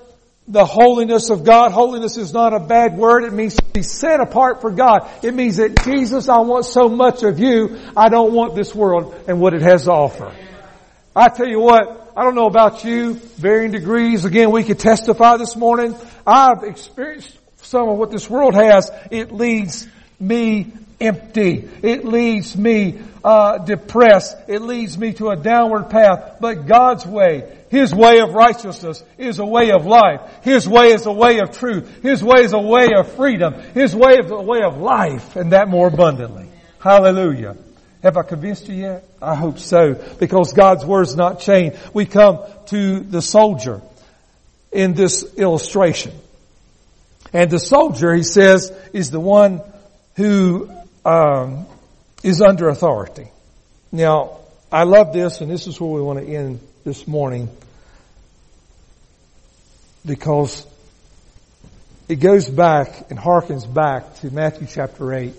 the 0.46 0.64
holiness 0.64 1.30
of 1.30 1.42
God. 1.42 1.72
Holiness 1.72 2.16
is 2.16 2.32
not 2.32 2.54
a 2.54 2.60
bad 2.60 2.96
word. 2.96 3.24
It 3.24 3.32
means 3.32 3.56
to 3.56 3.64
be 3.72 3.82
set 3.82 4.20
apart 4.20 4.60
for 4.60 4.70
God. 4.70 5.10
It 5.24 5.34
means 5.34 5.56
that 5.56 5.82
Jesus, 5.82 6.28
I 6.28 6.38
want 6.42 6.64
so 6.64 6.88
much 6.88 7.24
of 7.24 7.40
you, 7.40 7.76
I 7.96 8.08
don't 8.08 8.34
want 8.34 8.54
this 8.54 8.72
world 8.72 9.16
and 9.26 9.40
what 9.40 9.52
it 9.52 9.62
has 9.62 9.86
to 9.86 9.90
offer. 9.90 10.32
I 11.16 11.26
tell 11.26 11.48
you 11.48 11.58
what, 11.58 12.12
I 12.16 12.22
don't 12.22 12.36
know 12.36 12.46
about 12.46 12.84
you, 12.84 13.14
varying 13.14 13.72
degrees. 13.72 14.24
Again, 14.24 14.52
we 14.52 14.62
could 14.62 14.78
testify 14.78 15.38
this 15.38 15.56
morning. 15.56 15.96
I've 16.24 16.62
experienced 16.62 17.36
some 17.62 17.88
of 17.88 17.98
what 17.98 18.12
this 18.12 18.30
world 18.30 18.54
has. 18.54 18.92
It 19.10 19.32
leads 19.32 19.88
me 20.20 20.72
empty. 21.00 21.68
It 21.82 22.04
leads 22.04 22.56
me 22.56 23.00
uh, 23.24 23.58
depressed. 23.58 24.36
It 24.48 24.62
leads 24.62 24.96
me 24.96 25.12
to 25.14 25.28
a 25.28 25.36
downward 25.36 25.90
path. 25.90 26.36
But 26.40 26.66
God's 26.66 27.06
way, 27.06 27.56
His 27.70 27.94
way 27.94 28.20
of 28.20 28.34
righteousness 28.34 29.02
is 29.16 29.38
a 29.38 29.44
way 29.44 29.70
of 29.70 29.86
life. 29.86 30.20
His 30.42 30.68
way 30.68 30.88
is 30.88 31.06
a 31.06 31.12
way 31.12 31.40
of 31.40 31.56
truth. 31.56 32.02
His 32.02 32.22
way 32.22 32.42
is 32.42 32.52
a 32.52 32.58
way 32.58 32.88
of 32.96 33.12
freedom. 33.12 33.54
His 33.74 33.94
way 33.94 34.14
is 34.14 34.30
a 34.30 34.42
way 34.42 34.62
of 34.62 34.78
life, 34.78 35.36
and 35.36 35.52
that 35.52 35.68
more 35.68 35.88
abundantly. 35.88 36.48
Hallelujah. 36.80 37.56
Have 38.02 38.16
I 38.16 38.22
convinced 38.22 38.68
you 38.68 38.76
yet? 38.76 39.04
I 39.20 39.34
hope 39.34 39.58
so, 39.58 39.94
because 40.20 40.52
God's 40.52 40.84
word's 40.84 41.16
not 41.16 41.40
chained. 41.40 41.76
We 41.92 42.06
come 42.06 42.44
to 42.66 43.00
the 43.00 43.20
soldier 43.20 43.82
in 44.70 44.94
this 44.94 45.34
illustration. 45.36 46.12
And 47.32 47.50
the 47.50 47.58
soldier, 47.58 48.14
he 48.14 48.22
says, 48.22 48.72
is 48.92 49.10
the 49.10 49.20
one 49.20 49.60
who 50.14 50.70
um, 51.04 51.66
is 52.22 52.40
under 52.40 52.68
authority. 52.68 53.28
Now, 53.92 54.38
I 54.70 54.84
love 54.84 55.12
this, 55.12 55.40
and 55.40 55.50
this 55.50 55.66
is 55.66 55.80
where 55.80 55.90
we 55.90 56.02
want 56.02 56.18
to 56.18 56.26
end 56.26 56.60
this 56.84 57.06
morning 57.06 57.48
because 60.04 60.66
it 62.08 62.16
goes 62.16 62.48
back 62.48 63.10
and 63.10 63.18
harkens 63.18 63.72
back 63.72 64.16
to 64.16 64.30
Matthew 64.30 64.66
chapter 64.66 65.12
8 65.12 65.34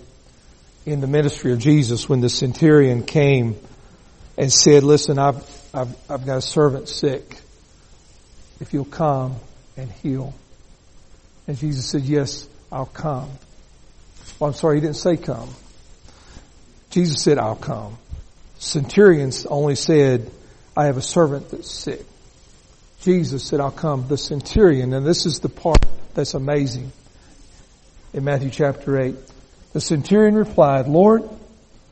in 0.86 1.00
the 1.00 1.06
ministry 1.06 1.52
of 1.52 1.58
Jesus 1.58 2.08
when 2.08 2.20
the 2.20 2.28
centurion 2.28 3.04
came 3.04 3.56
and 4.38 4.52
said, 4.52 4.82
listen, 4.82 5.18
I've, 5.18 5.44
I've, 5.74 5.94
I've 6.10 6.26
got 6.26 6.38
a 6.38 6.42
servant 6.42 6.88
sick. 6.88 7.36
If 8.60 8.72
you'll 8.72 8.84
come 8.84 9.36
and 9.76 9.90
heal. 9.90 10.34
And 11.46 11.58
Jesus 11.58 11.90
said, 11.90 12.02
yes, 12.02 12.48
I'll 12.70 12.86
come. 12.86 13.30
Well, 14.40 14.48
I'm 14.48 14.54
sorry, 14.54 14.76
he 14.76 14.80
didn't 14.80 14.96
say 14.96 15.18
come. 15.18 15.50
Jesus 16.88 17.22
said, 17.22 17.38
I'll 17.38 17.56
come. 17.56 17.98
Centurions 18.58 19.44
only 19.44 19.76
said, 19.76 20.30
I 20.74 20.86
have 20.86 20.96
a 20.96 21.02
servant 21.02 21.50
that's 21.50 21.70
sick. 21.70 22.04
Jesus 23.02 23.44
said, 23.44 23.60
I'll 23.60 23.70
come. 23.70 24.08
The 24.08 24.16
centurion, 24.16 24.94
and 24.94 25.06
this 25.06 25.26
is 25.26 25.40
the 25.40 25.50
part 25.50 25.84
that's 26.14 26.32
amazing 26.32 26.90
in 28.14 28.24
Matthew 28.24 28.48
chapter 28.48 28.98
8. 28.98 29.14
The 29.74 29.80
centurion 29.80 30.34
replied, 30.34 30.88
Lord, 30.88 31.28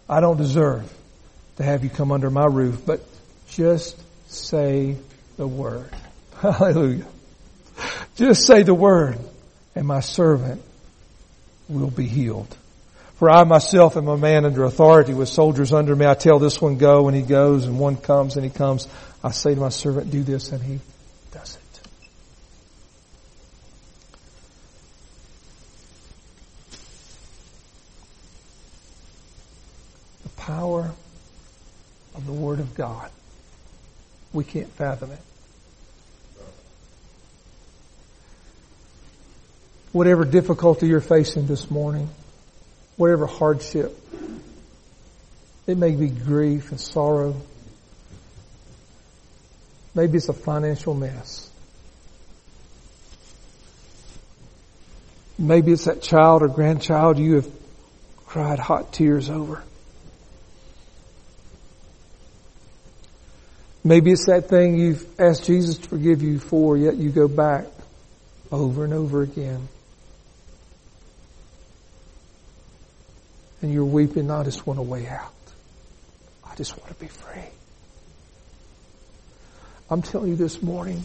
I 0.09 0.20
don't 0.20 0.38
deserve 0.38 0.90
to 1.59 1.62
have 1.62 1.84
you 1.84 1.90
come 1.90 2.11
under 2.11 2.30
my 2.30 2.46
roof, 2.46 2.80
but 2.86 3.07
just 3.51 4.03
say 4.30 4.96
the 5.36 5.46
word. 5.46 5.90
Hallelujah. 6.40 7.07
Just 8.16 8.46
say 8.46 8.62
the 8.62 8.74
word 8.74 9.18
and 9.74 9.86
my 9.86 10.01
servant 10.01 10.62
will 11.68 11.90
be 11.90 12.06
healed. 12.06 12.56
For 13.16 13.28
I 13.28 13.42
myself 13.44 13.96
am 13.96 14.06
a 14.06 14.16
man 14.16 14.44
under 14.44 14.64
authority 14.64 15.12
with 15.12 15.28
soldiers 15.28 15.72
under 15.72 15.94
me. 15.96 16.06
I 16.06 16.14
tell 16.14 16.38
this 16.38 16.62
one 16.62 16.78
go 16.78 17.08
and 17.08 17.16
he 17.16 17.22
goes 17.22 17.64
and 17.66 17.78
one 17.78 17.96
comes 17.96 18.36
and 18.36 18.44
he 18.44 18.50
comes. 18.50 18.86
I 19.24 19.32
say 19.32 19.54
to 19.54 19.60
my 19.60 19.70
servant 19.70 20.10
do 20.10 20.22
this 20.22 20.52
and 20.52 20.62
he 20.62 20.78
does 21.32 21.56
it. 21.56 21.80
The 30.22 30.28
power 30.40 30.92
of 32.14 32.24
the 32.24 32.32
Word 32.32 32.60
of 32.60 32.76
God. 32.76 33.10
We 34.32 34.44
can't 34.44 34.70
fathom 34.70 35.10
it. 35.10 35.20
Whatever 39.99 40.24
difficulty 40.24 40.86
you're 40.86 41.01
facing 41.01 41.49
this 41.49 41.72
morning, 41.72 42.09
whatever 42.96 43.26
hardship. 43.26 44.01
It 45.66 45.76
may 45.76 45.90
be 45.90 46.07
grief 46.07 46.70
and 46.70 46.80
sorrow. 46.80 47.34
Maybe 49.96 50.18
it's 50.18 50.28
a 50.28 50.32
financial 50.32 50.94
mess. 50.94 51.51
Maybe 55.36 55.72
it's 55.72 55.86
that 55.86 56.01
child 56.01 56.42
or 56.42 56.49
grandchild 56.49 57.18
you 57.18 57.34
have 57.34 57.51
cried 58.24 58.61
hot 58.61 58.92
tears 58.92 59.28
over. 59.28 59.64
Maybe 63.82 64.12
it's 64.12 64.26
that 64.26 64.49
thing 64.49 64.78
you've 64.78 65.05
asked 65.18 65.46
Jesus 65.46 65.76
to 65.78 65.88
forgive 65.88 66.22
you 66.22 66.38
for, 66.38 66.76
yet 66.76 66.94
you 66.94 67.11
go 67.11 67.26
back 67.26 67.66
over 68.53 68.84
and 68.84 68.94
over 68.94 69.22
again. 69.22 69.68
And 73.62 73.72
you're 73.72 73.84
weeping, 73.84 74.30
I 74.30 74.44
just 74.44 74.66
want 74.66 74.78
a 74.78 74.82
way 74.82 75.06
out. 75.06 75.32
I 76.44 76.54
just 76.54 76.78
want 76.78 76.88
to 76.88 76.94
be 76.94 77.09
free. 77.09 77.42
I'm 79.90 80.02
telling 80.02 80.30
you 80.30 80.36
this 80.36 80.62
morning 80.62 81.04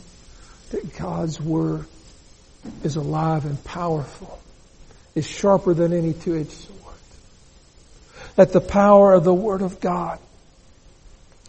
that 0.71 0.97
God's 0.97 1.39
Word 1.39 1.85
is 2.83 2.95
alive 2.95 3.45
and 3.45 3.63
powerful. 3.63 4.39
Is 5.15 5.27
sharper 5.27 5.75
than 5.75 5.93
any 5.93 6.13
two-edged 6.13 6.49
sword. 6.49 6.95
That 8.35 8.51
the 8.51 8.61
power 8.61 9.13
of 9.13 9.23
the 9.23 9.33
Word 9.33 9.61
of 9.61 9.79
God, 9.79 10.17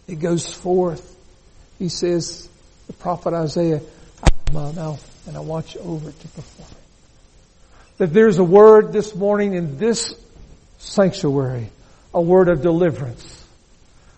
it 0.07 0.19
goes 0.19 0.53
forth. 0.53 1.17
He 1.79 1.89
says, 1.89 2.47
the 2.85 2.93
prophet 2.93 3.33
Isaiah, 3.33 3.81
out 4.21 4.31
of 4.47 4.53
my 4.53 4.71
mouth, 4.71 5.27
and 5.27 5.35
I 5.35 5.39
watch 5.39 5.75
over 5.77 6.11
to 6.11 6.27
perform 6.27 6.69
it. 6.69 6.77
That 7.97 8.13
there's 8.13 8.37
a 8.37 8.43
word 8.43 8.93
this 8.93 9.15
morning 9.15 9.55
in 9.55 9.77
this 9.77 10.13
sanctuary, 10.77 11.69
a 12.13 12.21
word 12.21 12.49
of 12.49 12.61
deliverance, 12.61 13.43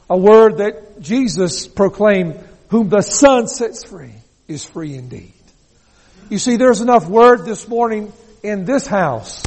a 0.09 0.17
word 0.17 0.57
that 0.57 1.01
Jesus 1.01 1.67
proclaimed, 1.67 2.39
whom 2.69 2.89
the 2.89 3.01
Son 3.01 3.47
sets 3.47 3.83
free 3.83 4.13
is 4.47 4.65
free 4.65 4.95
indeed. 4.95 5.33
You 6.29 6.39
see, 6.39 6.57
there's 6.57 6.81
enough 6.81 7.07
word 7.07 7.45
this 7.45 7.67
morning 7.67 8.11
in 8.43 8.65
this 8.65 8.85
house 8.85 9.43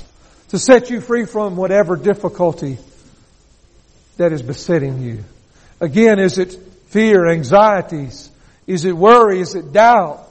to 0.49 0.59
set 0.59 0.91
you 0.91 1.01
free 1.01 1.27
from 1.27 1.57
whatever 1.57 1.97
difficulty 1.97 2.79
that 4.17 4.33
is 4.33 4.43
besetting 4.43 5.01
you. 5.01 5.25
Again, 5.81 6.19
is 6.19 6.39
it 6.39 6.53
fear, 6.89 7.29
anxieties? 7.29 8.31
Is 8.67 8.85
it 8.85 8.97
worry? 8.97 9.41
Is 9.41 9.55
it 9.55 9.73
doubt? 9.73 10.27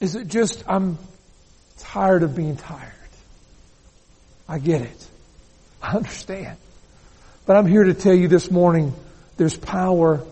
Is 0.00 0.14
it 0.14 0.28
just, 0.28 0.62
I'm 0.66 0.98
tired 1.78 2.22
of 2.22 2.34
being 2.34 2.56
tired? 2.56 2.92
I 4.48 4.58
get 4.58 4.82
it. 4.82 5.08
I 5.82 5.96
understand. 5.96 6.56
But 7.46 7.56
I'm 7.56 7.66
here 7.66 7.84
to 7.84 7.94
tell 7.94 8.14
you 8.14 8.28
this 8.28 8.50
morning, 8.50 8.92
there's 9.36 9.56
power 9.56 10.24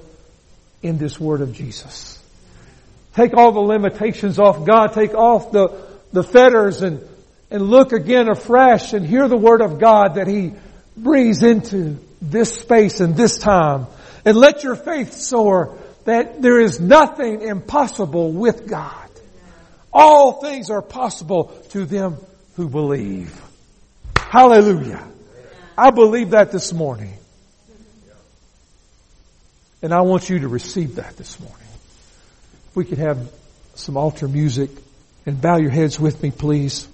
in 0.82 0.98
this 0.98 1.18
word 1.18 1.40
of 1.40 1.52
Jesus. 1.52 2.18
Take 3.14 3.34
all 3.34 3.52
the 3.52 3.60
limitations 3.60 4.38
off 4.38 4.66
God. 4.66 4.88
Take 4.92 5.14
off 5.14 5.52
the, 5.52 5.86
the 6.12 6.22
fetters 6.22 6.82
and, 6.82 7.00
and 7.50 7.62
look 7.62 7.92
again 7.92 8.28
afresh 8.28 8.92
and 8.92 9.06
hear 9.06 9.28
the 9.28 9.36
word 9.36 9.60
of 9.60 9.78
God 9.78 10.16
that 10.16 10.26
He 10.26 10.52
breathes 10.96 11.42
into 11.42 11.98
this 12.20 12.52
space 12.58 13.00
and 13.00 13.16
this 13.16 13.38
time. 13.38 13.86
And 14.24 14.36
let 14.36 14.64
your 14.64 14.74
faith 14.74 15.12
soar 15.12 15.78
that 16.04 16.42
there 16.42 16.60
is 16.60 16.80
nothing 16.80 17.42
impossible 17.42 18.32
with 18.32 18.66
God. 18.66 19.10
All 19.92 20.40
things 20.40 20.70
are 20.70 20.82
possible 20.82 21.44
to 21.70 21.84
them 21.84 22.16
who 22.56 22.68
believe. 22.68 23.40
Hallelujah. 24.34 25.00
I 25.78 25.92
believe 25.92 26.30
that 26.30 26.50
this 26.50 26.72
morning. 26.72 27.14
And 29.80 29.94
I 29.94 30.00
want 30.00 30.28
you 30.28 30.40
to 30.40 30.48
receive 30.48 30.96
that 30.96 31.16
this 31.16 31.38
morning. 31.38 31.68
We 32.74 32.84
could 32.84 32.98
have 32.98 33.30
some 33.76 33.96
altar 33.96 34.26
music 34.26 34.70
and 35.24 35.40
bow 35.40 35.58
your 35.58 35.70
heads 35.70 36.00
with 36.00 36.20
me, 36.20 36.32
please. 36.32 36.88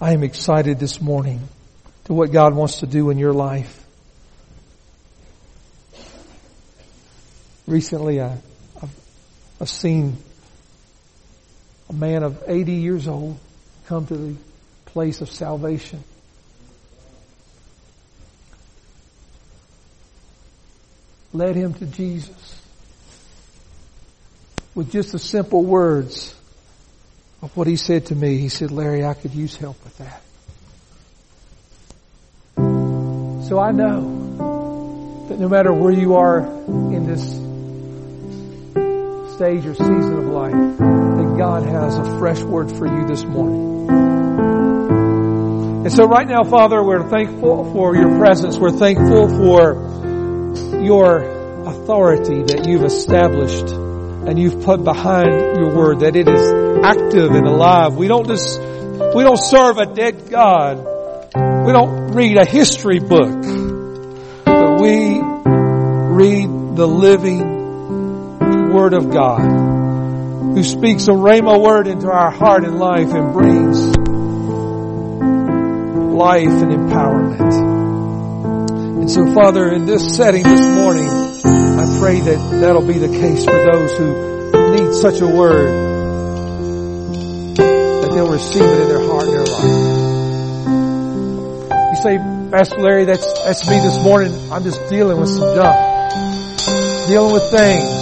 I 0.00 0.14
am 0.14 0.22
excited 0.22 0.78
this 0.78 0.98
morning 0.98 1.46
to 2.04 2.14
what 2.14 2.32
God 2.32 2.54
wants 2.54 2.80
to 2.80 2.86
do 2.86 3.10
in 3.10 3.18
your 3.18 3.34
life. 3.34 3.84
Recently, 7.66 8.22
I, 8.22 8.38
I've 9.60 9.68
seen 9.68 10.16
a 11.92 11.94
man 11.94 12.22
of 12.22 12.42
80 12.46 12.72
years 12.72 13.06
old 13.06 13.38
come 13.86 14.06
to 14.06 14.16
the 14.16 14.34
place 14.86 15.20
of 15.20 15.30
salvation. 15.30 16.02
Led 21.34 21.54
him 21.56 21.74
to 21.74 21.86
Jesus 21.86 22.60
with 24.74 24.90
just 24.90 25.12
the 25.12 25.18
simple 25.18 25.64
words 25.64 26.34
of 27.42 27.56
what 27.56 27.66
he 27.66 27.76
said 27.76 28.06
to 28.06 28.14
me. 28.14 28.38
He 28.38 28.48
said, 28.48 28.70
Larry, 28.70 29.04
I 29.04 29.14
could 29.14 29.34
use 29.34 29.56
help 29.56 29.82
with 29.84 29.98
that. 29.98 30.22
So 33.48 33.58
I 33.58 33.72
know 33.72 35.26
that 35.28 35.38
no 35.38 35.48
matter 35.48 35.72
where 35.72 35.92
you 35.92 36.16
are 36.16 36.40
in 36.40 37.06
this 37.06 37.22
stage 39.34 39.66
or 39.66 39.74
season 39.74 40.18
of 40.18 40.24
life, 40.26 41.11
God 41.42 41.64
has 41.64 41.98
a 41.98 42.04
fresh 42.20 42.40
word 42.40 42.70
for 42.70 42.86
you 42.86 43.04
this 43.04 43.24
morning. 43.24 43.88
And 45.82 45.92
so 45.92 46.04
right 46.04 46.28
now, 46.28 46.44
Father, 46.44 46.80
we're 46.80 47.08
thankful 47.08 47.72
for 47.72 47.96
your 47.96 48.16
presence. 48.16 48.56
We're 48.56 48.70
thankful 48.70 49.28
for 49.28 49.74
your 50.84 51.18
authority 51.66 52.44
that 52.44 52.68
you've 52.68 52.84
established 52.84 53.72
and 53.72 54.38
you've 54.38 54.62
put 54.62 54.84
behind 54.84 55.56
your 55.56 55.74
word, 55.74 55.98
that 56.00 56.14
it 56.14 56.28
is 56.28 56.52
active 56.84 57.32
and 57.32 57.48
alive. 57.48 57.96
We 57.96 58.06
don't 58.06 58.28
just, 58.28 58.60
we 58.60 59.24
don't 59.24 59.36
serve 59.36 59.78
a 59.78 59.86
dead 59.92 60.30
God. 60.30 60.76
We 61.66 61.72
don't 61.72 62.12
read 62.12 62.36
a 62.36 62.44
history 62.44 63.00
book, 63.00 63.42
but 64.44 64.80
we 64.80 65.18
read 65.20 66.76
the 66.76 66.86
living 66.86 67.42
word 68.72 68.94
of 68.94 69.10
God 69.10 69.61
who 70.54 70.62
speaks 70.62 71.08
a 71.08 71.12
rhema 71.12 71.58
word 71.58 71.86
into 71.86 72.08
our 72.10 72.30
heart 72.30 72.64
and 72.64 72.78
life 72.78 73.12
and 73.12 73.32
brings 73.32 73.78
life 76.14 76.46
and 76.46 76.72
empowerment. 76.72 77.52
And 79.00 79.10
so 79.10 79.32
Father, 79.32 79.72
in 79.72 79.86
this 79.86 80.14
setting 80.14 80.42
this 80.42 80.60
morning, 80.60 81.08
I 81.08 81.98
pray 81.98 82.20
that 82.20 82.60
that'll 82.60 82.86
be 82.86 82.98
the 82.98 83.08
case 83.08 83.44
for 83.44 83.50
those 83.50 83.96
who 83.96 84.12
need 84.76 84.94
such 84.94 85.20
a 85.22 85.26
word 85.26 85.72
that 87.56 88.10
they'll 88.12 88.30
receive 88.30 88.62
it 88.62 88.80
in 88.82 88.88
their 88.88 89.00
heart 89.08 89.24
and 89.24 89.32
their 89.32 89.46
life. 89.46 89.64
You 91.90 91.96
say, 92.02 92.18
Pastor 92.50 92.78
Larry, 92.78 93.04
that's, 93.06 93.32
that's 93.44 93.66
me 93.68 93.76
this 93.76 93.98
morning. 94.04 94.52
I'm 94.52 94.64
just 94.64 94.86
dealing 94.90 95.18
with 95.18 95.30
some 95.30 95.54
junk. 95.54 95.76
Dealing 97.08 97.32
with 97.32 97.50
things. 97.50 98.01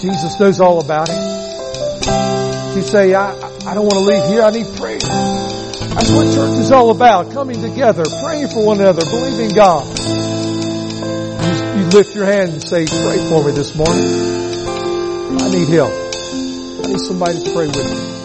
Jesus 0.00 0.38
knows 0.38 0.60
all 0.60 0.80
about 0.80 1.08
it. 1.10 2.76
You 2.76 2.82
say, 2.82 3.14
I, 3.14 3.32
I 3.66 3.74
don't 3.74 3.84
want 3.84 3.94
to 3.94 4.06
leave 4.06 4.24
here. 4.28 4.42
I 4.42 4.50
need 4.50 4.66
prayer. 4.76 4.98
That's 4.98 6.10
what 6.12 6.32
church 6.32 6.58
is 6.60 6.70
all 6.70 6.90
about. 6.90 7.32
Coming 7.32 7.60
together, 7.60 8.04
praying 8.22 8.48
for 8.48 8.64
one 8.64 8.80
another, 8.80 9.04
believing 9.04 9.50
God. 9.54 9.84
You, 11.48 11.80
you 11.80 11.88
lift 11.88 12.14
your 12.14 12.26
hand 12.26 12.52
and 12.52 12.62
say, 12.62 12.86
pray 12.86 13.18
for 13.28 13.44
me 13.44 13.52
this 13.52 13.74
morning. 13.74 14.04
I 15.40 15.50
need 15.50 15.68
help. 15.68 15.92
I 15.92 16.88
need 16.88 17.00
somebody 17.00 17.42
to 17.42 17.52
pray 17.52 17.66
with 17.66 17.90
me. 17.90 18.17